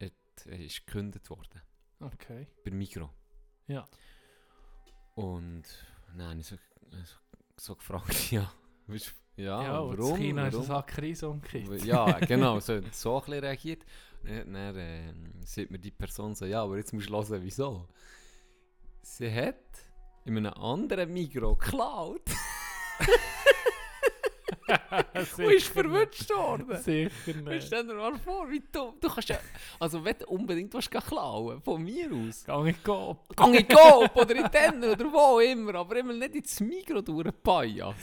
hat, 0.00 0.46
ist 0.46 0.86
gekündigt 0.86 1.28
worden 1.30 1.62
Okay. 2.00 2.46
bei 2.64 2.70
Mikro. 2.70 3.10
Ja. 3.68 3.86
Und 5.14 5.62
habe 6.18 6.40
ich 6.40 6.46
so, 6.46 6.56
so, 6.90 7.16
so 7.56 7.76
gefragt, 7.76 8.30
ja, 8.32 8.52
weißt, 8.86 9.12
ja, 9.36 9.62
Ja, 9.62 9.72
warum? 9.88 10.16
China 10.18 10.48
ist 10.48 10.54
warum? 10.54 10.70
eine 10.70 10.82
Krise 10.82 11.28
umgekehrt. 11.28 11.84
Ja, 11.84 12.18
genau, 12.26 12.60
so, 12.60 12.80
so 12.90 13.16
ein 13.16 13.24
bisschen 13.24 13.44
reagiert. 13.44 13.84
Und 14.22 14.28
dann, 14.30 14.52
dann 14.52 14.76
äh, 14.76 15.12
sieht 15.46 15.70
mir 15.70 15.78
die 15.78 15.90
Person 15.90 16.34
so, 16.34 16.44
ja, 16.44 16.62
aber 16.62 16.76
jetzt 16.76 16.92
musst 16.92 17.08
du 17.08 17.12
hören, 17.14 17.42
wieso. 17.42 17.88
Sie 19.02 19.30
hat 19.32 19.56
in 20.24 20.36
einem 20.38 20.52
anderen 20.54 21.12
Mikro 21.12 21.56
geklaut 21.56 22.22
und 25.36 25.52
ist 25.52 25.66
verwünscht 25.68 26.30
worden. 26.30 26.76
Sicher 26.82 27.40
nicht. 27.42 27.66
Stell 27.66 27.86
dir 27.86 27.94
mal 27.94 28.16
vor, 28.18 28.48
wie 28.50 28.62
dumm. 28.72 28.94
Du 29.00 29.08
kannst 29.08 29.28
ja, 29.28 29.38
also 29.80 30.04
wenn 30.04 30.16
du 30.18 30.26
unbedingt 30.28 30.72
gehen 30.72 31.00
klauen 31.02 31.60
von 31.62 31.82
mir 31.82 32.10
aus. 32.12 32.44
Gang 32.44 32.66
ich 32.68 32.82
go. 32.82 33.18
Gang 33.34 33.54
in 33.54 33.66
Coop 33.68 34.14
oder 34.16 34.34
in 34.36 34.50
Tenner 34.50 34.92
oder 34.92 35.12
wo 35.12 35.40
immer, 35.40 35.74
aber 35.76 35.96
immer 35.98 36.12
nicht 36.12 36.34
ins 36.36 36.60
Mikro 36.60 37.00
durch 37.02 37.30
Pajas. 37.42 37.94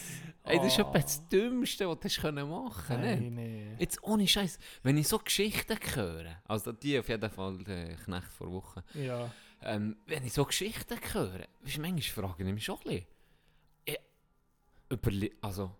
Ey, 0.43 0.58
das 0.58 0.78
ist 0.78 0.80
Oh. 0.84 0.91
das 0.93 1.28
Dümmste, 1.28 1.88
was 1.88 2.00
du 2.00 2.22
können 2.22 2.50
machen 2.50 3.02
Nein, 3.02 3.20
nicht? 3.20 3.32
nee. 3.34 3.76
Jetzt 3.78 4.02
ohne 4.04 4.28
Scheiß, 4.28 4.58
wenn 4.84 4.97
ich 4.97 5.08
so 5.08 5.20
Geschichten 5.20 5.78
höre, 5.95 6.41
also 6.47 6.72
die 6.72 6.97
auf 6.97 7.08
jeden 7.08 7.30
Fall, 7.30 7.58
der 7.60 7.95
Knecht 7.95 8.32
vor 8.38 8.52
Wochen, 8.52 8.82
Ja. 8.95 9.30
Ähm, 9.62 9.97
wenn 10.05 10.24
ich 10.26 10.34
so 10.34 10.45
Geschichten 10.45 10.97
höre, 11.14 11.47
weißt 11.62 11.78
du, 11.78 11.82
manchmal 11.82 12.01
frage 12.01 12.43
ich 12.43 12.53
mich 12.53 12.66
schon 12.66 12.78
ein 12.78 12.84
bisschen, 12.84 13.05
ich, 13.86 13.99
überle 14.89 15.32
also, 15.41 15.76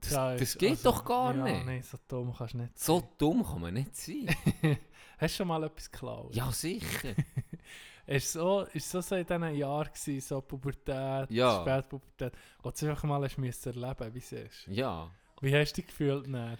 das, 0.00 0.12
Ja, 0.12 0.36
das 0.36 0.58
geht 0.58 0.70
also, 0.70 0.90
doch 0.90 1.04
gar 1.04 1.36
ja, 1.36 1.44
nicht. 1.44 1.66
Nein, 1.66 1.82
so 1.82 1.98
dumm 2.06 2.34
kannst 2.36 2.54
du 2.54 2.58
nicht 2.58 2.78
So 2.78 3.12
dumm 3.18 3.44
kann 3.44 3.60
man 3.60 3.74
nicht 3.74 3.96
sein. 3.96 4.28
Hast 5.18 5.34
du 5.34 5.36
schon 5.38 5.48
mal 5.48 5.64
etwas 5.64 5.90
geklaut? 5.90 6.34
ja, 6.34 6.50
sicher. 6.52 7.14
Ist 8.06 8.32
so, 8.32 8.62
ist 8.72 8.90
so, 8.90 9.02
so 9.02 9.16
in 9.16 9.26
diesen 9.26 9.54
Jahren 9.54 9.86
gewesen, 9.92 10.20
so 10.26 10.40
Pubertät, 10.40 11.30
Ja. 11.30 11.60
Spätpubertät, 11.60 12.32
wo 12.62 12.70
du 12.70 12.88
einfach 12.88 13.04
mal 13.04 13.22
hast 13.22 13.66
erleben 13.66 14.14
wie 14.14 14.18
es 14.18 14.32
ist. 14.32 14.66
Ja. 14.66 15.10
Wie 15.42 15.54
hast 15.54 15.72
du 15.72 15.82
dich 15.82 15.88
gefühlt 15.88 16.24
dann? 16.26 16.56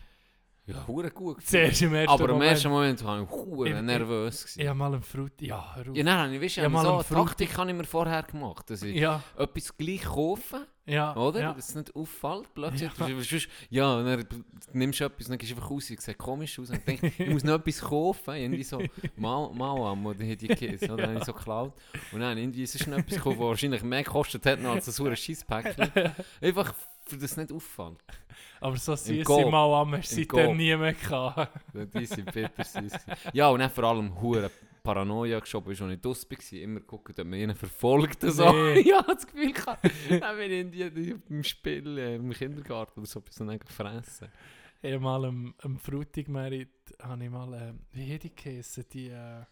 Ja, 0.68 0.86
hure 0.86 1.10
gut. 1.10 1.42
Zuerst 1.46 1.80
im 1.82 1.94
ersten 1.94 2.10
Aber 2.10 2.24
im 2.26 2.30
Moment. 2.32 2.50
ersten 2.52 2.68
Moment 2.68 3.02
war 3.04 3.22
ich 3.22 3.30
hure 3.30 3.68
Ich- 3.70 3.74
ich- 3.74 3.80
nervös. 3.82 4.42
gewesen. 4.42 4.60
Ich 4.60 4.66
habe 4.68 4.78
mal 4.78 4.92
einen 4.92 5.02
Fruit... 5.02 5.32
Ja, 5.40 5.74
hör 5.74 5.88
auf. 5.90 5.96
Ja, 5.96 6.04
nein, 6.04 6.34
ich 6.34 6.42
weiß 6.42 6.56
Ja, 6.56 6.62
ja, 6.64 6.68
mal 6.68 6.82
so 6.82 6.88
am 6.92 6.96
eine 6.98 7.04
Taktik 7.26 7.56
habe 7.56 7.70
ich 7.70 7.76
mir 7.76 7.84
vorher 7.84 8.22
gemacht, 8.22 8.68
dass 8.68 8.82
ich 8.82 8.94
Ja, 8.96 9.22
etwas 9.38 9.76
gleich 9.78 10.02
kaufe, 10.02 10.66
ja, 10.84 11.16
oder? 11.16 11.40
Ja. 11.40 11.52
Dass 11.54 11.70
es 11.70 11.74
nicht 11.74 11.94
auffällt 11.96 12.52
plötzlich. 12.52 12.90
Ja. 12.98 13.06
Sonst, 13.22 13.48
ja 13.70 13.96
und 13.96 14.04
dann 14.04 14.24
nimmst 14.74 15.00
du 15.00 15.04
etwas 15.04 15.26
und 15.26 15.30
dann 15.30 15.38
gehst 15.38 15.52
du 15.52 15.56
einfach 15.56 15.70
raus, 15.70 15.90
es 15.90 16.04
sieht 16.04 16.18
komisch 16.18 16.58
aus 16.58 16.68
und 16.70 16.86
denkst, 16.86 17.12
ich 17.18 17.28
muss 17.30 17.44
noch 17.44 17.54
etwas 17.54 17.80
kaufen, 17.80 18.34
irgendwie 18.34 18.62
so 18.62 18.82
Mau- 19.16 19.50
Mauam 19.52 20.04
oder 20.04 20.18
die 20.18 20.48
Kids, 20.48 20.82
oder? 20.84 20.96
Dann 20.98 21.08
habe 21.10 21.18
ich 21.20 21.24
so 21.24 21.32
geklaut. 21.32 21.72
Und 22.12 22.20
dann 22.20 22.36
irgendwie 22.36 22.62
ist 22.64 22.74
es 22.74 22.86
noch 22.86 22.98
etwas 22.98 23.14
gekauft, 23.16 23.38
was 23.38 23.46
wahrscheinlich 23.46 23.82
mehr 23.82 24.02
gekostet 24.02 24.44
hat 24.44 24.62
als 24.64 24.86
ein 24.86 24.92
sauer 24.92 25.16
Scheisspäckchen. 25.16 25.90
Einfach, 26.42 26.74
für 27.08 27.16
das 27.16 27.36
nicht 27.36 27.52
auffällt. 27.52 27.98
Aber 28.60 28.76
so 28.76 28.94
süße 28.94 29.24
Coop. 29.24 29.50
Mal 29.50 29.80
am 29.80 29.92
hast 29.96 30.12
du 30.12 30.16
seitdem 30.16 30.56
nie 30.56 30.76
mehr 30.76 30.94
gehabt. 30.94 31.60
Die 31.94 32.06
sind 32.06 32.32
bitter 32.32 32.64
süß. 32.64 32.92
Ja, 33.32 33.48
und 33.48 33.60
dann 33.60 33.70
vor 33.70 33.84
allem 33.84 34.20
hure 34.20 34.50
Paranoia 34.82 35.38
geschoben, 35.40 35.72
ist, 35.72 35.82
als 35.82 35.92
ich 35.92 36.00
draus 36.00 36.26
war. 36.30 36.58
Immer 36.58 36.80
gucken, 36.80 37.14
ob 37.18 37.26
man 37.26 37.38
ihn 37.38 37.54
verfolgt 37.54 38.22
so. 38.22 38.52
Nee. 38.52 38.80
ja, 38.88 39.02
das 39.02 39.26
Gefühl 39.26 39.52
gehabt. 39.52 39.82
Bin 39.82 40.22
ich 40.40 40.60
in 40.60 40.70
die, 40.70 40.90
die, 40.90 41.14
im 41.28 41.44
Spiel, 41.44 41.98
äh, 41.98 42.16
im 42.16 42.30
Kindergarten 42.30 43.00
oder 43.00 43.06
so, 43.06 43.20
bis 43.20 43.36
dann 43.36 43.50
eigentlich 43.50 43.70
fressen. 43.70 44.28
Ich 44.80 44.92
habe 44.92 45.02
mal 45.02 45.24
am, 45.24 45.54
am 45.58 45.78
Frutigmerit, 45.78 46.70
habe 47.02 47.24
ich 47.24 47.30
mal, 47.30 47.52
äh, 47.52 47.74
wie 47.92 48.14
hat 48.14 48.22
die 48.22 48.34
geheissen, 48.34 48.86
die, 48.92 49.08
äh, 49.08 49.44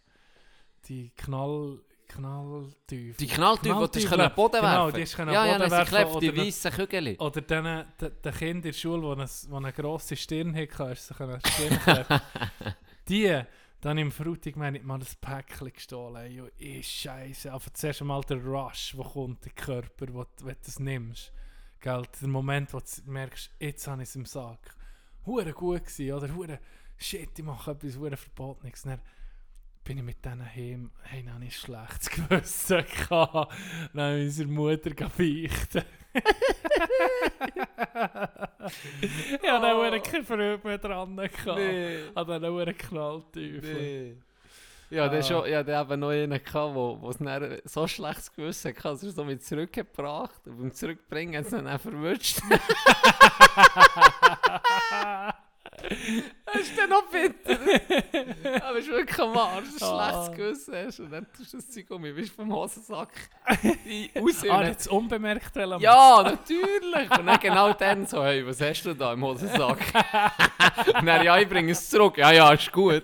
die 0.88 1.10
Knall, 1.16 1.80
Knallteufel. 2.08 3.14
Die 3.18 3.26
Knalltüte, 3.26 3.88
die 3.92 4.06
du 4.06 4.30
Boden 4.30 4.52
genau, 4.60 4.86
werfen 4.86 4.94
die 4.96 5.02
hast 5.02 5.16
können 5.16 5.32
Ja, 5.32 5.46
ja, 5.46 5.58
Boden 5.58 5.70
sie 5.70 5.92
werfen 5.92 6.20
die 6.20 6.36
weißen 6.36 6.72
Kügel. 6.72 7.16
Oder 7.18 7.40
den, 7.40 7.84
den, 8.00 8.32
Kindern 8.32 8.56
in 8.56 8.62
der 8.62 8.72
Schule, 8.72 9.02
die 9.16 9.20
eine, 9.20 9.28
die 9.28 9.54
eine 9.54 9.72
grosse 9.72 10.16
Stirn 10.16 10.54
hatten, 10.54 10.78
hast 10.78 11.10
du 11.10 11.14
sie 11.14 11.18
können 11.18 11.40
Stirn 11.44 11.78
kleben. 11.80 12.20
Die, 13.08 13.40
dann 13.80 13.98
im 13.98 14.10
Frutig 14.10 14.56
meine 14.56 14.78
ich 14.78 14.84
mal 14.84 14.98
ein 14.98 15.06
Päckchen 15.20 15.72
gestohlen. 15.72 16.32
Jo, 16.32 16.48
ist 16.58 16.90
scheiße. 16.90 17.52
Aber 17.52 17.72
zuerst 17.72 18.00
einmal 18.00 18.22
der 18.22 18.38
Rush, 18.44 18.94
der 18.96 19.04
kommt 19.04 19.44
den 19.44 19.54
Körper, 19.54 20.06
wo, 20.12 20.24
du- 20.24 20.46
wenn 20.46 20.54
du 20.54 20.60
es 20.66 20.80
nimmst. 20.80 21.32
Gell? 21.80 22.02
Der 22.20 22.28
Moment, 22.28 22.72
wo 22.74 22.80
du 22.80 22.86
merkst, 23.04 23.50
jetzt 23.60 23.86
habe 23.86 24.02
ich 24.02 24.08
es 24.08 24.16
im 24.16 24.24
Sack. 24.26 24.74
Hure 25.24 25.52
gut 25.52 25.84
gewesen, 25.84 26.12
oder? 26.12 26.34
Hure 26.34 26.58
shit, 26.96 27.38
ich 27.38 27.44
mache 27.44 27.70
etwas 27.72 27.94
verdammt 27.94 28.18
Verbotenes. 28.18 28.82
Dann 28.82 29.00
bin 29.86 29.98
ich 29.98 30.04
mit 30.04 30.24
denen 30.24 30.44
heim, 30.44 30.90
hey, 31.02 31.22
dann 31.22 31.34
habe 31.34 31.44
ich 31.44 31.50
ein 31.50 31.52
schlechtes 31.52 32.10
Gewissen 32.28 32.84
gehabt. 32.84 33.52
Dann 33.94 34.02
habe 34.02 34.18
ich 34.18 34.24
unserer 34.26 34.48
Mutter 34.48 34.90
gebeichten. 34.90 35.84
ich 39.40 39.50
hatte 39.50 39.62
dann 39.62 39.76
oh. 39.76 40.00
keine 40.02 40.24
Freude 40.24 40.60
mehr 40.64 40.78
dran. 40.78 41.16
gehabt. 41.16 41.58
Nee. 41.58 41.96
Ich 41.98 42.16
hatte 42.16 42.40
dann 42.40 42.44
auch 42.44 42.58
einen 42.58 42.76
Knallteufel. 42.76 43.74
Nee. 43.74 44.16
Ja, 44.90 45.08
der 45.08 45.20
Ah. 45.20 45.22
schon, 45.22 45.48
ja, 45.50 45.62
der 45.62 45.82
eben 45.82 46.00
noch 46.00 46.08
einen 46.10 46.42
gehabt, 46.42 46.74
wo, 46.74 47.00
wo 47.00 47.10
es 47.10 47.18
dann 47.18 47.58
so 47.64 47.86
schlechtes 47.86 48.32
Gewissen 48.32 48.72
hatte, 48.74 48.82
dass 48.82 49.02
er 49.04 49.10
so 49.12 49.24
mit 49.24 49.44
zurückgebracht 49.44 50.40
und 50.46 50.58
beim 50.58 50.72
Zurückbringen 50.72 51.36
hat 51.36 51.44
es 51.44 51.50
dann 51.50 51.78
verwünscht. 51.78 52.40
das 56.46 56.62
ist 56.62 56.78
dann 56.78 56.90
noch 56.90 57.04
bitter. 57.10 57.58
Aber 58.66 58.78
ist 58.78 58.88
wirklich 58.88 59.18
am 59.18 59.36
Arsch, 59.36 59.66
ein 59.68 59.82
Ah. 59.82 60.24
schlechtes 60.26 60.36
Gewissen 60.36 60.74
hast 60.86 61.00
und 61.00 61.10
dann 61.10 61.26
tust 61.36 61.52
du 61.52 61.56
das 61.58 61.70
Zeug 61.70 61.90
um, 61.90 62.02
wie 62.04 62.12
bist 62.12 62.30
du 62.32 62.34
vom 62.36 62.52
Hosensack 62.52 63.10
raus. 64.16 64.44
Ah, 64.48 64.62
jetzt 64.64 64.88
unbemerkt 64.88 65.54
wollen 65.56 65.80
ja, 65.80 66.22
natürlich. 66.22 67.10
Und 67.18 67.26
dann 67.26 67.38
genau 67.40 67.72
dann 67.72 68.06
so, 68.06 68.22
hey, 68.24 68.46
was 68.46 68.60
hast 68.60 68.84
du 68.84 68.94
da 68.94 69.12
im 69.12 69.22
Hosensack? 69.24 69.78
und 70.98 71.06
dann, 71.06 71.24
ja, 71.24 71.38
ich 71.38 71.48
bringe 71.48 71.72
es 71.72 71.88
zurück. 71.90 72.16
Ja, 72.18 72.30
ja, 72.32 72.52
ist 72.52 72.72
gut. 72.72 73.02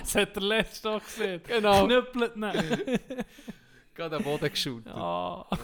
Das 0.00 0.14
hat 0.14 0.34
der 0.36 0.42
letzte 0.42 0.90
auch 0.90 1.02
gesehen. 1.02 1.40
Genau. 1.46 1.86
Knüppelt 1.86 2.36
nicht. 2.36 3.00
Gerade 3.94 4.16
am 4.16 4.22
Boden 4.22 4.50
geschaut. 4.50 4.86
Ah, 4.88 5.46
Ja, 5.50 5.56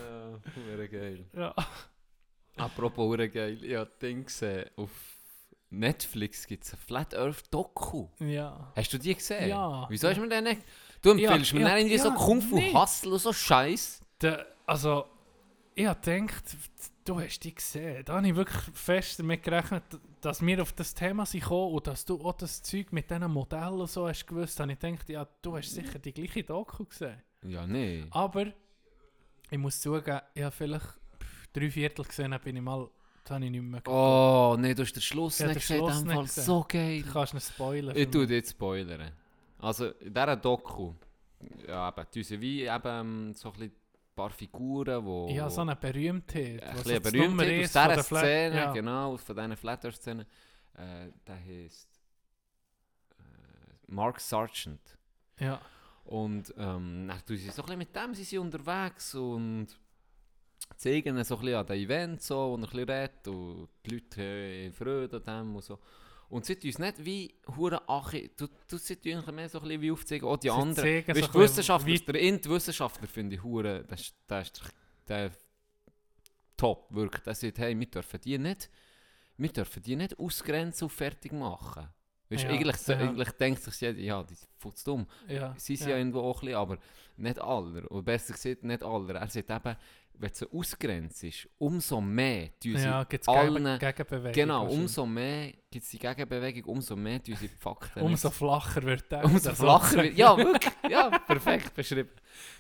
hure 0.77 0.89
geil. 0.89 1.25
ja. 1.33 1.55
Apropos 2.57 3.05
hure 3.07 3.29
geil, 3.29 3.63
ich 3.65 3.75
habe 3.75 3.91
Ding 4.01 4.25
gesehen, 4.25 4.71
auf 4.77 4.91
Netflix 5.71 6.47
gibt 6.47 6.65
es 6.65 6.73
ein 6.73 6.79
Flat 6.79 7.15
Earth 7.15 7.53
Doku. 7.53 8.09
ja. 8.21 8.73
Hast 8.77 8.93
du 8.93 8.99
die 8.99 9.15
gesehen? 9.15 9.49
Ja. 9.49 9.87
Wieso 9.89 10.09
hast 10.09 10.17
du 10.17 10.23
mir 10.23 10.29
den 10.29 10.45
nicht... 10.45 10.63
Du 11.03 11.11
empfiehlst 11.11 11.53
Ja, 11.53 11.59
mir 11.59 11.69
ja, 11.69 11.77
irgendwie 11.77 11.99
so 11.99 12.09
ja, 12.09 12.15
Kung 12.15 12.41
Fu 12.41 12.57
nee. 12.57 12.73
Hustle 12.73 13.13
und 13.13 13.19
so 13.19 13.33
Scheiß. 13.33 14.01
Also, 14.67 15.05
ich 15.75 15.85
habe 15.87 16.01
gedacht, 16.01 16.45
du 17.05 17.21
hast 17.21 17.41
die 17.41 17.55
gesehen. 17.55 18.05
Da 18.05 18.15
habe 18.15 18.29
ich 18.29 18.35
wirklich 18.35 18.63
fest 18.73 19.19
damit 19.19 19.43
gerechnet, 19.43 19.83
dass 20.21 20.41
wir 20.41 20.63
auf 20.63 20.73
das 20.73 20.95
Thema 20.95 21.27
sind 21.27 21.41
gekommen 21.41 21.75
und 21.75 21.87
dass 21.87 22.05
du 22.07 22.25
auch 22.25 22.33
das 22.35 22.63
Zeug 22.63 22.93
mit 22.93 23.11
diesen 23.11 23.31
Modellen 23.31 23.81
und 23.81 23.91
so 23.91 24.09
hast 24.09 24.27
gewusst. 24.27 24.59
Da 24.59 24.63
habe 24.63 24.73
ich 24.73 24.79
gedacht, 24.79 25.09
ja, 25.11 25.27
du 25.43 25.57
hast 25.57 25.75
sicher 25.75 25.99
die 25.99 26.13
gleiche 26.13 26.45
Doku 26.45 26.85
gesehen. 26.85 27.21
Ja, 27.43 27.67
nee. 27.67 28.07
Aber 28.11 28.47
ich 29.51 29.59
muss 29.59 29.81
zugeben, 29.81 30.21
ich 30.35 30.43
habe 30.43 30.53
vielleicht 30.53 30.87
drei 31.55 31.71
Viertel 31.71 32.05
gesehen, 32.05 32.33
dann 32.33 32.41
bin 32.41 32.57
ich 32.57 32.63
mal, 32.63 32.89
das 33.23 33.31
habe 33.33 33.45
ich 33.45 33.51
nicht 33.51 33.63
mehr 33.63 33.81
geguckt. 33.81 33.97
Oh, 33.97 34.57
nee, 34.59 34.75
du 34.75 34.83
hast 34.83 34.93
den 34.93 35.03
Schluss 35.03 35.39
Ja, 35.39 35.47
nicht 35.47 35.61
gesehen. 35.61 35.79
Schluss 35.79 36.03
nicht 36.03 36.15
Fall 36.15 36.25
gesehen. 36.25 36.45
so 36.45 36.67
geil. 36.69 37.03
Du 37.03 37.13
kannst 37.13 37.35
nicht 37.35 37.47
spoilern. 37.47 37.97
Ich 37.97 38.11
tue 38.11 38.25
jetzt 38.27 38.51
spoilern. 38.51 39.13
Also, 39.59 39.87
in 39.87 40.13
dieser 40.13 40.37
Doku, 40.37 40.93
ja, 41.67 41.89
eben, 41.89 42.07
die 42.13 42.23
sind 42.23 42.41
wie 42.41 42.63
eben 42.65 43.33
so 43.33 43.49
ein 43.49 43.53
bisschen 43.55 43.73
paar 44.15 44.31
Figuren, 44.31 45.05
wo... 45.05 45.29
Ja, 45.29 45.51
so 45.51 45.63
eine 45.63 45.77
Berühmtheit. 45.77 46.63
ein 46.63 46.77
bisschen 46.77 46.93
jetzt 46.93 47.13
berühmt 47.13 47.37
Nummer 47.37 47.43
aus 47.43 47.73
dieser 47.73 48.03
Szene, 48.03 48.57
ja. 48.57 48.73
genau, 48.73 49.17
von 49.17 49.37
diesen 49.37 49.57
Flat 49.57 49.85
Earth 49.85 49.97
Szene. 49.97 50.27
Äh, 50.75 51.11
der 51.27 51.37
heisst 51.37 51.89
äh, 53.19 53.23
Mark 53.87 54.21
Sargent. 54.21 54.99
Ja. 55.39 55.61
Und 56.05 56.53
ähm, 56.59 57.09
dann 57.09 57.25
tun 57.27 57.37
sie 57.37 57.51
so 57.51 57.63
ein 57.63 57.67
bisschen 57.67 57.79
mit 57.79 57.97
dem 57.97 58.15
sind 58.15 58.27
sie 58.27 58.39
unterwegs 58.39 59.15
und 59.15 59.69
zeigen 60.77 61.23
so 61.25 61.37
ein 61.37 61.41
bisschen 61.41 61.57
an 61.57 61.67
den 61.67 61.77
Event 61.77 62.23
so, 62.23 62.55
und 62.55 62.65
ein 62.65 62.71
bisschen 62.71 62.89
redet 62.89 63.29
und 63.29 63.69
die 63.85 63.91
Leute 63.91 64.65
haben 64.67 64.73
Freude 64.73 65.17
an 65.17 65.23
dem 65.25 65.57
und 65.57 65.65
so. 65.65 65.79
Und 66.29 66.45
sie 66.45 66.57
tun 66.57 66.69
uns 66.69 66.79
nicht 66.79 67.05
wie 67.05 67.35
hure 67.57 67.83
Achi, 67.89 68.31
du, 68.37 68.49
du 68.69 68.77
sie 68.77 68.97
tun 68.97 69.23
mehr 69.35 69.49
so 69.49 69.59
ein 69.59 69.65
bisschen 69.65 69.81
wie 69.83 69.91
aufzeigen, 69.91 70.27
auch 70.27 70.37
die 70.37 70.49
Sie 70.49 70.55
anderen. 70.55 71.07
Weißt, 71.07 71.33
so 71.33 71.39
Wissenschaftler, 71.39 71.99
der 71.99 72.21
Int-Wissenschaftler 72.21 73.07
finde 73.07 73.37
ich 73.37 73.43
hure, 73.43 73.85
das 73.85 74.01
ist, 74.01 74.17
das 74.27 74.51
ist 74.51 74.63
der 75.07 75.31
top, 76.57 76.93
wirklich. 76.95 77.23
Der 77.23 77.35
sagt, 77.35 77.59
hey, 77.59 77.79
wir 77.79 77.87
dürfen 77.87 78.21
die 78.21 78.39
nicht, 78.39 78.71
wir 79.37 79.49
dürfen 79.51 79.83
die 79.83 79.97
nicht 79.97 80.19
ausgrenzen 80.19 80.87
und 80.87 80.91
fertig 80.91 81.33
machen. 81.33 81.89
Weißt, 82.31 82.45
Ja, 82.45 82.51
eigentlich, 82.51 82.87
ja. 82.87 82.97
eigentlich 82.97 83.31
denkt 83.33 83.63
sich 83.63 83.81
jeder, 83.81 84.01
ja, 84.01 84.23
die 84.23 84.35
sind 84.35 84.49
voll 84.59 84.73
dumm. 84.85 85.07
Ja. 85.29 85.55
Sie 85.59 85.77
sind 85.77 85.91
ja. 85.91 85.99
irgendwo 85.99 86.21
auch 86.21 86.37
ein 86.43 86.47
bisschen, 86.47 86.57
aber 86.57 86.79
nicht 87.17 87.39
alle. 87.39 87.87
Oder 87.89 88.03
besser 88.03 88.33
gesagt, 88.33 88.65
nicht 88.65 88.83
alle. 88.83 89.13
Er 89.13 89.29
sagt 89.29 89.51
eben, 89.51 89.77
wenn 90.19 90.31
du 90.31 90.35
sie 90.35 90.51
ausgrenzt, 90.51 91.49
umso 91.59 92.01
mehr 92.01 92.49
tun 92.61 92.77
sie 92.77 92.85
Ja, 92.85 93.05
gibt 93.05 93.23
es 93.23 93.29
allen... 93.29 93.79
Gegenbewegung. 93.79 94.33
Genau, 94.33 94.67
umso 94.69 95.05
mehr 95.07 95.53
gibt 95.71 95.85
es 95.85 95.91
die 95.91 95.99
Gegenbewegung, 95.99 96.65
umso 96.65 96.97
mehr 96.97 97.23
tun 97.23 97.35
sie 97.37 97.49
die 97.49 97.57
Fakten 97.57 98.01
Umso 98.03 98.31
flacher 98.31 98.83
wird 98.83 99.11
der. 99.11 99.25
Umso 99.25 99.49
der 99.49 99.57
flacher 99.57 100.03
wird. 100.03 100.17
Ja, 100.17 100.37
wirklich. 100.37 100.73
Ja, 100.89 101.11
perfekt 101.19 101.75
beschrieben. 101.75 102.11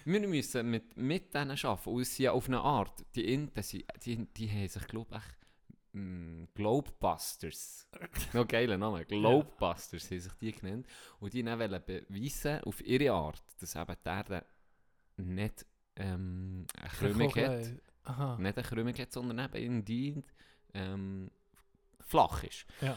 Wir 0.05 0.21
müssen 0.27 0.71
mit, 0.71 0.97
mit 0.97 1.33
denen 1.35 1.53
arbeiten. 1.53 1.91
Und 1.91 2.19
ja 2.19 2.33
auf 2.33 2.49
eine 2.49 2.61
Art, 2.61 3.05
die 3.15 3.33
Inten, 3.33 3.63
die, 3.71 3.87
die, 4.05 4.27
die 4.33 4.51
haben 4.51 4.69
sich, 4.69 4.87
glaube 4.87 5.17
ich, 5.17 5.99
mm, 6.01 6.45
Globebusters. 6.55 7.89
Noch 8.33 8.49
geiler 8.49 8.79
Name. 8.79 9.05
Globebusters 9.05 10.11
haben 10.11 10.21
sich 10.21 10.33
die 10.35 10.53
genannt. 10.53 10.87
Und 11.21 11.33
die 11.33 11.45
wollen 11.45 11.83
beweisen, 11.87 12.61
auf 12.65 12.85
ihre 12.85 13.13
Art, 13.13 13.43
dass 13.61 13.77
eben 13.77 13.97
Erde 14.05 14.45
nicht 15.17 15.67
ähm, 15.97 16.67
eine 16.81 16.89
Krümmung 16.91 17.35
hat. 17.35 17.67
Aha. 18.05 18.37
Nicht 18.39 18.57
eine 18.59 18.67
Krümmung 18.67 18.95
hat, 18.95 19.13
sondern 19.13 19.39
eben 19.55 19.57
irgendwie 19.57 20.23
ähm, 20.75 21.31
flach 22.01 22.43
ist. 22.45 22.67
Ja. 22.81 22.97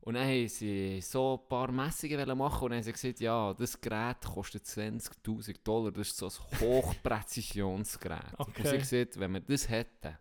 Und 0.00 0.14
dann 0.14 0.26
haben 0.26 0.48
sie 0.48 1.00
so 1.00 1.40
ein 1.40 1.48
paar 1.48 1.70
Messungen 1.70 2.36
machen 2.36 2.64
und 2.64 2.70
dann 2.70 2.78
haben 2.78 2.82
sie 2.82 2.92
gesagt, 2.92 3.20
ja, 3.20 3.54
das 3.54 3.80
Gerät 3.80 4.20
kostet 4.22 4.64
20'000 4.64 5.62
Dollar, 5.62 5.92
das 5.92 6.08
ist 6.08 6.16
so 6.16 6.26
ein 6.26 6.60
Hochpräzisionsgerät. 6.60 8.34
Und 8.38 8.56
sie 8.56 8.62
Okay. 8.62 8.78
gesagt, 8.78 9.20
wenn 9.20 9.32
wir 9.32 9.40
das 9.40 9.68
hätten, 9.68 10.16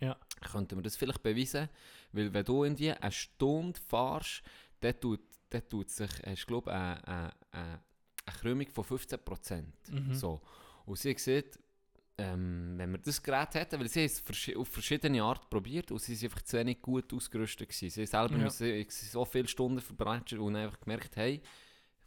Ja. 0.00 0.16
könnten 0.50 0.76
wir 0.78 0.82
das 0.82 0.96
vielleicht 0.96 1.22
beweisen, 1.22 1.68
weil 2.12 2.32
wenn 2.32 2.44
du 2.44 2.64
in 2.64 2.74
die 2.74 2.90
eine 2.92 3.12
Stunde 3.12 3.78
fährst, 3.88 4.42
dann 4.80 4.98
tut, 4.98 5.20
dann 5.50 5.68
tut 5.68 5.90
sich, 5.90 6.10
ich 6.26 6.46
glaube, 6.46 6.72
eine, 6.72 7.06
eine, 7.06 7.32
eine, 7.52 7.80
eine 8.26 8.36
Krümmung 8.40 8.66
von 8.70 8.84
15%. 8.84 9.62
Mhm. 9.92 10.14
So. 10.14 10.40
Und 10.90 10.98
sie 10.98 11.10
hat 11.10 11.16
gesagt, 11.16 11.58
ähm, 12.18 12.74
wenn 12.76 12.90
wir 12.92 12.98
das 12.98 13.22
Gerät 13.22 13.54
hätten, 13.54 13.80
weil 13.80 13.88
sie 13.88 14.04
es 14.04 14.22
auf 14.56 14.68
verschiedene 14.68 15.22
Art 15.22 15.48
probiert 15.48 15.90
und 15.90 16.00
sie 16.02 16.14
sind 16.14 16.30
einfach 16.30 16.42
zu 16.42 16.58
wenig 16.58 16.82
gut 16.82 17.12
ausgerüstet 17.14 17.68
gewesen. 17.68 17.90
Sie 17.90 18.00
haben 18.02 18.06
selber 18.28 18.36
Ja. 18.38 18.44
müssen, 18.44 18.86
so 18.90 19.24
viele 19.24 19.48
Stunden 19.48 19.80
verbrechen 19.80 20.38
und 20.40 20.56
einfach 20.56 20.78
gemerkt, 20.80 21.16
hey, 21.16 21.40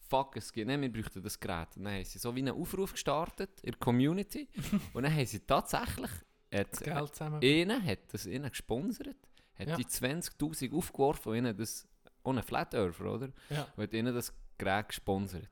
fuck, 0.09 0.35
es 0.37 0.51
geht 0.53 0.67
nicht, 0.67 0.81
wir 0.81 0.91
bräuchten 0.91 1.23
das 1.23 1.39
Gerät. 1.39 1.75
Und 1.77 1.85
dann 1.85 1.93
haben 1.95 2.03
sie 2.05 2.19
so 2.19 2.35
wie 2.35 2.39
einen 2.39 2.53
Aufruf 2.53 2.91
gestartet 2.91 3.49
in 3.61 3.71
der 3.71 3.79
Community 3.79 4.47
und 4.93 5.03
dann 5.03 5.15
haben 5.15 5.25
sie 5.25 5.39
tatsächlich, 5.39 6.11
hat, 6.53 6.71
Das 6.73 6.79
Geld 6.81 7.15
zusammen. 7.15 7.39
einer 7.41 7.83
hat 7.83 7.99
das 8.13 8.25
ihnen 8.27 8.49
gesponsert, 8.49 9.15
hat 9.55 9.67
Ja. 9.67 9.77
die 9.77 9.85
20'000 9.85 10.73
aufgeworfen 10.75 11.31
und 11.31 11.37
ihnen 11.37 11.57
das, 11.57 11.87
ohne 12.23 12.43
Flat 12.43 12.75
Earther, 12.75 13.05
oder? 13.05 13.29
Ja. 13.49 13.67
Und 13.75 13.83
hat 13.83 13.93
ihnen 13.93 14.13
das 14.13 14.31
Gerät 14.59 14.89
gesponsert. 14.89 15.49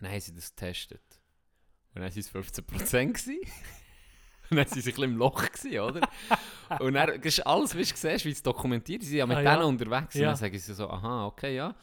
Dann 0.00 0.10
haben 0.10 0.20
sie 0.20 0.34
das 0.34 0.54
getestet. 0.54 1.02
Und 1.94 2.02
dann 2.02 2.10
waren 2.10 2.18
es 2.18 2.32
15% 2.32 3.06
gewesen. 3.12 3.38
Und 4.50 4.58
dann 4.58 4.66
waren 4.66 4.68
sie 4.68 4.80
ein 4.80 4.84
bisschen 4.84 5.04
im 5.04 5.16
Loch, 5.16 5.44
gewesen, 5.50 5.80
oder? 5.80 6.08
Und 6.80 6.94
dann, 6.94 7.08
das 7.20 7.38
ist 7.38 7.40
alles, 7.46 7.74
wie 7.74 7.82
du 7.84 7.96
siehst, 7.96 8.24
wie 8.24 8.30
es 8.30 8.42
dokumentiert. 8.42 9.02
Sie 9.02 9.08
sind 9.08 9.18
ja 9.18 9.26
mit 9.26 9.38
Ah, 9.38 9.42
ja. 9.42 9.54
denen 9.56 9.66
unterwegs. 9.68 10.14
Und 10.14 10.20
Ja. 10.20 10.28
dann 10.28 10.36
sagen 10.36 10.58
sie 10.58 10.74
so, 10.74 10.88
aha, 10.90 11.26
okay, 11.26 11.56
ja. 11.56 11.74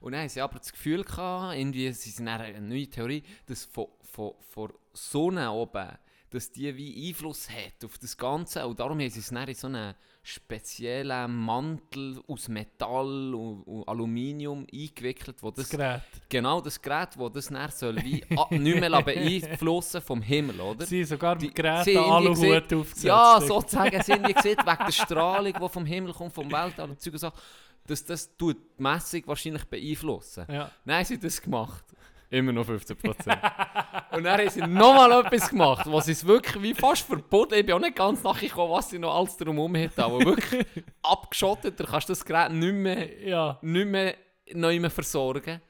Und 0.00 0.12
dann 0.12 0.20
haben 0.22 0.28
sie 0.28 0.40
aber 0.40 0.58
das 0.58 0.70
Gefühl 0.72 1.04
gehabt, 1.04 1.56
irgendwie, 1.56 1.90
sie 1.92 2.10
sind 2.10 2.28
eine 2.28 2.60
neue 2.60 2.86
Theorie, 2.88 3.22
dass 3.46 3.64
von, 3.64 3.86
von, 4.02 4.32
von 4.50 4.72
Sonne 4.92 5.50
oben, 5.50 5.88
dass 6.30 6.50
die 6.52 6.76
wie 6.76 7.08
Einfluss 7.08 7.48
hat 7.48 7.84
auf 7.84 7.98
das 7.98 8.16
Ganze. 8.16 8.66
Und 8.66 8.78
darum 8.80 9.00
haben 9.00 9.08
sie 9.10 9.20
es 9.20 9.28
dann 9.30 9.48
in 9.48 9.54
so 9.54 9.66
einen 9.68 9.94
speziellen 10.22 11.34
Mantel 11.34 12.20
aus 12.26 12.48
Metall 12.48 13.34
und, 13.34 13.62
und 13.62 13.88
Aluminium 13.88 14.66
eingewickelt, 14.72 15.36
wo 15.42 15.50
Das 15.50 15.68
das, 15.68 15.70
Gerät. 15.70 16.02
genau 16.28 16.60
das 16.60 16.80
Gerät, 16.80 17.10
wo 17.16 17.28
das 17.28 17.46
dann 17.48 17.70
soll 17.70 17.96
wie 18.04 18.24
ah, 18.36 18.46
nicht 18.50 18.80
mehr 18.80 19.02
beeinflussen 19.02 20.00
vom 20.02 20.20
Himmel, 20.20 20.60
oder? 20.60 20.84
Sie 20.86 20.98
haben 21.00 21.06
sogar 21.06 21.36
Die- 21.36 21.46
mit 21.46 21.54
Gerät 21.54 21.86
haben 21.96 22.10
Aluhut 22.12 22.72
aufgesetzt. 22.72 23.04
Ja, 23.04 23.40
sozusagen 23.40 24.02
sind 24.02 24.26
die 24.26 24.34
gesehen, 24.34 24.58
wegen 24.58 24.84
der 24.84 24.92
Strahlung, 24.92 25.52
die 25.62 25.68
vom 25.68 25.86
Himmel 25.86 26.12
kommt, 26.12 26.32
vom 26.34 26.50
Weltall 26.50 26.90
und 26.90 27.00
Zeug 27.00 27.14
und 27.14 27.18
Sachen, 27.20 27.38
dass 27.86 28.04
das 28.04 28.36
tut 28.36 28.56
die 28.78 28.82
Messung 28.82 29.22
wahrscheinlich 29.26 29.64
beeinflussen. 29.64 30.44
Ja. 30.50 30.70
Haben 30.86 31.04
sie 31.04 31.18
das 31.18 31.40
gemacht. 31.40 31.84
Immer 32.30 32.52
noch 32.52 32.66
15%. 32.68 32.94
und 34.12 34.24
dann 34.24 34.38
haben 34.38 34.50
sie 34.50 34.60
nochmal 34.60 35.24
etwas 35.24 35.48
gemacht, 35.48 35.86
was 35.90 36.08
ist 36.08 36.26
wirklich 36.26 36.62
wie 36.62 36.74
fast 36.74 37.02
verboten. 37.06 37.54
Ich 37.54 37.64
bin 37.64 37.74
auch 37.74 37.80
nicht 37.80 37.96
ganz 37.96 38.22
nachgekommen, 38.22 38.72
was 38.72 38.90
sie 38.90 38.98
noch 38.98 39.14
alles 39.14 39.36
drumherum 39.36 39.74
hat. 39.76 39.98
Aber 39.98 40.20
wirklich 40.24 40.66
abgeschottet, 41.02 41.80
da 41.80 41.84
kannst 41.84 42.08
du 42.08 42.12
das 42.12 42.24
Gerät 42.24 42.52
nicht 42.52 42.74
mehr, 42.74 43.20
Ja. 43.26 43.58
nicht 43.62 43.86
mehr 43.86 44.14
neu 44.52 44.78
mehr 44.78 44.90
versorgen. 44.90 45.60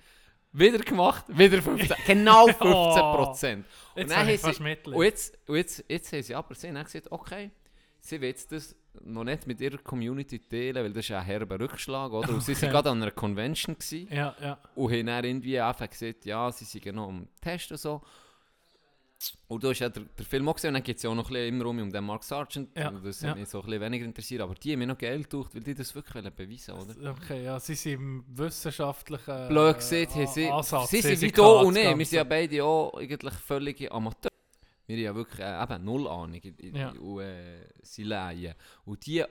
Wieder 0.50 0.78
gemacht, 0.78 1.26
wieder 1.28 1.58
15%. 1.58 1.94
Genau 2.06 2.48
15%. 2.48 3.54
Und 3.54 3.64
Jetzt 3.94 4.10
dann 4.10 4.26
haben 4.26 4.36
sie, 4.36 4.90
und 4.92 5.04
jetzt, 5.04 5.38
und 5.46 5.56
jetzt, 5.56 5.84
jetzt 5.88 6.12
haben 6.12 6.22
sie 6.22 6.34
aber 6.34 6.54
dann 6.54 6.84
gesagt, 6.84 7.12
okay, 7.12 7.50
sie 8.00 8.20
will 8.20 8.30
jetzt 8.30 8.50
das 8.50 8.74
noch 9.04 9.24
nicht 9.24 9.46
mit 9.46 9.60
ihrer 9.60 9.78
Community 9.78 10.38
teilen, 10.40 10.76
weil 10.76 10.92
das 10.92 11.04
ist 11.04 11.10
ein 11.12 11.22
herber 11.24 11.58
Rückschlag, 11.60 12.12
oder? 12.12 12.30
Und 12.30 12.42
sie 12.42 12.52
Okay. 12.52 12.62
waren 12.62 12.70
gerade 12.72 12.90
an 12.90 13.02
einer 13.02 13.10
Convention 13.10 13.76
gewesen, 13.78 14.08
Ja, 14.12 14.34
ja. 14.40 14.58
und 14.74 14.92
haben 14.92 15.06
dann 15.06 15.24
irgendwie 15.24 15.60
einfach 15.60 15.88
gesagt, 15.88 16.24
ja, 16.24 16.50
sie 16.52 16.64
sind 16.64 16.94
noch 16.94 17.08
am 17.08 17.26
Test 17.40 17.70
und 17.72 17.78
so. 17.78 18.02
Und 19.48 19.64
du 19.64 19.70
hast 19.70 19.80
ja 19.80 19.88
den 19.88 20.08
Film 20.16 20.48
auch 20.48 20.54
gesehen, 20.54 20.68
und 20.68 20.74
dann 20.74 20.82
geht 20.84 20.98
es 20.98 21.02
ja 21.02 21.10
auch 21.10 21.14
noch 21.14 21.28
ein 21.28 21.32
bisschen 21.32 21.48
immer 21.60 21.66
um, 21.66 21.90
den 21.90 22.04
Mark 22.04 22.22
Sargent, 22.22 22.70
Ja, 22.78 22.92
das 22.92 23.20
ja. 23.20 23.34
mich 23.34 23.48
so 23.48 23.58
ein 23.58 23.64
bisschen 23.66 23.80
weniger 23.80 24.04
interessiert, 24.04 24.40
aber 24.42 24.54
die 24.54 24.72
haben 24.72 24.78
mich 24.78 24.86
noch 24.88 24.96
Geld 24.98 25.24
getucht, 25.24 25.54
weil 25.56 25.62
die 25.62 25.74
das 25.74 25.92
wirklich 25.92 26.22
beweisen 26.34 26.74
oder? 26.74 27.10
Okay, 27.10 27.42
ja, 27.44 27.58
sie 27.58 27.74
sind 27.74 27.94
im 27.94 28.24
wissenschaftlichen 28.28 29.48
Blöd 29.48 29.74
gesagt, 29.76 30.14
äh, 30.16 30.26
sie, 30.26 30.48
Ansatz. 30.48 30.90
sie 30.90 31.00
sind 31.00 31.20
wie 31.20 31.32
da 31.32 31.42
und 31.42 31.76
ich, 31.76 31.84
wir 31.98 32.06
sind 32.06 32.16
ja 32.16 32.22
beide 32.24 32.62
auch 32.62 32.92
eigentlich 32.94 33.34
völlige 33.34 33.90
Amateure. 33.90 34.30
Wir 34.88 34.96
haben 34.96 35.04
ja 35.04 35.14
wirklich 35.14 35.40
äh, 35.40 35.62
eben 35.62 35.84
null 35.84 36.08
Ahnung 36.08 36.40
Ja. 36.72 36.90
und 36.90 37.20
äh, 37.20 37.68
sie 37.82 38.02
Laien. 38.04 38.54
Und 38.84 39.04
die, 39.06 39.22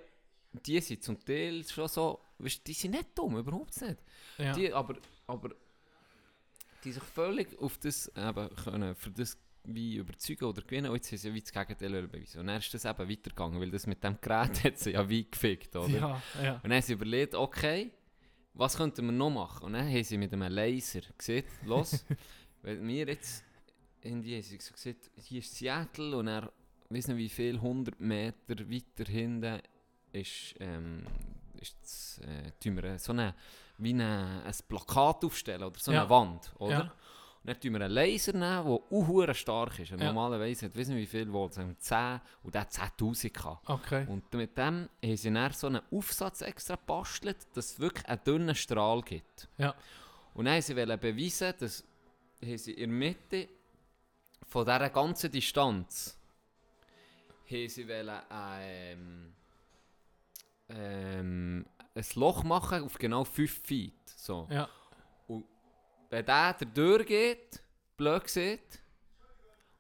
die 0.65 0.79
sind 0.79 1.03
zum 1.03 1.19
Teil 1.25 1.65
schon 1.67 1.87
so, 1.87 2.21
weißt, 2.37 2.65
die 2.65 2.73
sind 2.73 2.91
nicht 2.91 3.09
dumm, 3.17 3.37
überhaupt 3.37 3.81
nicht. 3.81 3.97
Ja. 4.37 4.53
Die, 4.53 4.71
aber, 4.71 4.95
aber 5.25 5.49
die 6.83 6.91
sich 6.91 7.03
völlig 7.03 7.57
auf 7.59 7.77
das 7.79 8.07
eben 8.15 8.55
können, 8.55 8.95
für 8.95 9.09
das 9.11 9.37
wie 9.63 9.95
überzeugen 9.97 10.45
oder 10.45 10.61
gewinnen. 10.61 10.89
Und 10.91 10.95
jetzt 10.97 11.11
haben 11.11 11.17
sie 11.17 11.27
ja 11.27 11.33
wie 11.33 11.41
das 11.41 11.51
Gegenteil 11.51 12.07
beweisen. 12.07 12.39
Und 12.39 12.47
dann 12.47 12.59
ist 12.59 12.73
das 12.73 12.85
eben 12.85 13.09
weitergegangen, 13.09 13.59
weil 13.59 13.71
das 13.71 13.85
mit 13.87 14.01
dem 14.03 14.17
Gerät 14.21 14.63
hat 14.63 14.77
sie 14.77 14.91
ja 14.91 15.09
wie 15.09 15.29
gefickt, 15.29 15.75
oder? 15.75 15.89
ja, 15.89 16.21
ja. 16.41 16.53
Und 16.55 16.63
dann 16.65 16.73
haben 16.73 16.81
sie 16.83 16.93
überlegt, 16.93 17.33
okay, 17.35 17.91
was 18.53 18.77
könnten 18.77 19.05
wir 19.05 19.11
noch 19.11 19.29
machen? 19.31 19.65
Und 19.65 19.73
dann 19.73 19.87
haben 19.89 20.03
sie 20.03 20.17
mit 20.17 20.31
einem 20.31 20.51
Laser 20.53 21.01
gesehen, 21.17 21.43
los, 21.65 22.05
wenn 22.61 22.87
wir 22.87 23.07
jetzt, 23.07 23.43
irgendwie 24.07 24.35
haben 24.35 24.43
sie 24.43 24.57
so 24.59 24.71
gesagt, 24.73 25.11
hier 25.15 25.39
ist 25.39 25.55
Seattle 25.55 26.17
und 26.17 26.27
er, 26.27 26.51
weiß 26.89 27.07
nicht 27.09 27.17
wie 27.17 27.29
viel, 27.29 27.55
100 27.55 27.99
Meter 27.99 28.69
weiter 28.69 29.11
hinten 29.11 29.59
ist, 30.11 30.55
ähm, 30.59 31.05
ist 31.59 31.75
das, 31.81 32.21
äh, 32.25 32.51
tun 32.63 32.81
wir 32.81 32.97
so 32.99 33.11
eine, 33.11 33.35
wie 33.77 33.89
eine, 33.93 34.43
ein 34.45 34.55
Plakat 34.67 35.23
aufstellen 35.25 35.63
oder 35.63 35.79
so 35.79 35.91
Ja. 35.91 36.01
eine 36.01 36.09
Wand, 36.09 36.51
oder? 36.59 36.71
Ja. 36.71 36.81
Und 37.43 37.53
dann 37.53 37.59
tun 37.61 37.73
wir 37.73 37.81
einen 37.81 37.93
Laser 37.93 38.33
nehmen, 38.33 38.65
der 38.65 39.29
auch 39.29 39.33
stark 39.35 39.79
ist. 39.79 39.91
Und 39.91 39.99
Ja. 39.99 40.07
Normalerweise 40.07 40.65
hat, 40.65 40.77
weiß 40.77 40.87
nicht 40.89 40.97
wie 40.97 41.05
viel 41.05 41.31
Volt, 41.31 41.53
sagen 41.53 41.69
wir 41.69 41.79
10 41.79 42.19
und 42.43 42.53
der 42.55 42.61
hat 42.61 42.71
10'000 42.71 43.29
gehabt. 43.33 43.69
Okay. 43.69 44.05
Und 44.07 44.31
mit 44.33 44.57
dem 44.57 44.89
haben 45.03 45.17
sie 45.17 45.31
dann 45.31 45.53
so 45.53 45.67
einen 45.67 45.81
Aufsatz 45.91 46.41
extra 46.41 46.75
gebastelt, 46.75 47.37
dass 47.53 47.71
es 47.73 47.79
wirklich 47.79 48.05
einen 48.07 48.23
dünnen 48.25 48.55
Strahl 48.55 49.01
gibt. 49.01 49.47
Ja. 49.57 49.75
Und 50.33 50.45
dann 50.45 50.55
haben 50.55 50.61
sie 50.61 50.73
beweisen, 50.73 51.53
dass 51.59 51.83
haben 52.43 52.57
sie 52.57 52.73
in 52.73 52.89
der 52.89 52.99
Mitte 52.99 53.49
von 54.47 54.65
dieser 54.65 54.89
ganzen 54.89 55.31
Distanz 55.31 56.17
haben 57.49 57.69
sie 57.69 57.87
wollen, 57.87 58.21
ähm, 58.31 59.33
ähm, 60.69 61.65
ein 61.95 62.05
Loch 62.15 62.43
machen 62.43 62.83
auf 62.83 62.97
genau 62.97 63.23
5 63.23 63.61
Feet. 63.63 63.93
So. 64.15 64.47
Ja. 64.51 64.67
Wenn 66.09 66.25
der 66.25 66.53
durchgeht, 66.73 67.61
blöd 67.97 68.23
gesagt, 68.23 68.79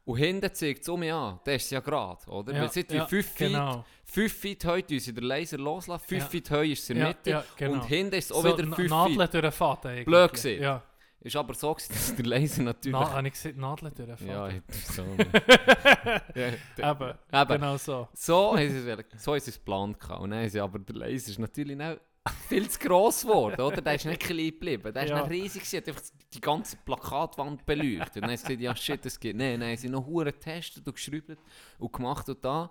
und 0.05 0.17
hinten 0.17 0.53
zeigt 0.53 0.83
es 0.83 0.89
um 0.89 1.01
mich 1.01 1.11
an, 1.11 1.39
dann 1.43 1.55
ist 1.55 1.69
ja 1.69 1.81
gerade, 1.81 2.25
oder? 2.29 2.53
Ja, 2.53 2.61
Weil 2.61 2.71
seit 2.71 2.91
ja, 2.91 3.05
5 3.05 3.25
Feet 3.27 3.37
Genau. 3.49 3.85
5 4.05 4.33
Feet 4.33 4.65
heu 4.65 4.81
tun 4.81 4.99
sie 4.99 5.13
den 5.13 5.23
Laser 5.25 5.57
loslassen, 5.57 6.05
5 6.07 6.23
Ja. 6.23 6.29
Feet 6.29 6.51
heu 6.51 6.65
ist 6.71 6.83
es 6.83 6.89
in 6.91 6.95
der 6.97 7.03
Ja, 7.07 7.09
Mitte 7.09 7.29
ja, 7.29 7.43
genau. 7.57 7.73
und 7.73 7.85
hinten 7.85 8.15
ist 8.15 8.25
es 8.25 8.31
auch 8.31 8.41
so, 8.41 8.57
wieder 8.57 8.65
Na- 8.67 8.75
5 8.75 8.89
Nadeln 8.89 9.19
Feet. 9.19 9.33
durch 9.33 9.41
den 9.41 9.51
Faden 9.51 9.91
eigentlich. 9.91 10.05
Blöd 10.05 10.31
gesehen. 10.33 10.63
Ja. 10.63 10.83
Ist 11.27 11.35
aber 11.35 11.53
so, 11.53 11.73
gewesen, 11.73 11.93
dass 11.93 12.15
der 12.15 12.25
Laser 12.25 12.63
natürlich... 12.63 12.99
Na, 12.99 13.11
habe 13.11 13.27
ich 13.27 13.33
gesagt, 13.33 13.57
Nadeln 13.57 13.93
durch 13.93 14.17
den 14.19 14.27
ja, 14.27 14.47
ich- 14.47 14.61
so. 14.93 15.03
ja, 16.35 16.91
Eben, 16.91 17.13
Eben. 17.33 17.47
genau 17.47 17.77
so. 17.77 18.07
so 18.13 18.57
haben 18.57 18.69
sie 18.69 18.77
es 18.89 19.23
so 19.23 19.31
haben 19.31 19.37
es 19.37 19.45
geplant. 19.53 19.97
Und 20.09 20.31
dann 20.31 20.39
haben 20.39 20.49
sie 20.49 20.59
aber 20.59 20.79
der 20.79 20.95
Laser 20.95 21.29
ist 21.31 21.39
natürlich 21.39 21.79
auch 21.81 21.97
viel 22.47 22.69
zu 22.69 22.79
gross 22.79 23.23
geworden, 23.23 23.59
oder? 23.61 23.81
Der 23.81 23.95
ist 23.95 24.05
nicht 24.05 24.21
klein 24.21 24.47
geblieben, 24.51 24.93
der 24.93 25.03
ist 25.03 25.09
Ja. 25.09 25.19
nicht 25.21 25.31
riesig 25.31 25.61
gewesen, 25.63 25.77
hat 25.77 25.87
einfach 25.89 26.01
die 26.33 26.41
ganze 26.41 26.77
Plakatwand 26.77 27.65
beleuchtet. 27.65 28.15
Und 28.15 28.21
dann 28.21 28.29
haben 28.31 28.37
sie 28.37 28.43
gesagt, 28.45 28.61
ja 28.61 28.75
shit, 28.75 29.03
das 29.05 29.19
geht 29.19 29.35
nicht. 29.35 29.61
Haben 29.61 29.77
sie 29.77 29.89
noch 29.89 30.05
hure 30.05 30.31
getestet 30.31 30.87
und 30.87 30.93
geschraubt 30.93 31.37
und 31.79 31.93
gemacht 31.93 32.29
und 32.29 32.43
da. 32.43 32.69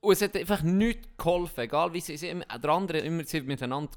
Und 0.00 0.12
es 0.12 0.20
hat 0.22 0.36
einfach 0.36 0.62
nichts 0.62 1.08
geholfen, 1.16 1.60
egal 1.60 1.92
wie 1.94 2.00
sie, 2.00 2.16
sie 2.16 2.34
der 2.34 2.70
andere 2.70 2.98
immer 2.98 3.24
sie 3.24 3.38
haben 3.38 3.46
miteinander 3.46 3.92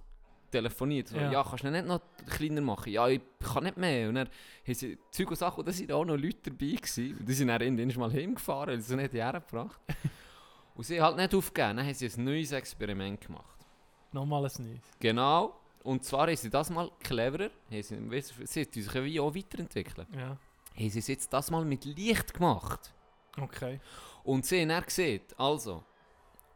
telefoniert. 0.52 1.08
So, 1.10 1.18
Ja. 1.18 1.32
ja. 1.32 1.44
kannst 1.44 1.64
du 1.64 1.72
nicht 1.72 1.86
noch 1.86 2.02
kleiner 2.30 2.62
machen? 2.62 2.92
Ja, 2.92 3.08
ich 3.08 3.22
kann 3.40 3.64
nicht 3.64 3.78
mehr. 3.78 4.10
Und 4.10 4.16
dann 4.16 4.28
haben 4.66 4.74
sie 4.74 4.98
Zeug 5.12 5.30
und 5.30 5.38
Sachen, 5.38 5.60
und 5.60 5.68
da 5.68 5.74
waren 5.74 5.92
auch 5.92 6.06
noch 6.06 6.18
Leute 6.18 6.52
dabei. 6.52 6.76
Gewesen. 6.76 7.18
Und 7.18 7.28
die 7.28 7.34
sind 7.34 7.48
dann 7.48 7.62
irgendwann 7.62 8.00
mal 8.00 8.12
heimgefahren, 8.14 8.70
weil 8.70 8.82
sie 8.82 8.94
es 8.94 9.02
nicht 9.02 9.14
hergebracht 9.14 9.80
Und 10.76 10.84
sie 10.84 11.02
halt 11.02 11.18
nicht 11.18 11.34
aufgegeben. 11.34 11.78
Dann 11.78 11.86
haben 11.88 11.94
sie 11.94 12.08
ein 12.08 12.24
neues 12.24 12.52
Experiment 12.52 13.20
gemacht. 13.22 13.58
Nochmal 14.12 14.46
ein 14.46 14.52
Neues. 14.66 14.82
Genau. 15.00 15.56
Und 15.84 16.04
zwar 16.04 16.28
haben 16.28 16.36
sie 16.36 16.50
das 16.50 16.70
mal 16.70 16.92
cleverer, 17.00 17.50
sie, 17.70 17.82
sie 17.82 17.96
haben 17.96 18.46
sich 18.46 18.94
ja 18.94 19.04
wie 19.04 19.20
auch 19.20 19.34
weiterentwickelt. 19.34 20.08
Ja. 20.14 20.38
Haben 20.76 20.90
sie 20.90 21.00
es 21.00 21.08
jetzt 21.08 21.32
das 21.32 21.50
mal 21.50 21.64
mit 21.66 21.86
Licht 21.86 22.34
gemacht. 22.34 22.94
Okay. 23.40 23.80
Und 24.24 24.46
sie 24.46 24.62
haben 24.62 24.70
dann 24.70 24.84
gesehen, 24.84 25.22
also, 25.38 25.84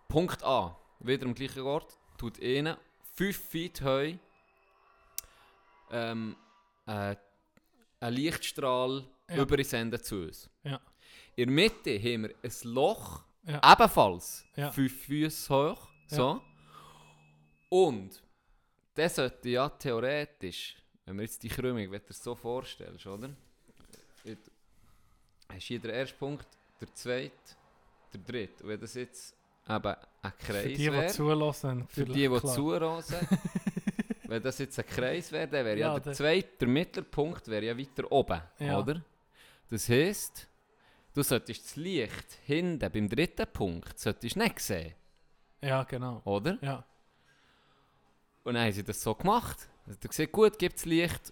Punkt 0.07 0.43
A, 0.43 0.75
wieder 0.99 1.25
am 1.25 1.33
gleichen 1.33 1.61
Ort, 1.63 1.97
tut 2.17 2.39
ihnen 2.39 2.75
5 3.21 3.37
Feet 3.37 3.81
heu 3.83 4.13
ähm, 5.91 6.35
äh, 6.87 7.15
einen 7.99 8.15
Lichtstrahl 8.15 9.05
Ja. 9.29 9.43
übersenden 9.43 10.01
zu 10.03 10.23
uns. 10.23 10.49
Ja. 10.63 10.79
In 11.35 11.45
der 11.45 11.53
Mitte 11.53 11.99
haben 11.99 12.23
wir 12.23 12.35
ein 12.43 12.51
Loch, 12.73 13.23
Ja. 13.43 13.61
ebenfalls 13.73 14.43
Ja. 14.55 14.71
5 14.71 15.05
Füße 15.05 15.53
hoch. 15.53 15.87
So. 16.07 16.41
Und 17.69 18.23
das 18.95 19.15
sollte 19.17 19.49
ja 19.49 19.69
theoretisch, 19.69 20.75
wenn 21.05 21.17
wir 21.17 21.23
jetzt 21.23 21.43
die 21.43 21.49
Krümmung, 21.49 21.91
wenn 21.91 22.01
du 22.01 22.07
dir 22.07 22.13
so 22.13 22.33
vorstellst, 22.33 23.05
oder? 23.05 23.29
Hast 25.47 25.63
hier 25.67 25.79
den 25.79 25.91
ersten 25.91 26.17
Punkt, 26.17 26.47
der 26.79 26.91
zweite, 26.95 27.31
der 28.13 28.19
dritte. 28.21 28.63
Und 28.63 28.69
wenn 28.69 28.79
das 28.79 28.95
jetzt 28.95 29.35
eben 29.75 29.95
ein 30.21 30.31
Für 30.37 30.51
Kreis 30.53 30.63
die, 30.65 30.73
die 30.75 30.91
wäre, 30.91 31.07
zulassen, 31.07 31.87
für 31.87 32.05
die, 32.05 32.27
die 32.27 32.41
zuhören, 32.41 33.03
wenn 34.25 34.41
das 34.43 34.57
jetzt 34.59 34.77
ein 34.79 34.85
Kreis 34.85 35.31
wäre, 35.31 35.47
dann 35.47 35.65
wäre 35.65 35.77
ja, 35.79 35.93
Ja, 35.93 35.99
der 35.99 36.13
zweite, 36.13 36.49
der 36.59 36.67
mittlere 36.67 37.05
Punkt 37.05 37.47
wäre 37.47 37.65
ja 37.65 37.77
weiter 37.77 38.11
oben, 38.11 38.41
Ja. 38.59 38.79
oder? 38.79 39.01
Das 39.69 39.87
heisst, 39.89 40.47
du 41.13 41.23
solltest 41.23 41.63
das 41.65 41.75
Licht 41.75 42.37
hinten 42.45 42.91
beim 42.91 43.07
dritten 43.09 43.47
Punkt 43.51 43.97
solltest 43.99 44.35
nicht 44.35 44.59
sehen, 44.59 44.93
Ja, 45.61 45.83
genau. 45.83 46.21
oder? 46.25 46.57
Ja. 46.61 46.83
Und 48.43 48.55
dann 48.55 48.63
haben 48.65 48.71
sie 48.73 48.83
das 48.83 49.01
so 49.01 49.13
gemacht. 49.13 49.69
Also, 49.85 49.99
du 50.01 50.07
siehst, 50.11 50.31
gut, 50.31 50.57
gibt 50.57 50.77
es 50.77 50.85
Licht. 50.85 51.31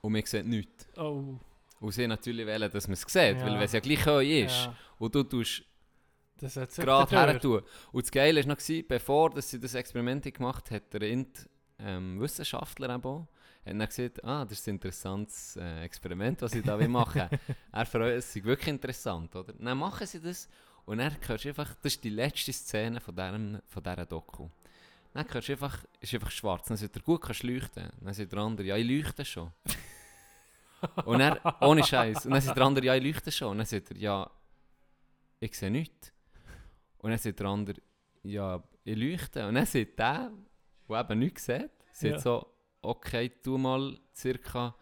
Und 0.00 0.14
wir 0.14 0.26
sehen 0.26 0.48
nichts. 0.48 0.86
Oh. 0.96 1.38
Und 1.80 1.92
sie 1.92 2.06
natürlich 2.06 2.46
wollen, 2.46 2.70
dass 2.70 2.86
man 2.88 2.94
es 2.94 3.02
sieht, 3.02 3.36
Ja. 3.38 3.40
weil 3.44 3.54
wenn 3.54 3.62
es 3.62 3.72
ja 3.72 3.80
gleich 3.80 4.06
heu 4.06 4.24
ist 4.24 4.64
Ja. 4.64 4.74
und 4.98 5.14
du 5.14 5.22
tust 5.22 5.62
Das 6.38 6.56
hat 6.56 6.72
sich 6.72 6.84
gerade 6.84 7.10
her. 7.10 7.40
Und 7.92 8.04
das 8.04 8.10
Geile 8.10 8.40
war 8.40 8.48
noch, 8.48 8.88
bevor 8.88 9.30
dass 9.30 9.50
sie 9.50 9.60
das 9.60 9.74
Experiment 9.74 10.32
gemacht 10.32 10.70
hat, 10.70 10.92
der 10.92 11.02
Int, 11.02 11.48
ähm, 11.78 12.20
Wissenschaftler 12.20 12.94
eben 12.94 13.04
auch, 13.04 13.26
hat 13.64 13.72
dann 13.72 13.86
gesagt, 13.86 14.24
ah, 14.24 14.44
das 14.44 14.58
ist 14.58 14.68
ein 14.68 14.74
interessantes 14.74 15.56
äh, 15.56 15.82
Experiment, 15.82 16.42
was 16.42 16.54
ich 16.54 16.64
da 16.64 16.78
will 16.78 16.88
machen 16.88 17.28
Er 17.72 17.86
freut 17.86 18.18
es 18.18 18.32
sei 18.32 18.44
wirklich 18.44 18.68
interessant, 18.68 19.34
oder? 19.36 19.52
Dann 19.52 19.78
machen 19.78 20.06
sie 20.06 20.20
das 20.20 20.48
und 20.84 20.98
dann 20.98 21.16
hörst 21.26 21.44
du 21.44 21.48
einfach, 21.48 21.74
das 21.82 21.94
ist 21.94 22.04
die 22.04 22.10
letzte 22.10 22.52
Szene 22.52 23.00
von, 23.00 23.16
diesem, 23.16 23.60
von 23.66 23.82
dieser 23.82 24.06
Doku. 24.06 24.48
Dann 25.14 25.26
hörst 25.32 25.48
du 25.48 25.52
einfach, 25.52 25.78
ist 26.00 26.12
einfach 26.12 26.30
schwarz. 26.30 26.68
Dann 26.68 26.76
sagt 26.76 26.96
er, 26.96 27.02
gut, 27.02 27.22
kannst 27.22 27.42
du 27.42 27.46
leuchten. 27.46 27.88
Dann 28.00 28.14
sagt 28.14 28.32
der 28.32 28.38
andere, 28.40 28.66
ja, 28.66 28.76
ich 28.76 28.86
leuchte 28.86 29.24
schon. 29.24 29.50
und 31.04 31.20
er, 31.20 31.40
ohne 31.62 31.82
Scheiß. 31.84 32.26
Und 32.26 32.32
dann 32.32 32.40
sagt 32.42 32.56
der 32.56 32.64
andere, 32.64 32.84
ja, 32.84 32.94
ich 32.96 33.04
leuchte 33.04 33.32
schon. 33.32 33.52
Und 33.52 33.58
dann 33.58 33.66
sagt 33.66 33.92
er, 33.92 33.96
ja, 33.96 34.30
ich 35.40 35.56
sehe 35.56 35.70
nichts. 35.70 36.12
Und 37.04 37.10
dann 37.10 37.18
sagt 37.18 37.38
der 37.38 37.46
andere, 37.46 37.76
ja, 38.22 38.62
ich 38.82 38.96
leuchte. 38.96 39.46
Und 39.46 39.56
dann 39.56 39.66
sagt 39.66 39.98
der, 39.98 40.32
der 40.88 41.00
eben 41.00 41.18
nichts 41.18 41.44
sieht, 41.44 41.70
sagt 41.92 42.14
Ja. 42.14 42.18
so, 42.18 42.46
okay, 42.80 43.28
tu 43.42 43.58
mal 43.58 43.98
circa 44.14 44.74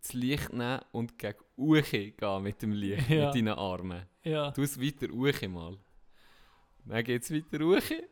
das 0.00 0.12
Licht 0.12 0.52
nehmen 0.52 0.80
und 0.92 1.18
gegen 1.18 1.38
Uche 1.56 2.12
gehen 2.12 2.42
mit 2.44 2.62
dem 2.62 2.70
Licht, 2.70 3.08
Ja. 3.08 3.26
mit 3.26 3.34
deinen 3.34 3.58
Armen. 3.58 4.06
Ja. 4.22 4.52
Tu 4.52 4.62
es 4.62 4.80
weiter 4.80 5.12
Uche 5.12 5.48
mal. 5.48 5.76
Dann 6.84 7.02
geht 7.02 7.24
es 7.24 7.32
weiter 7.32 7.60
Uche. 7.64 8.08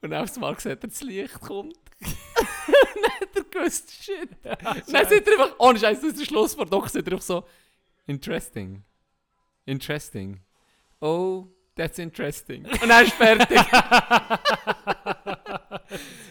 Und 0.00 0.14
aufs 0.14 0.38
Mal 0.38 0.56
sieht 0.60 0.66
er, 0.66 0.76
das 0.88 1.00
Licht 1.02 1.40
kommt. 1.40 1.76
dann 2.00 3.12
hat 3.20 3.34
er 3.34 3.42
gewusst, 3.42 3.90
shit. 3.90 4.28
dann 4.44 4.62
sagt 4.86 5.10
er 5.26 5.32
einfach, 5.42 5.56
ohne 5.58 5.78
Scheiß, 5.80 6.00
das 6.00 6.10
ist 6.10 6.20
der 6.20 6.26
Schluss 6.26 6.54
von 6.54 6.70
Doc, 6.70 6.88
sagt 6.90 7.08
er 7.08 7.14
einfach 7.14 7.26
so, 7.26 7.44
interesting. 8.06 8.84
Interesting. 9.64 10.40
Oh, 11.00 11.48
that's 11.76 11.98
interesting. 11.98 12.64
Und 12.66 12.88
dann 12.88 13.04
ist 13.04 13.14
fertig. 13.14 13.60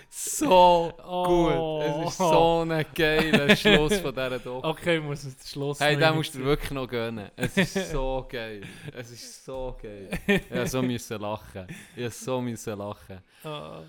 so 0.09 0.93
Oh. 1.03 1.25
gut. 1.25 2.03
Es 2.05 2.11
ist 2.11 2.17
so 2.17 2.65
ein 2.67 2.85
geiler 2.93 3.55
Schluss 3.55 3.97
von 3.99 4.13
dieser 4.13 4.39
Doku. 4.39 4.67
Okay, 4.67 4.97
ich 4.97 5.03
muss 5.03 5.21
den 5.21 5.35
Schluss 5.45 5.79
Hey, 5.79 5.97
den 5.97 6.15
musst 6.15 6.33
du 6.35 6.39
dir 6.39 6.45
wirklich 6.45 6.71
noch 6.71 6.87
gönnen. 6.87 7.29
Es 7.35 7.57
ist 7.57 7.91
so 7.91 8.25
geil. 8.29 8.61
Es 8.93 9.11
ist 9.11 9.45
so 9.45 9.77
geil. 9.81 10.09
Ich 10.27 10.71
so 10.71 10.81
müssen 10.81 11.19
lachen. 11.21 11.67
Ich 11.95 12.13
so 12.13 12.41
müssen 12.41 12.77
lachen. 12.77 13.21
Ah. 13.43 13.81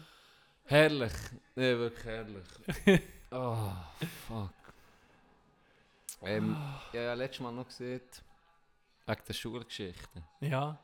Herrlich. 0.66 1.12
Nee, 1.54 1.76
wirklich 1.76 2.04
herrlich. 2.04 3.00
Oh, 3.30 3.56
fuck. 4.28 4.50
Ähm, 6.22 6.56
ich 6.92 6.98
habe 6.98 7.04
ja 7.04 7.14
letztes 7.14 7.40
Mal 7.40 7.52
noch 7.52 7.66
gesehen, 7.66 8.00
wegen 9.06 9.20
der 9.28 9.32
Schulgeschichte. 9.34 10.22
Ja. 10.40 10.78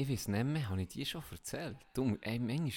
Ich 0.00 0.08
weiß 0.08 0.28
nicht 0.28 0.44
mehr, 0.44 0.66
habe 0.70 0.80
ich 0.80 0.88
die 0.88 1.04
schon 1.04 1.22
erzählt? 1.30 1.76
Du, 1.92 2.16
ey, 2.22 2.38
manchmal 2.38 2.62
ein 2.62 2.68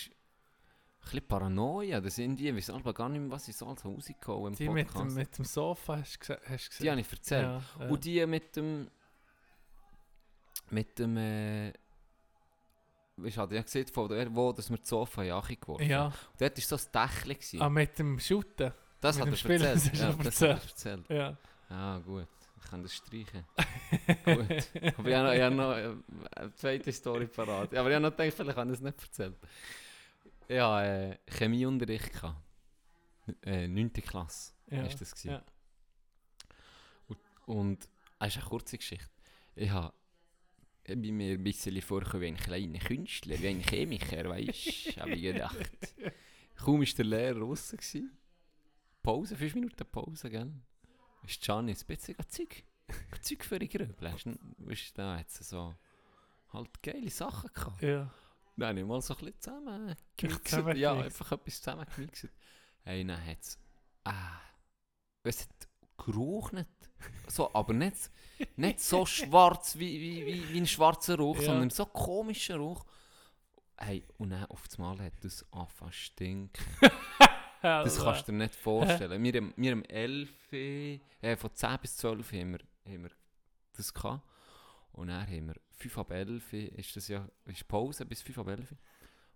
bisschen 1.04 1.26
Paranoia, 1.26 2.02
das 2.02 2.16
sind 2.16 2.36
die, 2.36 2.50
ich 2.50 2.56
weiß 2.56 2.72
aber 2.72 2.94
gar 2.94 3.08
nicht 3.08 3.22
mehr, 3.22 3.32
was 3.32 3.48
ich 3.48 3.56
so 3.56 3.66
alles 3.66 3.86
rausgehauen 3.86 4.54
Die 4.56 4.66
im 4.66 4.74
mit 4.74 4.88
Podcast. 4.88 5.10
dem, 5.10 5.16
mit 5.16 5.38
dem 5.38 5.46
Sofa 5.46 6.00
hast 6.00 6.20
du 6.30 6.36
gesehen? 6.36 6.70
die 6.82 6.92
habe 6.92 7.00
ich 7.00 7.12
erzählt. 7.12 7.44
Ja, 7.46 7.64
ja. 7.80 7.90
Und 7.90 8.04
die 8.04 8.26
mit 8.26 8.56
dem. 8.58 8.92
Mit 10.70 11.00
dem. 11.00 11.16
Äh, 11.16 11.70
ich 13.24 13.38
hatte 13.38 13.56
ja 13.56 13.62
gesehen, 13.62 13.88
von 13.88 14.10
der, 14.10 14.36
wo 14.36 14.52
dass 14.52 14.70
wir 14.70 14.78
das 14.78 14.90
Sofa 14.90 15.22
Achi 15.22 15.56
geworfen 15.56 15.88
ja. 15.90 16.08
Und 16.08 16.42
dort 16.42 16.58
war 16.58 16.78
so 16.78 16.90
ein 16.92 17.20
gewesen. 17.24 17.62
Ah, 17.62 17.70
mit 17.70 17.98
dem 18.00 18.20
Shooten? 18.20 18.74
das 19.00 19.18
mit 19.18 19.28
hat 19.28 19.46
er 19.50 19.66
erzählt. 19.70 19.96
Ja, 19.98 20.12
das 20.12 20.42
hat 20.42 20.50
er 20.50 20.62
erzählt. 20.62 21.10
Ja. 21.10 21.38
Ah, 21.70 22.00
gut. 22.00 22.28
Ich 22.64 22.70
kann 22.70 22.82
das 22.84 22.96
streichen. 22.96 23.46
gut. 24.26 24.98
Aber 24.98 25.10
ich 25.10 25.16
habe 25.16 25.24
noch, 25.26 25.34
ich 25.34 25.42
habe 25.42 25.56
noch 25.56 25.72
äh, 25.76 25.96
eine 26.36 26.54
zweite 26.56 26.92
Story 26.92 27.28
parat. 27.28 27.74
Aber 27.76 27.90
ich 27.90 27.96
habe 27.96 28.00
noch 28.02 28.16
gedacht, 28.16 28.34
vielleicht 28.36 28.58
habe 28.58 28.72
ich 28.72 28.80
es 28.80 28.82
nicht. 28.82 28.96
Ich 30.48 30.60
hatte 30.60 31.20
äh, 31.28 31.32
Chemieunterricht. 31.32 32.12
gehabt. 32.14 32.42
Äh, 33.46 33.68
9. 33.68 33.94
Klasse 33.94 34.54
Ja. 34.70 34.86
ist 34.86 35.00
das 35.00 35.12
gewesen. 35.12 35.30
ja. 35.32 35.44
Und, 37.08 37.18
und 37.46 37.90
es 38.20 38.28
ist 38.36 38.38
eine 38.42 38.50
kurze 38.50 38.78
Geschichte. 38.78 39.10
Ich 39.56 39.70
habe 39.70 39.94
ich 40.86 41.00
bin 41.00 41.16
mir 41.16 41.36
ein 41.38 41.44
bisschen 41.44 41.82
vorgekommen 41.82 42.24
wie 42.24 42.28
ein 42.28 42.36
kleiner 42.38 42.80
Künstler, 42.80 43.40
wie 43.40 43.48
ein 43.48 43.62
Chemiker, 43.62 44.28
weißt 44.28 44.98
du, 44.98 45.02
habe 45.02 45.12
ich 45.12 45.22
gedacht. 45.22 45.56
Kaum 46.56 46.82
war 46.82 46.86
der 46.86 47.06
Lehrer 47.06 47.40
gewesen. 47.40 48.18
Pause, 49.02 49.38
5 49.38 49.56
Minuten 49.56 49.86
Pause, 49.90 50.30
gell? 50.30 50.52
Ist 51.26 51.42
Gianni 51.42 51.72
ein 51.74 51.86
bisschen 51.86 52.16
Zeug, 52.28 52.64
Zeug 53.22 53.44
für 53.46 53.60
die 53.60 53.70
Gröbel. 53.70 53.96
Weißt 54.14 54.26
du, 54.26 54.36
da 54.96 55.18
hat 55.18 55.30
sie 55.30 55.44
so 55.44 55.74
halt 56.52 56.82
geile 56.84 57.10
Sachen 57.10 57.50
gehabt. 57.54 57.82
ja. 57.82 58.12
Dann 58.56 58.70
habe 58.70 58.80
ich 58.82 58.86
mal 58.86 59.02
so 59.02 59.16
ein 59.16 59.20
bisschen 59.26 59.40
zusammen 59.42 59.96
Gemixt. 60.16 60.52
Ja, 60.76 60.94
einfach 60.94 61.32
etwas 61.32 61.60
zusammen 61.60 61.88
gemixt. 61.96 62.28
Hey, 62.84 63.04
dann 63.04 63.26
hat 63.26 63.40
es... 63.42 63.58
Ah, 64.04 64.40
es 65.24 65.42
hat 65.42 65.68
gerochen. 65.98 66.66
So, 67.28 67.52
aber 67.56 67.74
nicht, 67.74 68.12
nicht 68.56 68.80
so 68.80 69.06
schwarz 69.08 69.76
wie, 69.80 70.00
wie, 70.00 70.26
wie, 70.26 70.50
wie 70.54 70.58
ein 70.60 70.68
schwarzer 70.68 71.18
Rauch, 71.18 71.38
Ja. 71.38 71.46
sondern 71.46 71.72
so 71.72 71.86
komischer 71.88 72.58
Rauch. 72.58 72.86
Hey, 73.78 74.06
und 74.20 74.30
dann 74.30 74.46
auf 74.46 74.64
einmal 74.78 75.00
hat 75.02 75.14
das 75.24 75.44
angefangen 75.52 75.92
zu 75.92 75.98
stinken. 75.98 76.64
Das 77.64 77.98
kannst 77.98 78.28
du 78.28 78.32
dir 78.32 78.38
nicht 78.40 78.56
vorstellen. 78.56 79.24
Wir 79.24 79.34
haben, 79.34 79.54
wir 79.56 79.72
haben 79.72 79.86
11, 79.86 80.54
äh, 80.54 81.00
von 81.38 81.54
10 81.54 81.78
bis 81.82 81.96
12 81.98 82.32
haben 82.34 82.52
wir, 82.54 82.60
haben 82.94 83.04
wir 83.04 83.12
das 83.76 83.94
gehabt. 83.94 84.22
Und 84.92 85.08
dann 85.08 85.22
haben 85.26 85.48
wir 85.48 85.56
5 85.72 85.98
ab 85.98 86.12
11, 86.12 86.54
ist 86.54 86.96
das 86.96 87.08
ja, 87.08 87.28
ist 87.46 87.68
Pause 87.68 88.06
bis 88.06 88.22
5 88.22 88.38
ab 88.40 88.48
11. 88.50 88.76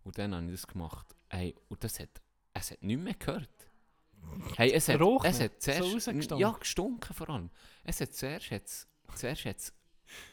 Und 0.04 0.18
dann 0.18 0.36
habe 0.36 0.46
ich 0.46 0.52
das 0.52 0.68
gemacht. 0.68 1.16
Hey, 1.30 1.56
und 1.70 1.84
das 1.84 2.00
hat, 2.00 2.22
es 2.54 2.72
hat 2.72 2.84
nicht 2.84 3.00
mehr 3.02 3.14
gehört. 3.14 3.50
Hey, 4.56 4.72
es 4.74 4.88
hat, 4.90 4.98
Gerochen? 4.98 5.30
es 5.30 5.40
hat 5.40 5.62
So 5.62 5.72
zuerst, 5.72 5.94
rausgestunken? 5.96 6.38
ja, 6.40 6.52
gestunken 6.52 7.14
vor 7.16 7.30
allem. 7.30 7.50
Es 7.84 8.02
hat 8.02 8.14
zuerst, 8.14 8.52
hat's, 8.52 8.88
zuerst 9.16 9.46
hat's 9.46 9.74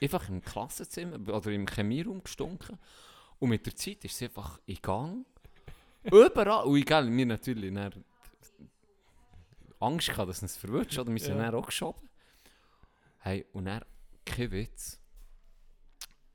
einfach 0.01 0.28
im 0.28 0.40
Klassenzimmer 0.42 1.16
oder 1.32 1.51
im 1.53 1.66
Chemieraum 1.66 2.22
gestunken. 2.22 2.78
Und 3.38 3.51
mit 3.51 3.66
der 3.66 3.76
Zeit 3.76 4.05
ist 4.05 4.14
es 4.16 4.22
einfach 4.22 4.61
in 4.66 4.78
Gang. 4.82 5.26
Überall. 6.05 6.64
Und 6.66 6.76
egal, 6.76 7.11
wir 7.11 7.26
natürlich 7.26 7.72
dann 7.74 8.05
Angst 9.80 10.09
gehabt, 10.09 10.28
dass 10.28 10.42
es 10.42 10.57
verwirrt 10.57 10.96
oder 10.98 11.12
wir 11.12 11.18
sind 11.20 11.36
Ja. 11.36 11.44
dann 11.50 11.55
auch 11.55 11.66
geschoben. 11.66 12.09
Hey, 13.18 13.44
und 13.52 13.66
dann, 13.66 13.82
kein 14.24 14.50
Witz, 14.50 14.98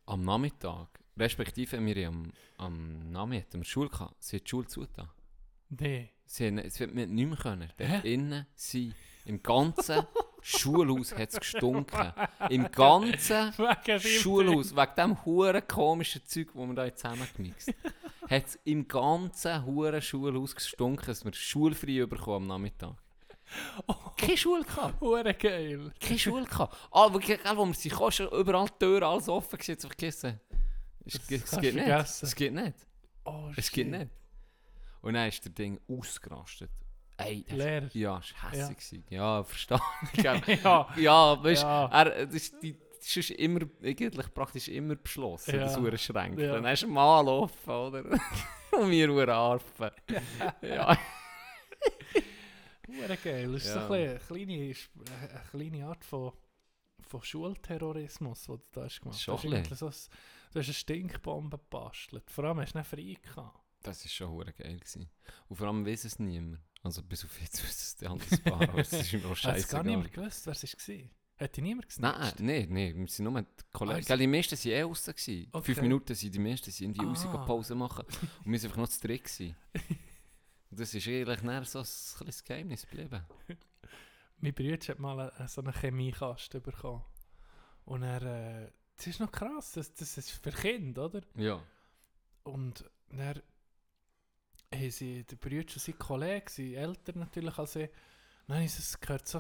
am 0.06 0.24
Nachmittag, 0.24 0.88
respektive 1.18 1.84
wir 1.86 2.08
am, 2.08 2.32
am 2.58 3.12
Nachmittag 3.12 3.56
wir 3.56 3.64
Schule 3.64 3.90
gehabt, 3.90 4.24
sie 4.24 4.38
hat 4.38 4.44
die 4.46 4.50
Schule 4.50 4.68
zugetan. 4.68 5.10
Nee. 5.70 6.12
Sie 6.26 6.48
haben, 6.48 6.70
sie 6.70 6.84
hat 6.84 6.94
nicht 6.94 7.10
mehr 7.30 7.38
können. 7.38 7.72
Dort 7.78 8.04
Hä? 8.04 8.14
innen 8.14 8.46
sie 8.56 8.94
im 9.26 9.42
ganzen 9.42 10.04
Schulhaus 10.42 11.14
hat 11.14 11.34
es 11.34 11.40
gestunken. 11.40 12.14
Im 12.50 12.72
ganzen 12.72 13.54
Wegen 13.58 14.00
Schulhaus, 14.00 14.76
wegen 14.76 14.96
dem 14.98 15.26
huren 15.26 15.68
komischen 15.68 16.26
Zeug, 16.26 16.48
das 16.54 16.68
wir 16.68 16.74
da 16.74 16.86
jetzt 16.86 17.02
zusammengemixt 17.02 17.74
hat 18.30 18.46
es 18.46 18.60
im 18.64 18.88
ganzen 18.88 19.66
huren 19.66 20.02
Schulhaus 20.02 20.56
gestunken, 20.56 21.08
dass 21.08 21.26
wir 21.26 21.34
schulfrei 21.34 22.06
bekommen 22.06 22.52
am 22.52 22.62
Nachmittag. 22.62 22.96
Keine 24.18 24.38
Schule 24.38 24.64
gehabt. 24.64 25.02
Hure 25.02 25.34
geil. 25.34 25.92
Keine 26.00 26.20
Schule 26.20 26.46
gehabt. 26.46 26.76
Ah, 26.92 27.12
wo, 27.12 27.20
wir 27.20 27.74
sind, 27.74 28.14
schon 28.14 28.28
überall 28.28 28.68
die 28.68 28.86
Türen, 28.86 29.04
alles 29.04 29.28
offen 29.28 29.58
gewesen, 29.58 29.72
jetzt 29.72 29.86
vergessen. 29.86 30.40
Es, 31.06 31.16
es, 31.16 31.60
geht 31.60 31.74
nicht. 31.74 31.88
Es 31.88 32.36
geht 32.36 32.54
nicht. 32.54 32.76
Oh, 33.26 33.50
Es 33.56 33.72
geht 33.72 33.88
nicht. 33.88 34.12
Und 35.02 35.14
dann 35.14 35.28
ist 35.28 35.44
der 35.44 35.52
Ding 35.52 35.80
ausgerastet. 35.88 36.70
Ey, 37.20 37.44
das- 37.48 37.58
Lehrer. 37.58 37.90
Ja, 37.94 38.20
es 38.20 38.34
war 38.44 38.52
hässlich. 38.52 39.04
Ja, 39.10 39.38
ja 39.38 39.44
verstehe 39.44 39.80
ich. 40.14 40.24
Ja. 40.64 40.88
ja, 40.98 41.44
weißt 41.44 41.64
Ja. 41.64 41.86
er, 41.88 42.26
das 42.26 42.36
ist, 42.36 42.56
die, 42.64 42.76
das 42.98 43.16
ist 43.18 43.32
immer, 43.32 43.62
eigentlich 43.84 44.34
praktisch 44.34 44.68
immer 44.70 44.96
beschlossen, 44.96 45.56
Ja. 45.56 45.62
das 45.62 45.78
hure 45.78 45.98
Schränkchen. 45.98 46.46
Ja. 46.46 46.54
Dann 46.54 46.66
hast 46.66 46.84
du 46.84 46.88
mal 46.88 47.28
offen, 47.28 47.70
oder? 47.74 48.04
Und 48.72 48.90
wir 48.92 49.10
hure 49.10 49.34
Arfen. 49.34 49.92
ja. 50.62 50.98
Hure 52.88 53.18
geil. 53.18 53.52
Das 53.54 53.66
ist 53.66 53.76
Ja. 53.76 53.88
so 53.88 53.94
ein 53.94 54.10
eine 54.10 54.20
kleine, 54.20 54.72
Sp- 54.74 54.98
eine 55.08 55.44
kleine 55.52 55.86
Art 55.86 56.04
von, 56.04 56.34
von 57.02 57.22
Schulterrorismus, 57.24 58.44
den 58.44 58.56
du 58.56 58.62
da 58.72 58.84
hast 58.86 59.02
gemacht 59.02 59.20
Schon 59.20 59.36
hast. 59.36 59.46
ein 59.46 59.52
irgendwie 59.54 59.76
so 59.76 59.88
ein- 59.88 59.94
Du 60.52 60.60
hast 60.60 60.66
eine 60.66 60.74
Stinkbombe 60.74 61.58
gebastelt. 61.60 62.30
Vor 62.32 62.44
allem 62.46 62.60
hast 62.62 62.74
du 62.74 62.80
nicht 62.80 62.88
frei 62.90 63.16
gehabt. 63.22 63.60
Das 63.84 64.04
war 64.04 64.10
schon 64.10 64.38
geil. 64.58 64.78
Gewesen. 64.80 65.10
Und 65.48 65.56
vor 65.58 65.68
allem 65.68 65.86
weiß 65.86 66.06
es 66.06 66.18
niemand. 66.20 66.60
Also 66.82 67.04
bis 67.04 67.26
auf 67.26 67.40
jetzt 67.42 67.62
wissen 67.64 67.82
es 67.82 67.96
die 67.98 68.08
anderen 68.08 68.44
Paar, 68.44 68.62
aber 68.62 68.80
es 68.80 68.94
ist 68.94 69.14
immer 69.14 69.30
noch 69.30 69.44
Hast 69.44 69.72
du 69.72 69.76
gar 69.76 69.84
niemand 69.84 70.12
gewusst, 70.14 70.46
wer 70.46 70.54
es 70.54 70.64
war? 70.64 70.96
Hätte 71.36 71.62
niemand 71.62 71.88
Nein, 72.00 72.14
gesnitcht? 72.20 72.40
nein, 72.42 72.68
nein, 72.70 72.96
wir 72.98 73.08
sind 73.08 73.24
nur 73.26 73.42
die 73.42 73.48
Kollegen. 73.72 73.98
Also- 73.98 74.18
die 74.18 74.28
meisten 74.28 74.58
waren 74.58 74.72
eh 74.74 74.82
gewesen. 74.82 75.48
Okay. 75.54 75.66
Fünf 75.66 75.82
Minuten 75.82 76.16
sind 76.16 76.36
die 76.36 76.40
meisten 76.40 76.72
sind 76.72 77.02
raus 77.02 77.26
Ah. 77.26 77.46
Pause 77.46 77.76
machen. 77.76 78.06
Und 78.06 78.52
wir 78.52 78.60
waren 78.60 78.66
einfach 78.66 78.78
noch 78.78 78.90
zu 78.90 79.00
dritt. 79.00 79.24
gewesen. 79.24 79.56
Und 80.72 80.80
das 80.80 80.94
ist 80.94 81.08
eigentlich 81.08 81.42
näher 81.42 81.64
so 81.64 81.80
ein 81.80 81.86
kleines 82.18 82.44
Geheimnis 82.44 82.82
geblieben. 82.88 83.22
Mein 84.42 84.54
Bruder 84.54 84.88
hat 84.88 85.00
mal 85.00 85.48
so 85.48 85.62
einen 85.62 85.74
Chemiekasten 85.74 86.62
bekommen. 86.62 87.04
Und 87.86 88.04
er, 88.04 88.22
äh, 88.66 88.72
das 88.98 89.08
ist 89.08 89.20
noch 89.22 89.32
krass, 89.32 89.72
das, 89.74 89.94
das 89.94 90.18
ist 90.18 90.32
für 90.32 90.52
Kinder, 90.52 91.06
oder? 91.06 91.22
Ja. 91.36 91.62
Und 92.44 92.84
dann 93.10 93.42
haben 94.74 94.92
sie, 94.92 95.24
der 95.24 95.36
Bruder 95.36 95.58
und 95.60 95.80
sein 95.80 95.98
Kollege, 95.98 96.50
seine 96.50 96.76
Eltern 96.76 97.20
natürlich 97.20 97.58
als 97.58 97.76
ich, 97.76 97.90
dann 98.48 98.58
sie 98.68 98.80
es 98.80 99.00
gehört 99.00 99.28
so 99.28 99.40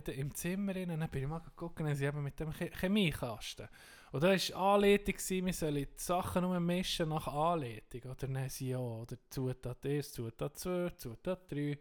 der- 0.00 0.14
im 0.16 0.34
Zimmer 0.34 0.74
rein, 0.74 0.90
und 0.90 1.00
dann 1.00 1.08
bin 1.10 1.22
ich 1.22 1.28
mal 1.28 1.38
geguckt, 1.38 1.78
dann 1.80 1.86
haben 1.88 1.94
sie 1.94 2.04
eben 2.04 2.22
mit 2.22 2.38
dem 2.40 2.50
Che- 2.52 2.70
Chemiekasten. 2.70 3.68
Und 4.12 4.22
da 4.24 4.28
war 4.28 4.56
Anleitung, 4.56 5.14
wir 5.46 5.52
sollen 5.52 5.74
die 5.76 5.88
Sachen 5.96 6.42
nur 6.42 6.58
mischen 6.58 7.08
nach 7.10 7.28
Anleitung. 7.28 8.00
Oder 8.10 8.14
dann 8.26 8.48
sie 8.48 8.70
ja, 8.70 8.78
oder 8.78 9.16
Zutat 9.28 9.86
1, 9.86 10.12
Zutat 10.12 10.58
2, 10.58 10.90
Zutat 10.96 11.50
3, 11.50 11.78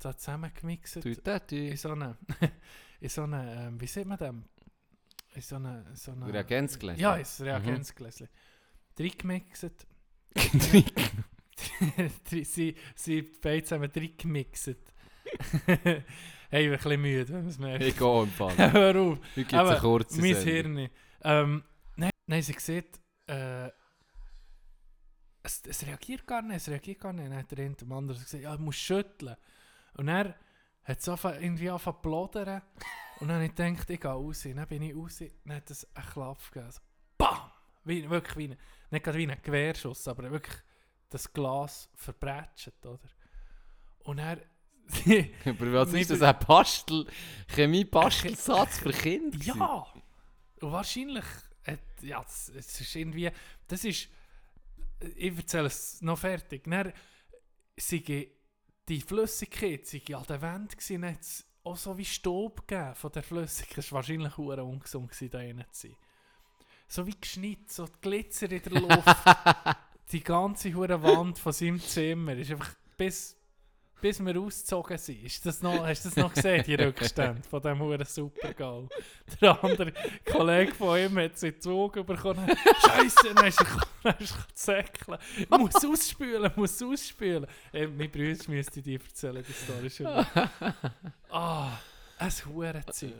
so 0.00 0.12
zusammengemixt. 0.12 1.04
Du, 1.04 1.14
du. 1.50 1.56
In 1.56 1.76
so 1.76 1.90
eine, 1.90 2.16
in 3.00 3.08
so 3.08 3.22
eine, 3.22 3.66
ähm, 3.66 3.80
wie 3.80 3.86
sieht 3.88 4.06
man 4.06 4.18
dem? 4.18 4.44
In 5.34 5.42
so 5.42 5.56
eine, 5.56 5.84
so 5.94 6.12
eine... 6.12 6.32
Reagenzgläschen? 6.32 7.00
Ja, 7.02 7.16
in 7.16 7.24
ein 7.24 7.44
Reagenzgläschen. 7.46 8.28
Reingemixt. 8.96 9.66
Sie, 12.24 12.74
sie 12.94 13.22
beide 13.22 13.62
zusammen 13.64 13.90
reingemixt. 13.94 14.66
hey, 15.66 16.02
ich 16.50 16.50
bin 16.50 16.72
ein 16.72 16.76
bisschen 16.78 17.02
müde, 17.02 17.28
wenn 17.28 17.40
man 17.40 17.48
es 17.48 17.58
merkt. 17.58 17.84
Ich 17.84 17.96
gehe 17.96 18.22
im 18.22 18.28
Fall. 18.30 18.72
Hör 18.72 18.96
auf. 18.96 19.18
Heute 19.18 19.34
gibt 19.34 19.52
es 19.52 19.58
eine 19.58 19.78
kurze 19.78 20.20
Mein. 20.20 20.36
Hirn. 20.36 20.88
Ähm, 21.22 21.64
nein, 21.96 22.10
nein, 22.26 22.42
sie 22.42 22.54
sieht, 22.58 23.00
äh, 23.26 23.68
es, 25.42 25.62
es 25.66 25.86
reagiert 25.86 26.26
gar 26.26 26.42
nicht, 26.42 26.56
es 26.56 26.68
reagiert 26.68 27.00
gar 27.00 27.12
nicht. 27.12 27.26
Dann 27.30 27.36
hat 27.38 27.50
der 27.50 27.64
eine 27.64 27.74
dem 27.74 27.92
anderen 27.92 28.20
gesagt, 28.22 28.42
ja, 28.42 28.56
du 28.56 28.62
musst 28.62 28.78
schütteln. 28.80 29.36
Und 29.94 30.08
er 30.08 30.34
hat 30.84 31.08
angefangen- 31.08 31.42
irgendwie 31.42 31.70
angefangen 31.70 31.96
zu 31.96 32.02
plodern. 32.02 32.62
Und 33.20 33.28
dann 33.28 33.36
habe 33.36 33.44
ich 33.46 33.54
gedacht, 33.54 33.90
ich 33.90 34.00
gehe 34.00 34.10
raus. 34.10 34.42
Dann 34.42 34.66
bin 34.66 34.82
ich 34.82 34.94
raus, 34.94 35.22
dann 35.44 35.56
hat 35.56 35.70
es 35.70 35.86
einen 35.94 36.06
Klapp 36.06 36.52
gegeben. 36.52 36.72
So, 36.72 36.80
BAM! 37.18 37.50
Wie, 37.84 38.08
wirklich 38.10 38.36
wie 38.36 38.48
ein, 38.48 38.56
nicht 38.90 39.04
gerade 39.04 39.18
wie 39.18 39.30
ein 39.30 39.42
Querschuss, 39.42 40.06
aber 40.08 40.30
wirklich 40.30 40.56
das 41.10 41.32
Glas 41.32 41.88
verbrätscht, 41.94 42.84
oder? 42.84 42.98
Und 44.04 44.18
er... 44.18 44.38
Aber 45.44 45.72
was 45.72 45.92
ist 45.92 46.10
das? 46.10 46.22
Ein 46.22 46.38
Bastel, 46.44 47.06
Chemie-Bastelsatz 47.48 48.78
für 48.78 48.90
Kinder? 48.90 49.38
Ja! 49.38 49.86
Und 50.60 50.72
wahrscheinlich, 50.72 51.24
ja, 52.02 52.24
es, 52.26 52.48
ist 52.48 52.96
irgendwie, 52.96 53.30
das 53.68 53.84
ist, 53.84 54.08
ich 55.16 55.36
erzähle 55.36 55.66
es 55.66 56.02
noch 56.02 56.18
fertig, 56.18 56.64
dann 56.64 56.92
sei 57.76 58.28
die 58.88 59.00
Flüssigkeit 59.00 59.86
sei 59.86 60.02
an 60.14 60.24
der 60.28 60.42
Wand 60.42 60.76
gewesen, 60.76 61.06
hat 61.06 61.20
es 61.20 61.46
auch 61.62 61.76
so 61.76 61.96
wie 61.96 62.04
Staub 62.04 62.66
gegeben 62.66 62.94
von 62.94 63.12
der 63.12 63.22
Flüssigkeit. 63.22 63.78
Es 63.78 63.92
war 63.92 63.96
wahrscheinlich 63.96 64.36
hure 64.36 64.64
ungesund 64.64 65.10
da 65.12 65.16
zu 65.70 65.88
sein. 65.88 65.96
So 66.88 67.06
wie 67.06 67.18
geschnitten, 67.18 67.68
so 67.68 67.86
Glitzer 68.00 68.50
in 68.50 68.62
der 68.62 68.72
Luft. 68.80 69.76
Die 70.12 70.22
ganze 70.22 70.74
hure 70.74 71.02
Wand 71.02 71.38
von 71.38 71.52
seinem 71.52 71.80
Zimmer 71.80 72.34
ist 72.34 72.50
einfach 72.50 72.74
bis 72.96 73.36
bis 74.00 74.24
wir 74.24 74.40
ausgezogen 74.40 74.98
sind. 74.98 75.24
Ist 75.24 75.44
das 75.44 75.62
noch, 75.62 75.84
hast 75.84 76.04
du 76.04 76.08
das 76.08 76.16
noch 76.16 76.32
gesehen, 76.32 76.64
die 76.66 76.74
Rückstände 76.74 77.42
von 77.48 77.60
diesem 77.60 77.80
huren 77.80 78.04
Supergal? 78.04 78.88
Der 79.40 79.62
andere 79.62 79.92
Kollege 80.24 80.74
von 80.74 80.98
ihm 80.98 81.18
hat 81.18 81.38
seinen 81.38 81.60
Zug 81.60 81.94
bekommen. 82.06 82.48
Scheiße, 82.80 83.34
dann 83.34 83.46
ist 83.46 83.60
er 83.60 84.54
zäckeln. 84.54 85.18
Muss 85.50 85.84
ausspülen, 85.84 86.50
muss 86.56 86.82
ausspülen. 86.82 87.46
Ey, 87.72 87.86
mein 87.86 88.10
Bruder 88.10 88.38
müsste 88.48 88.80
die 88.80 88.94
erzählen, 88.94 89.44
die 89.46 89.52
Story 89.52 89.90
schon. 89.90 90.06
Ah, 91.28 91.78
ein 92.18 92.32
Hurenzeug. 92.46 93.12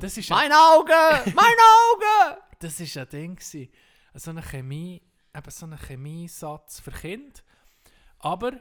Das 0.00 0.16
ist 0.16 0.30
ein, 0.30 0.36
Mein 0.36 0.52
Auge! 0.52 1.32
Mein 1.34 1.46
Auge! 1.46 2.40
das 2.58 2.78
ist 2.80 2.96
ein 2.96 3.08
Ding. 3.08 3.38
So 4.14 4.30
eine 4.30 4.42
Chemie, 4.42 5.02
eben 5.36 5.50
so 5.50 5.66
ein 5.66 5.78
Chemiesatz 5.78 6.80
für 6.80 6.90
Kinder. 6.90 7.40
Aber 8.18 8.52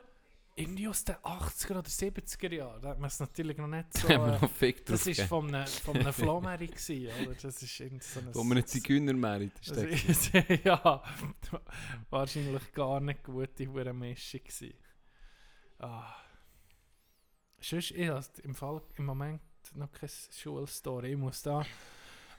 irgendwie 0.55 0.87
aus 0.87 1.03
den 1.03 1.15
80er 1.15 1.71
oder 1.71 1.89
70er 1.89 2.53
Jahren. 2.53 2.81
Da 2.81 2.89
hat 2.89 2.99
man 2.99 3.07
es 3.07 3.19
natürlich 3.19 3.57
noch 3.57 3.67
nicht 3.67 3.93
so... 3.97 4.07
Äh, 4.07 4.17
noch 4.17 4.49
Fick 4.49 4.85
das 4.85 5.01
ist 5.01 5.17
gegeben. 5.17 5.27
von 5.27 5.53
einem, 5.53 5.67
von 5.67 5.97
einem 5.97 6.13
oder? 7.25 7.35
Das 7.41 7.61
ist 7.61 7.79
irgend 7.79 8.03
so 8.03 8.19
ein... 8.19 8.33
Wo 8.33 8.43
wir 8.43 8.55
einen 8.55 8.65
Zigeuner 8.65 9.13
ist. 10.07 10.31
Ja, 10.63 11.03
wahrscheinlich 12.09 12.71
gar 12.71 12.99
nicht 13.01 13.23
gute 13.23 13.67
hure 13.67 13.93
Mischung 13.93 14.41
gewesen. 14.41 14.73
Ah. 15.79 16.15
Sonst, 17.59 17.91
ich 17.91 18.07
habe 18.07 18.25
im 18.43 18.55
Fall 18.55 18.81
im 18.95 19.05
Moment 19.05 19.41
noch 19.73 19.91
keine 19.91 20.11
Schulstory. 20.31 21.13
Ich 21.13 21.17
muss 21.17 21.41
da 21.41 21.65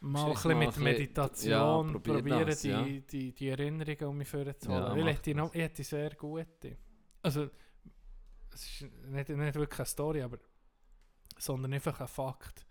mal 0.06 0.26
ein 0.26 0.32
bisschen 0.32 0.58
mit 0.58 0.76
Meditation 0.78 1.86
ja, 1.86 1.92
probier 1.92 2.14
probieren, 2.14 2.46
das, 2.46 2.60
die, 2.60 2.68
ja. 2.68 2.82
die, 2.82 3.32
die 3.32 3.48
Erinnerungen 3.48 4.04
um 4.04 4.16
mich 4.16 4.28
vorzuholen. 4.28 4.98
Ja, 4.98 5.06
ich, 5.06 5.16
hätte 5.16 5.34
noch, 5.34 5.54
ich 5.54 5.60
hätte 5.60 5.84
sehr 5.84 6.14
gute. 6.14 6.76
Also, 7.22 7.50
es 8.52 8.62
ist 8.62 8.82
nicht, 9.06 9.28
nicht 9.28 9.54
wirklich 9.54 9.80
eine 9.80 9.86
Story, 9.86 10.22
aber 10.22 10.38
sondern 11.38 11.72
einfach 11.72 12.00
ein 12.00 12.08
Fakt. 12.08 12.66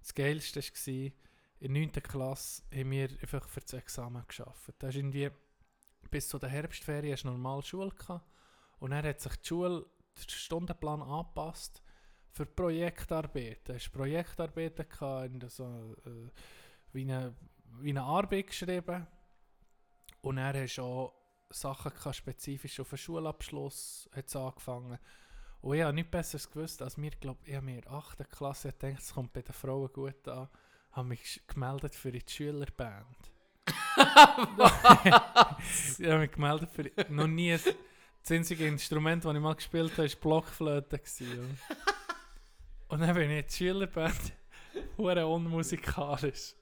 Das 0.00 0.14
Geilste 0.14 0.60
war, 0.60 1.12
in 1.60 1.74
der 1.74 1.82
9. 1.82 1.92
Klasse 1.92 2.62
haben 2.74 2.90
wir 2.90 3.08
einfach 3.08 3.48
für 3.48 3.60
das 3.60 3.72
Examen 3.72 4.24
geschafft. 4.26 4.74
Da 4.78 4.88
ist 4.88 4.96
irgendwie 4.96 5.30
bis 6.10 6.28
zu 6.28 6.38
der 6.38 6.50
Herbstferien 6.50 7.14
hast 7.14 7.24
normal 7.24 7.62
Schule 7.62 7.90
gehabt. 7.90 8.28
Und 8.78 8.90
dann 8.90 9.04
hat 9.04 9.20
sich 9.20 9.34
die 9.36 9.48
Schule 9.48 9.86
den 10.16 10.28
Stundenplan 10.28 11.02
angepasst 11.02 11.82
für 12.30 12.46
Projektarbeiten. 12.46 13.64
Du 13.64 13.74
hast 13.74 13.90
Projektarbeiten 13.90 14.88
gehabt, 14.88 15.32
in 15.32 15.48
so, 15.48 15.64
äh, 16.04 16.30
wie, 16.94 17.02
eine, 17.02 17.34
wie 17.80 17.90
eine 17.90 18.02
Arbeit 18.02 18.48
geschrieben. 18.48 19.06
Und 20.22 20.36
dann 20.36 20.56
hast 20.56 20.78
auch 20.78 21.12
Sachen 21.50 21.92
gehabt, 21.92 22.16
spezifisch 22.16 22.80
auf 22.80 22.88
den 22.88 22.98
Schulabschluss 22.98 24.08
hat's 24.14 24.36
angefangen. 24.36 24.98
Und 25.60 25.76
ich 25.76 25.82
habe 25.82 25.94
nichts 25.94 26.10
Besseres 26.10 26.50
gewusst, 26.50 26.82
als 26.82 26.96
mir, 26.96 27.10
glaube 27.12 27.40
ich, 27.44 27.60
mir 27.60 27.76
in 27.76 27.82
der 27.82 27.92
8. 27.92 28.28
Klasse 28.30 28.72
gedacht, 28.72 29.00
es 29.00 29.14
kommt 29.14 29.32
bei 29.32 29.42
den 29.42 29.54
Frauen 29.54 29.92
gut 29.92 30.26
an, 30.28 30.48
habe 30.92 31.08
mich 31.08 31.40
gemeldet 31.46 31.94
für 31.94 32.12
die 32.12 32.22
Schülerband. 32.26 33.16
ich 33.96 34.04
habe 36.06 36.18
mich 36.18 36.32
gemeldet 36.32 36.70
für 36.70 36.90
noch 37.08 37.26
nie, 37.26 37.52
das 37.52 38.30
einzige 38.30 38.66
Instrument, 38.66 39.24
das 39.24 39.34
ich 39.34 39.40
mal 39.40 39.54
gespielt 39.54 39.92
habe, 39.92 40.08
war 40.08 40.20
Blockflöte. 40.20 41.00
Und 42.88 43.00
dann 43.00 43.14
bin 43.14 43.30
ich 43.30 43.38
in 43.38 43.46
die 43.46 43.52
Schülerband, 43.52 44.32
hure 44.96 45.26
unmusikalisch. 45.26 46.54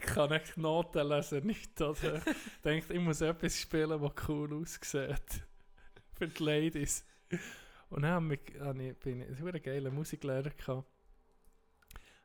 Ich 0.00 0.06
kann 0.06 0.30
nicht 0.30 0.56
Noten 0.56 1.08
lesen, 1.08 1.46
nicht, 1.46 1.80
oder? 1.80 2.16
Ich 2.16 2.62
denke, 2.64 2.92
ich 2.92 3.00
muss 3.00 3.20
etwas 3.20 3.60
spielen, 3.60 4.00
das 4.00 4.28
cool 4.28 4.54
aussieht. 4.54 5.42
Für 6.14 6.28
die 6.28 6.42
Ladies. 6.42 7.04
Und 7.90 8.02
dann 8.02 8.24
hab 8.24 8.32
ich, 8.32 8.60
hab 8.60 8.78
ich, 8.78 8.96
bin 8.98 9.20
ich 9.22 9.40
einen 9.40 9.62
geilen 9.62 9.94
Musiklehrer 9.94 10.50
gehabt. 10.50 10.86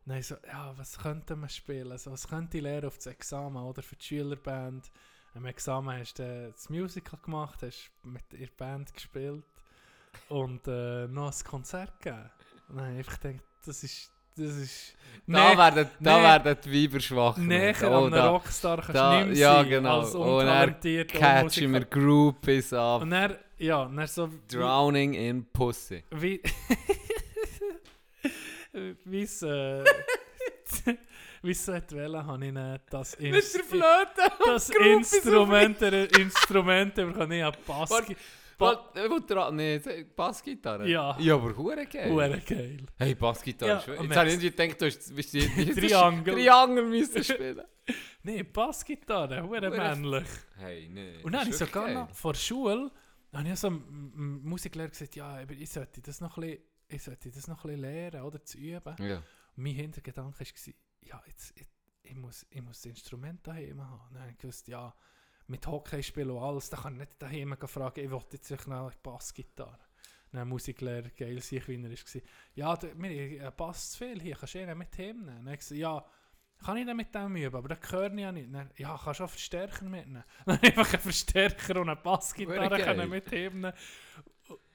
Dann 0.05 0.23
so, 0.23 0.35
ja, 0.47 0.75
was 0.75 0.97
könnte 0.97 1.35
man 1.35 1.49
spielen? 1.49 1.91
Also, 1.91 2.11
was 2.11 2.27
könnte 2.27 2.57
ich 2.57 2.63
lernen 2.63 2.87
auf 2.87 2.97
das 2.97 3.07
Examen 3.07 3.63
oder 3.63 3.83
für 3.83 3.95
die 3.95 4.05
Schülerband? 4.05 4.89
Am 5.35 5.45
Examen 5.45 5.99
hast 5.99 6.17
du 6.17 6.51
das 6.51 6.69
Musical 6.69 7.19
gemacht, 7.19 7.61
hast 7.61 7.91
mit 8.03 8.33
ihrer 8.33 8.49
Band 8.57 8.91
gespielt 8.91 9.45
und 10.29 10.67
äh, 10.67 11.07
noch 11.07 11.31
ein 11.31 11.43
Konzert 11.45 12.01
gegeben. 12.01 12.31
Habe 12.75 12.99
ich 12.99 13.07
gedacht, 13.07 13.43
das 13.65 13.83
ist, 13.83 14.11
das 14.39 14.55
ist... 14.55 14.95
Da 15.27 15.55
werden, 15.55 15.87
da 15.99 16.23
werden 16.23 16.57
die 16.65 16.83
Weiber 16.91 16.99
schwach. 16.99 17.37
Näher 17.37 17.75
Oh, 17.83 18.05
an 18.05 18.11
da 18.11 18.29
Rockstar 18.31 18.77
kannst 18.77 18.95
da- 18.95 19.23
nicht 19.25 19.37
ja, 19.37 19.61
genau. 19.61 19.99
als 19.99 20.15
Und 20.15 20.25
er 20.27 20.33
untalentierter 20.37 21.19
catchen 21.19 21.61
wir 21.73 21.79
Musiker. 21.81 21.99
Groupies 21.99 22.73
ab. 22.73 23.01
Und 23.03 23.11
dann, 23.11 23.35
ja, 23.59 23.85
dann 23.85 24.07
so... 24.07 24.27
wie- 24.31 24.39
Drowning 24.47 25.13
in 25.13 25.45
Pussy. 25.51 26.03
Wie. 26.09 26.41
wie 29.05 29.21
es. 29.21 29.41
Äh, 29.43 29.83
wie 31.41 31.51
es 31.51 31.67
wählen, 31.67 32.25
habe 32.25 32.45
ich 32.45 32.53
dann 32.53 32.79
das, 32.89 33.13
Ins 33.15 33.57
Flöte! 33.67 34.31
das 34.45 34.69
Instrument, 34.69 35.79
der 35.81 36.11
Instrument 36.19 36.93
bekommen. 36.93 37.31
Ich 37.31 37.41
habe 37.43 37.57
Bass. 37.65 37.89
Warte, 37.89 38.09
Warte, 38.09 38.15
wo 38.59 39.19
dran? 39.19 39.55
Nee, 39.55 39.79
Bassgitarre? 40.15 40.87
Ja. 40.87 41.17
Ja, 41.19 41.35
aber 41.35 41.55
hure 41.55 41.85
geil. 41.85 42.11
Hure 42.11 42.39
geil. 42.45 42.85
Hey, 42.97 43.15
Bassgitarre. 43.15 43.71
Ja, 43.71 43.77
ist- 43.79 43.87
und 43.99 44.05
Jetzt 44.07 44.17
habe 44.17 44.27
ich 44.29 44.33
irgendwie 44.35 44.51
gedacht, 44.51 44.81
du 44.81 44.85
hast 44.85 45.15
bist 45.15 45.31
bist- 45.31 45.77
Triangel. 45.77 46.33
Triangel 46.35 46.85
müssen 46.85 47.23
spielen. 47.23 47.61
Nein, 48.23 48.51
Bassgitarre, 48.51 49.41
hure 49.43 49.69
männlich. 49.69 50.27
Hey, 50.57 50.89
nee. 50.91 51.23
Und 51.23 51.31
dann 51.31 51.41
habe 51.41 51.49
ich 51.49 51.57
sogar 51.57 51.83
wirklich 51.87 51.95
noch 51.95 52.15
vor 52.15 52.33
der 52.33 52.39
Schule 52.39 52.91
habe 53.31 53.47
ich 53.47 53.59
so 53.59 53.67
einem 53.67 54.41
Musiklehrer 54.43 54.89
gesagt, 54.89 55.15
ja, 55.15 55.37
aber 55.37 55.53
ich 55.53 55.69
sollte 55.69 56.01
das 56.01 56.19
noch 56.19 56.35
ein 56.37 56.41
bisschen, 56.41 56.63
ich 56.87 57.03
sollte 57.03 57.29
das 57.31 57.47
noch 57.47 57.63
ein 57.63 57.69
bisschen 57.75 57.81
lernen 57.81 58.21
oder 58.23 58.43
zu 58.43 58.57
üben. 58.57 58.95
geil. 58.95 59.09
Ja. 59.09 59.17
Und 59.17 59.63
mein 59.63 59.73
Hintergedanke 59.75 60.39
war, 60.39 60.73
ja, 61.01 61.21
jetzt, 61.27 61.53
ich, 61.59 61.67
ich, 62.01 62.15
muss, 62.15 62.45
ich 62.49 62.61
muss 62.61 62.77
das 62.81 62.85
Instrument 62.87 63.45
daheim 63.45 63.81
haben. 63.81 64.01
Dann 64.13 64.21
habe 64.23 64.31
ich 64.31 64.37
gewusst, 64.39 64.67
ja, 64.67 64.91
mit 65.49 65.65
Hockey 65.67 66.01
spielen 66.03 66.31
und 66.31 66.41
alles, 66.41 66.69
da 66.69 66.77
kann 66.77 66.93
ich 66.93 66.99
nicht 66.99 67.21
daheim 67.21 67.55
fragen, 67.65 68.03
ich 68.03 68.11
wollte 68.11 68.37
jetzt 68.37 68.51
noch 68.51 68.67
eine 68.67 68.91
Bassgitarre. 69.01 69.79
Dann 70.31 70.47
Musiklehrer, 70.47 71.09
geil, 71.09 71.41
sich 71.41 71.67
wie 71.67 71.83
er 71.83 71.89
war. 71.89 72.21
Ja, 72.53 72.81
wir 72.81 73.45
haben 73.45 73.55
Bass 73.57 73.91
zu 73.91 73.97
viel 73.99 74.21
hier, 74.21 74.35
kannst 74.35 74.53
du 74.53 74.59
ihn 74.59 74.77
mit 74.77 74.95
heimnehmen? 74.97 75.43
Dann 75.43 75.57
gesagt, 75.57 75.79
ja, 75.79 76.05
kann 76.63 76.77
ich 76.77 76.85
dann 76.85 76.97
mit 76.97 77.15
dem 77.15 77.35
üben, 77.35 77.55
aber 77.55 77.69
das 77.69 77.91
höre 77.91 78.13
ich 78.13 78.19
ja 78.19 78.31
nicht. 78.31 78.53
Dann, 78.53 78.69
ja, 78.77 78.99
kannst 79.03 79.21
du 79.21 79.23
auch 79.23 79.29
Verstärker 79.29 79.85
mitnehmen. 79.85 80.23
Dann 80.45 80.59
einfach 80.59 80.93
einen 80.93 81.01
Verstärker 81.01 81.79
und 81.79 81.89
eine 81.89 81.95
Bassgitarre 81.95 82.69
geil. 82.69 82.83
können 82.83 83.09
mit 83.09 83.31
heimnehmen. 83.31 83.73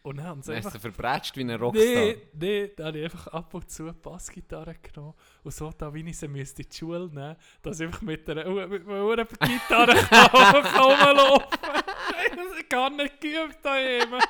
Und 0.04 0.18
dann 0.18 0.26
haben 0.26 0.42
sie 0.42 0.52
einfach 0.52 0.78
verbrätscht 0.78 1.34
wie 1.38 1.40
ein 1.40 1.50
Rockstar. 1.52 1.86
Nee, 1.86 2.18
nee, 2.34 2.70
da 2.76 2.88
habe 2.88 2.98
ich 2.98 3.04
einfach 3.04 3.26
ab 3.28 3.54
und 3.54 3.70
zu 3.70 3.84
eine 3.84 3.94
Bassgitarre 3.94 4.74
genommen 4.74 5.14
und 5.42 5.54
so, 5.54 5.72
da 5.72 5.94
wie 5.94 6.06
ich 6.06 6.18
sie 6.18 6.28
müsste 6.28 6.60
in 6.60 6.68
die 6.68 6.76
Schule 6.76 7.08
nehmen, 7.08 7.36
dass 7.62 7.80
ich 7.80 7.86
einfach 7.86 8.02
mit 8.02 8.28
einer, 8.28 8.44
mit 8.68 8.86
einer 8.86 9.24
Gitarre 9.24 9.92
rumlaufen 10.34 11.48
kann. 11.58 11.82
Das 12.36 12.46
ist 12.54 12.68
gar 12.68 12.90
nicht 12.90 13.18
geübt 13.18 13.64
daheim. 13.64 14.20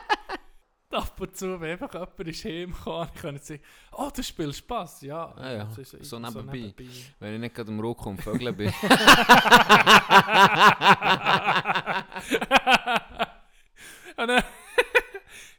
Ab 0.93 1.21
und 1.21 1.37
zu, 1.37 1.61
wenn 1.61 1.73
einfach 1.73 1.93
jemand 1.93 2.21
ist 2.21 2.45
heimgekommen, 2.45 3.09
ich 3.13 3.21
kann 3.21 3.37
sagen, 3.39 3.61
oh, 3.91 4.11
du 4.15 4.23
spielst 4.23 4.69
Bass, 4.69 5.03
ja. 5.03 5.35
Ah 5.37 5.53
ja, 5.55 5.65
Das 5.65 5.93
ist 5.93 6.05
so 6.05 6.21
nebenbei. 6.21 6.73
Wenn 7.19 7.35
ich 7.35 7.41
nicht 7.41 7.55
gerade 7.57 7.73
am 7.73 7.81
Rock 7.81 8.07
und 8.07 8.23
Vögeln 8.23 8.57
bin. 8.57 8.69
Und 14.17 14.29
dann, 14.29 14.43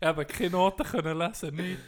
habe 0.05 0.25
keine 0.25 0.51
Noten 0.51 0.83
können 0.83 1.17
lesen, 1.17 1.55
nicht. 1.55 1.79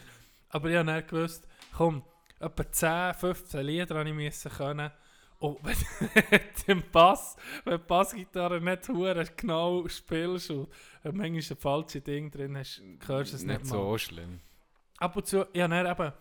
Aber 0.49 0.69
ich 0.69 0.75
habe 0.75 0.87
dann 0.87 1.05
gewusst, 1.05 1.47
komm, 1.75 2.03
etwa 2.39 2.71
10, 2.71 3.13
15 3.13 3.65
Lieder 3.65 3.97
habe 3.97 4.09
ich 4.09 4.15
müssen 4.15 4.51
können. 4.51 4.91
Und 5.39 5.59
wenn 5.63 6.81
du 6.81 6.89
Bass, 6.91 7.35
wenn 7.63 7.77
die 7.77 7.83
Bassgitarre 7.83 8.59
nicht 8.59 8.89
hure 8.89 9.23
genau 9.35 9.87
spielst 9.87 10.49
und 10.49 10.69
manchmal 11.03 11.29
ein 11.29 11.41
falsches 11.41 12.03
Ding 12.03 12.31
drin 12.31 12.57
hast, 12.57 12.81
hörst 13.05 13.33
du 13.33 13.35
es 13.35 13.43
nicht, 13.43 13.61
nicht 13.61 13.71
mal. 13.71 13.77
so 13.77 13.97
schlimm. 13.97 14.41
Ab 14.97 15.15
und 15.15 15.27
zu, 15.27 15.41
habe 15.41 15.51
dann 15.53 15.85
eben, 15.85 16.13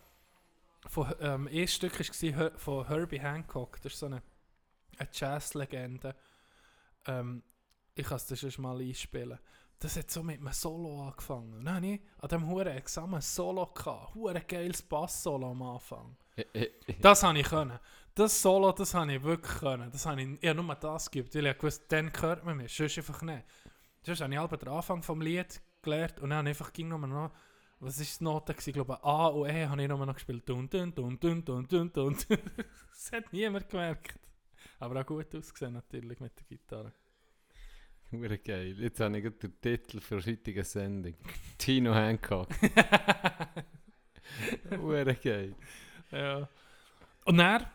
von, 0.89 1.15
ähm, 1.21 1.49
ein 1.51 1.69
Stück 1.69 1.99
war 1.99 2.51
von 2.59 2.87
Herbie 2.87 3.21
Hancock, 3.21 3.81
das 3.83 3.95
ist 3.95 4.01
so 4.01 4.07
eine, 4.07 4.23
eine 4.99 5.09
Jazz-Legende. 5.11 6.15
Ähm, 7.07 7.43
ich 7.95 8.07
kann 8.07 8.17
es 8.17 8.27
dir 8.27 8.37
schon 8.37 8.63
mal 8.63 8.79
einspielen. 8.79 9.39
Das 9.79 9.97
hat 9.97 10.11
so 10.11 10.23
mit 10.23 10.41
einem 10.41 10.53
Solo 10.53 11.03
angefangen. 11.07 11.55
Und 11.55 11.65
dann 11.65 11.77
habe 11.77 11.87
ich 11.87 12.01
an 12.21 12.29
diesem 12.29 12.49
huren 12.49 12.77
Examen 12.77 13.15
ein 13.17 13.21
Solo 13.21 13.67
gehabt. 13.67 14.15
Hure 14.15 14.41
geiles 14.41 14.83
Bass-Solo 14.83 15.51
am 15.51 15.63
Anfang. 15.63 16.17
Das 17.01 17.23
habe 17.23 17.39
ich 17.39 17.47
können. 17.47 17.79
Das 18.15 18.41
Solo, 18.41 18.73
das 18.73 18.95
habe 18.95 19.13
ich 19.15 19.23
wirklich 19.23 19.59
können. 19.59 19.91
Das 19.91 20.07
habe 20.07 20.23
ich, 20.23 20.29
ich 20.41 20.49
habe 20.49 20.63
nur 20.63 20.75
das 20.75 21.11
geübt, 21.11 21.35
weil 21.35 21.47
ich 21.47 21.63
wusste, 21.63 21.85
dann 21.89 22.11
hört 22.21 22.45
man 22.45 22.57
mich, 22.57 22.75
sonst 22.75 22.99
einfach 22.99 23.23
nicht. 23.23 23.45
Sonst 24.03 24.21
habe 24.21 24.33
ich 24.33 24.39
halb 24.39 24.59
den 24.59 24.69
Anfang 24.69 25.03
vom 25.03 25.21
Lied 25.21 25.61
gelernt 25.83 26.21
und 26.21 26.31
dann 26.31 26.47
einfach 26.47 26.73
ging 26.73 26.89
noch, 26.89 26.99
noch 26.99 27.31
was 27.81 28.01
ist 28.01 28.21
die 28.21 28.25
Note 28.25 28.55
gewesen? 28.55 28.71
Ich 28.71 28.75
glaube 28.75 29.03
A 29.05 29.27
und 29.27 29.51
E 29.51 29.67
habe 29.67 29.83
ich 29.83 29.89
nur 29.89 30.07
noch 30.07 30.15
gespielt. 30.15 30.49
Dun, 30.49 30.69
dun, 30.69 30.95
dun, 30.95 31.19
dun, 31.21 31.45
dun, 31.45 31.69
dun, 31.69 31.93
dun. 31.93 32.17
das 32.29 33.13
hat 33.13 33.33
niemand 33.33 33.69
gemerkt. 33.69 34.19
Aber 34.79 35.01
auch 35.01 35.07
gut 35.07 35.35
ausgesehen 35.35 35.75
natürlich 35.75 36.19
mit 36.21 36.33
der 36.39 36.47
Gitarre. 36.47 36.93
Hure 38.13 38.39
geil. 38.39 38.77
Jetzt 38.79 39.01
habe 39.01 39.17
ich 39.17 39.25
gerade 39.25 39.37
den 39.37 39.61
Titel 39.61 40.01
für 40.01 40.21
die 40.21 40.33
heutige 40.33 40.65
Sendung. 40.65 41.15
Tino 41.59 41.95
Hancock. 41.95 42.49
Hure 44.71 45.15
geil. 45.15 45.55
Ja. 46.11 46.49
Und 47.25 47.39
dann, 47.39 47.67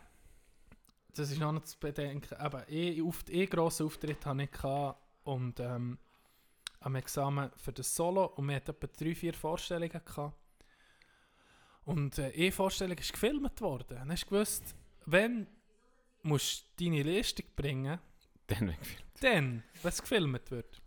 das 1.13 1.31
ist 1.31 1.39
noch 1.39 1.51
nicht 1.51 1.67
zu 1.67 1.77
bedenken, 1.79 2.37
eben, 2.39 2.63
eh, 2.69 3.01
auf, 3.01 3.23
eh 3.29 3.45
grossen 3.45 3.85
Auftritt 3.85 4.25
hatte 4.25 4.43
ich 4.43 4.51
gehabt 4.51 4.99
und 5.23 5.59
ähm, 5.59 5.97
am 6.79 6.95
Examen 6.95 7.51
für 7.57 7.73
das 7.73 7.93
Solo 7.93 8.25
und 8.25 8.47
wir 8.47 8.55
hatten 8.55 8.71
etwa 8.71 8.87
drei, 8.87 9.13
vier 9.13 9.33
Vorstellungen 9.33 9.91
gehabt. 9.91 10.37
Und 11.83 12.17
äh, 12.19 12.31
eine 12.33 12.51
Vorstellung 12.51 12.97
ist 12.97 13.11
gefilmt 13.11 13.59
worden. 13.59 13.97
Dann 13.97 14.11
hast 14.11 14.23
du 14.25 14.29
gewusst, 14.29 14.75
wenn 15.05 15.47
musst 16.23 16.65
du 16.77 16.85
deine 16.85 17.03
Leistung 17.03 17.45
bringen, 17.55 17.99
Dann 18.51 18.69
weggeführt. 18.69 19.03
dann, 19.21 19.63
wenn 19.81 19.89
es 19.89 20.01
gefilmt 20.01 20.51
wird. 20.51 20.81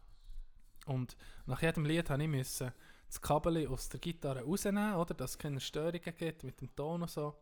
Und 0.87 1.17
nach 1.47 1.63
jedem 1.63 1.85
Lied 1.85 2.09
musste 2.09 2.23
ich 2.23 2.29
müssen 2.29 2.73
das 3.07 3.21
Kabel 3.21 3.69
aus 3.69 3.89
der 3.89 4.01
Gitarre 4.01 4.43
rausnehmen, 4.43 4.95
oder, 4.95 5.15
dass 5.15 5.33
es 5.33 5.39
keine 5.39 5.61
Störungen 5.61 6.15
gibt 6.17 6.43
mit 6.43 6.61
dem 6.61 6.75
Ton 6.75 7.03
und 7.03 7.11
so. 7.11 7.35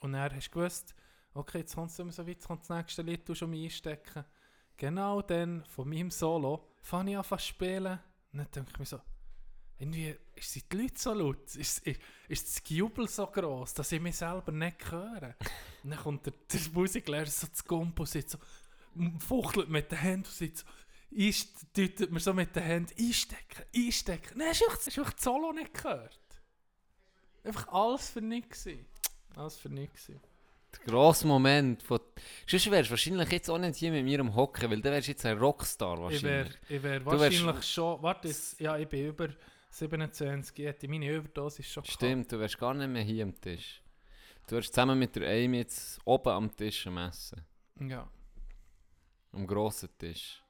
Und 0.00 0.12
dann 0.12 0.34
hast 0.34 0.48
du 0.48 0.50
gewusst, 0.50 0.94
okay, 1.34 1.58
jetzt 1.58 1.74
kommt 1.74 1.90
es 1.90 1.98
immer 1.98 2.12
so 2.12 2.22
weit, 2.22 2.36
jetzt 2.36 2.46
kommt 2.46 2.62
das 2.62 2.68
nächste 2.70 3.02
Lied, 3.02 3.28
du 3.28 3.34
schon 3.34 3.52
einstecken. 3.52 4.24
Genau 4.76 5.22
dann, 5.22 5.64
von 5.66 5.88
meinem 5.88 6.10
Solo, 6.10 6.68
fange 6.80 7.12
ich 7.12 7.16
an 7.16 7.24
zu 7.24 7.38
spielen. 7.38 7.98
Und 8.32 8.38
dann 8.38 8.50
denke 8.54 8.70
ich 8.72 8.78
mir 8.78 8.86
so, 8.86 9.00
irgendwie, 9.78 10.16
sind 10.40 10.72
die 10.72 10.76
Leute 10.76 10.94
so 10.96 11.12
laut? 11.12 11.54
Ist, 11.56 11.78
ist, 11.80 12.00
ist 12.28 12.46
das 12.48 12.68
Jubel 12.68 13.08
so 13.08 13.26
groß, 13.26 13.74
dass 13.74 13.92
ich 13.92 14.00
mich 14.00 14.16
selber 14.16 14.52
nicht 14.52 14.90
höre? 14.90 15.34
Und 15.82 15.90
dann 15.90 15.98
kommt 15.98 16.26
der, 16.26 16.32
der 16.52 16.60
Musiklehrer 16.72 17.26
so 17.26 17.46
zu 17.48 17.64
Gumpo, 17.64 18.04
sitzt 18.04 18.32
so, 18.32 18.38
fuchtelt 19.20 19.68
mit 19.68 19.90
den 19.90 19.98
Händen 19.98 20.26
und 20.26 20.32
sitzt 20.32 20.66
so, 20.66 21.16
einst- 21.16 21.66
deutet 21.76 22.10
mir 22.12 22.20
so 22.20 22.32
mit 22.34 22.54
den 22.56 22.62
Händen, 22.62 22.92
einstecken, 22.98 23.64
einstecken. 23.74 24.38
Nein, 24.38 24.48
hast 24.48 24.60
du 24.60 24.64
einfach- 24.66 24.78
hast 24.86 24.96
du 24.96 25.00
einfach 25.00 25.12
das 25.14 25.24
Solo 25.24 25.52
nicht 25.52 25.74
gehört? 25.74 26.18
Einfach 27.44 27.68
alles 27.68 28.10
für 28.10 28.20
nichts. 28.22 28.66
Alles 29.36 29.56
für 29.56 29.68
nichts. 29.68 30.06
Der 30.06 30.20
grosse 30.86 31.26
Moment 31.26 31.82
von... 31.82 32.00
Sonst 32.46 32.70
wärst 32.70 32.88
du 32.88 32.92
wahrscheinlich 32.92 33.30
jetzt 33.30 33.48
auch 33.48 33.58
nicht 33.58 33.76
hier 33.76 33.92
mit 33.92 34.04
mir 34.04 34.18
am 34.20 34.34
Hocken, 34.34 34.70
weil 34.70 34.80
dann 34.80 34.92
wärst 34.92 35.06
du 35.08 35.12
jetzt 35.12 35.24
ein 35.26 35.38
Rockstar 35.38 36.10
Ich 36.10 36.22
wäre 36.22 36.46
wahrscheinlich. 36.46 36.58
ich 36.68 36.82
wär 36.82 37.00
Du 37.00 37.06
wärst- 37.06 37.20
wahrscheinlich 37.42 37.70
schon, 37.70 38.02
warte, 38.02 38.34
ja, 38.58 38.76
ich 38.78 38.88
bin 38.88 39.06
über 39.06 39.28
27, 39.70 40.58
ich 40.58 40.64
hätte 40.66 40.88
meine 40.88 41.12
Überdosis 41.12 41.66
schon 41.70 41.82
gehabt. 41.82 41.94
Stimmt, 41.94 42.32
du 42.32 42.38
wärst 42.40 42.58
gar 42.58 42.74
nicht 42.74 42.88
mehr 42.88 43.02
hier 43.02 43.24
am 43.24 43.40
Tisch. 43.40 43.82
Du 44.46 44.56
wärst 44.56 44.74
zusammen 44.74 44.98
mit 44.98 45.14
der 45.16 45.28
Amy 45.44 45.58
jetzt 45.58 46.00
oben 46.04 46.28
am 46.30 46.56
Tisch 46.56 46.86
am 46.86 46.98
Essen. 46.98 47.44
Ja, 47.80 48.08
Am 49.34 49.46
grossen 49.46 49.88
Tisch. 49.98 50.40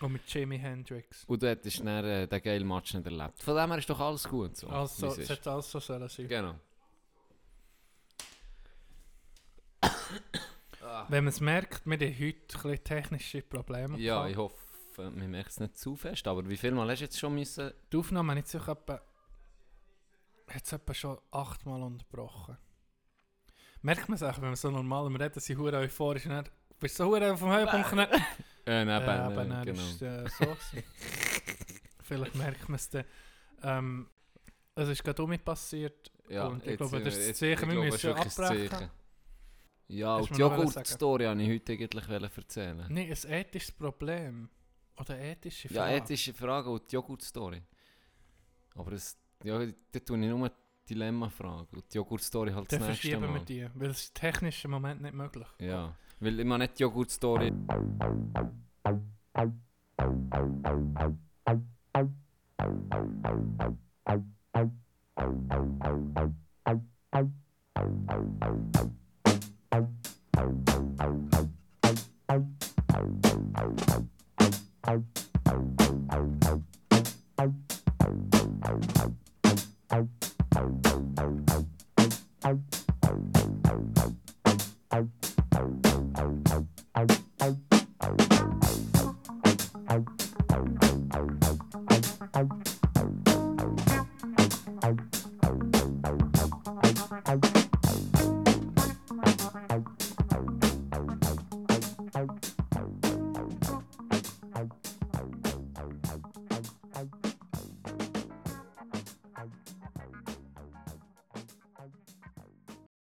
und 0.00 0.12
mit 0.12 0.22
Jimi 0.32 0.58
Hendrix. 0.58 1.24
Und 1.24 1.42
du 1.42 1.48
hättest 1.48 1.80
dann 1.80 2.04
äh, 2.04 2.26
den 2.26 2.42
geilen 2.42 2.66
Match 2.68 2.94
nicht 2.94 3.04
erlebt. 3.06 3.42
Von 3.42 3.54
dem 3.56 3.70
her 3.70 3.78
ist 3.78 3.88
doch 3.90 4.00
alles 4.00 4.26
gut 4.28 4.56
so. 4.56 4.68
Also, 4.68 5.08
es 5.08 5.28
hätte 5.28 5.50
alles 5.50 5.70
so 5.70 5.78
sollen 5.80 6.08
sein. 6.08 6.28
Genau. 6.28 6.54
Wenn 11.08 11.24
man 11.24 11.28
es 11.32 11.40
merkt, 11.40 11.86
wir 11.86 11.96
haben 11.98 12.18
heute 12.18 12.68
ein 12.68 12.84
technische 12.84 13.42
Probleme 13.42 13.98
Ja, 13.98 14.16
gehabt. 14.26 14.30
ich 14.30 14.36
hoffe, 14.36 15.10
man 15.10 15.30
merkt 15.30 15.50
es 15.50 15.60
nicht 15.60 15.78
zu 15.78 15.94
fest. 15.96 16.26
Aber 16.26 16.48
wie 16.48 16.56
viel 16.56 16.72
Mal 16.72 16.90
hast 16.90 16.98
du 17.00 17.04
jetzt 17.04 17.18
schon 17.18 17.34
müssen... 17.34 17.72
Die 17.92 17.96
Aufnahme 17.96 18.38
ich 18.38 18.46
sich 18.46 18.66
etwa, 18.66 19.00
hat 20.48 20.64
es 20.64 20.72
etwa 20.72 20.94
schon 20.94 21.18
achtmal 21.30 21.82
unterbrochen. 21.82 22.56
Merkt 23.82 24.08
man 24.08 24.16
es 24.16 24.22
auch, 24.22 24.36
wenn 24.36 24.48
man 24.48 24.56
so 24.56 24.70
normal 24.70 25.06
am 25.06 25.16
Reden 25.16 25.40
sind, 25.40 25.58
hure 25.58 25.76
euphorisch 25.78 26.26
und 26.26 26.32
dann 26.32 26.48
bist 26.80 26.98
du 26.98 27.04
so 27.04 27.36
vom 27.36 27.52
Höhepunkt 27.52 27.92
dann... 27.92 28.08
Äh, 28.66 28.84
nein, 28.84 29.00
Ja, 29.06 29.30
äh, 29.30 29.34
dann 29.34 29.64
genau. 29.64 29.82
ist 29.82 30.02
äh, 30.02 30.24
so. 30.38 30.56
Vielleicht 32.02 32.34
merkt 32.34 32.68
man 32.68 32.76
es 32.76 32.88
dann. 32.90 33.04
Ähm, 33.62 34.08
es 34.74 34.88
ist 34.88 35.02
gerade 35.02 35.22
um 35.22 35.30
mich 35.30 35.42
passiert. 35.44 36.12
Ja, 36.28 36.46
Und 36.46 36.62
ich 36.62 36.68
jetzt 36.70 36.78
glaube, 36.78 37.00
das 37.02 37.14
ist 37.16 37.20
das 37.30 37.40
jetzt- 37.40 37.62
ich 37.62 37.68
wir 37.68 37.74
müssen 37.84 38.10
ist 38.16 38.38
abbrechen. 38.40 38.90
Ja, 39.88 40.16
und 40.16 40.30
die 40.30 40.38
Joghurt-Story 40.38 41.24
wollte 41.26 41.42
ich 41.42 41.48
heute 41.50 41.72
eigentlich 41.72 42.36
erzählen. 42.36 42.76
Nein, 42.88 43.10
ein 43.10 43.32
ethisches 43.32 43.72
Problem. 43.72 44.48
Oder 44.98 45.18
ethische 45.18 45.68
Ja, 45.72 45.82
Frage. 45.84 45.96
ethische 45.96 46.34
Frage 46.34 46.70
und 46.70 46.90
die 46.90 46.94
Joghurt-Story. 46.94 47.62
Aber 48.74 48.90
das, 48.92 49.16
ja, 49.42 49.58
da 49.58 49.98
tue 50.00 50.20
ich 50.20 50.28
nur 50.28 50.48
die 50.48 50.54
Dilemma-Frage. 50.94 51.66
Und 51.76 51.92
die 51.92 51.96
Joghurt-Story 51.96 52.52
halt 52.52 52.70
Dann 52.70 52.78
das 52.80 52.88
nächste 52.88 53.08
verschieben 53.08 53.22
wir 53.22 53.28
Mal. 53.30 53.44
die, 53.44 53.68
weil 53.74 53.90
es 53.90 54.12
technisch 54.12 54.64
im 54.64 54.70
Moment 54.70 55.00
nicht 55.02 55.14
möglich 55.14 55.48
Ja, 55.58 55.96
weil 56.20 56.44
meine 56.44 56.64
nicht 56.64 56.78
die 56.78 56.82
Joghurt-Story... 56.82 57.52
Thank 80.52 81.49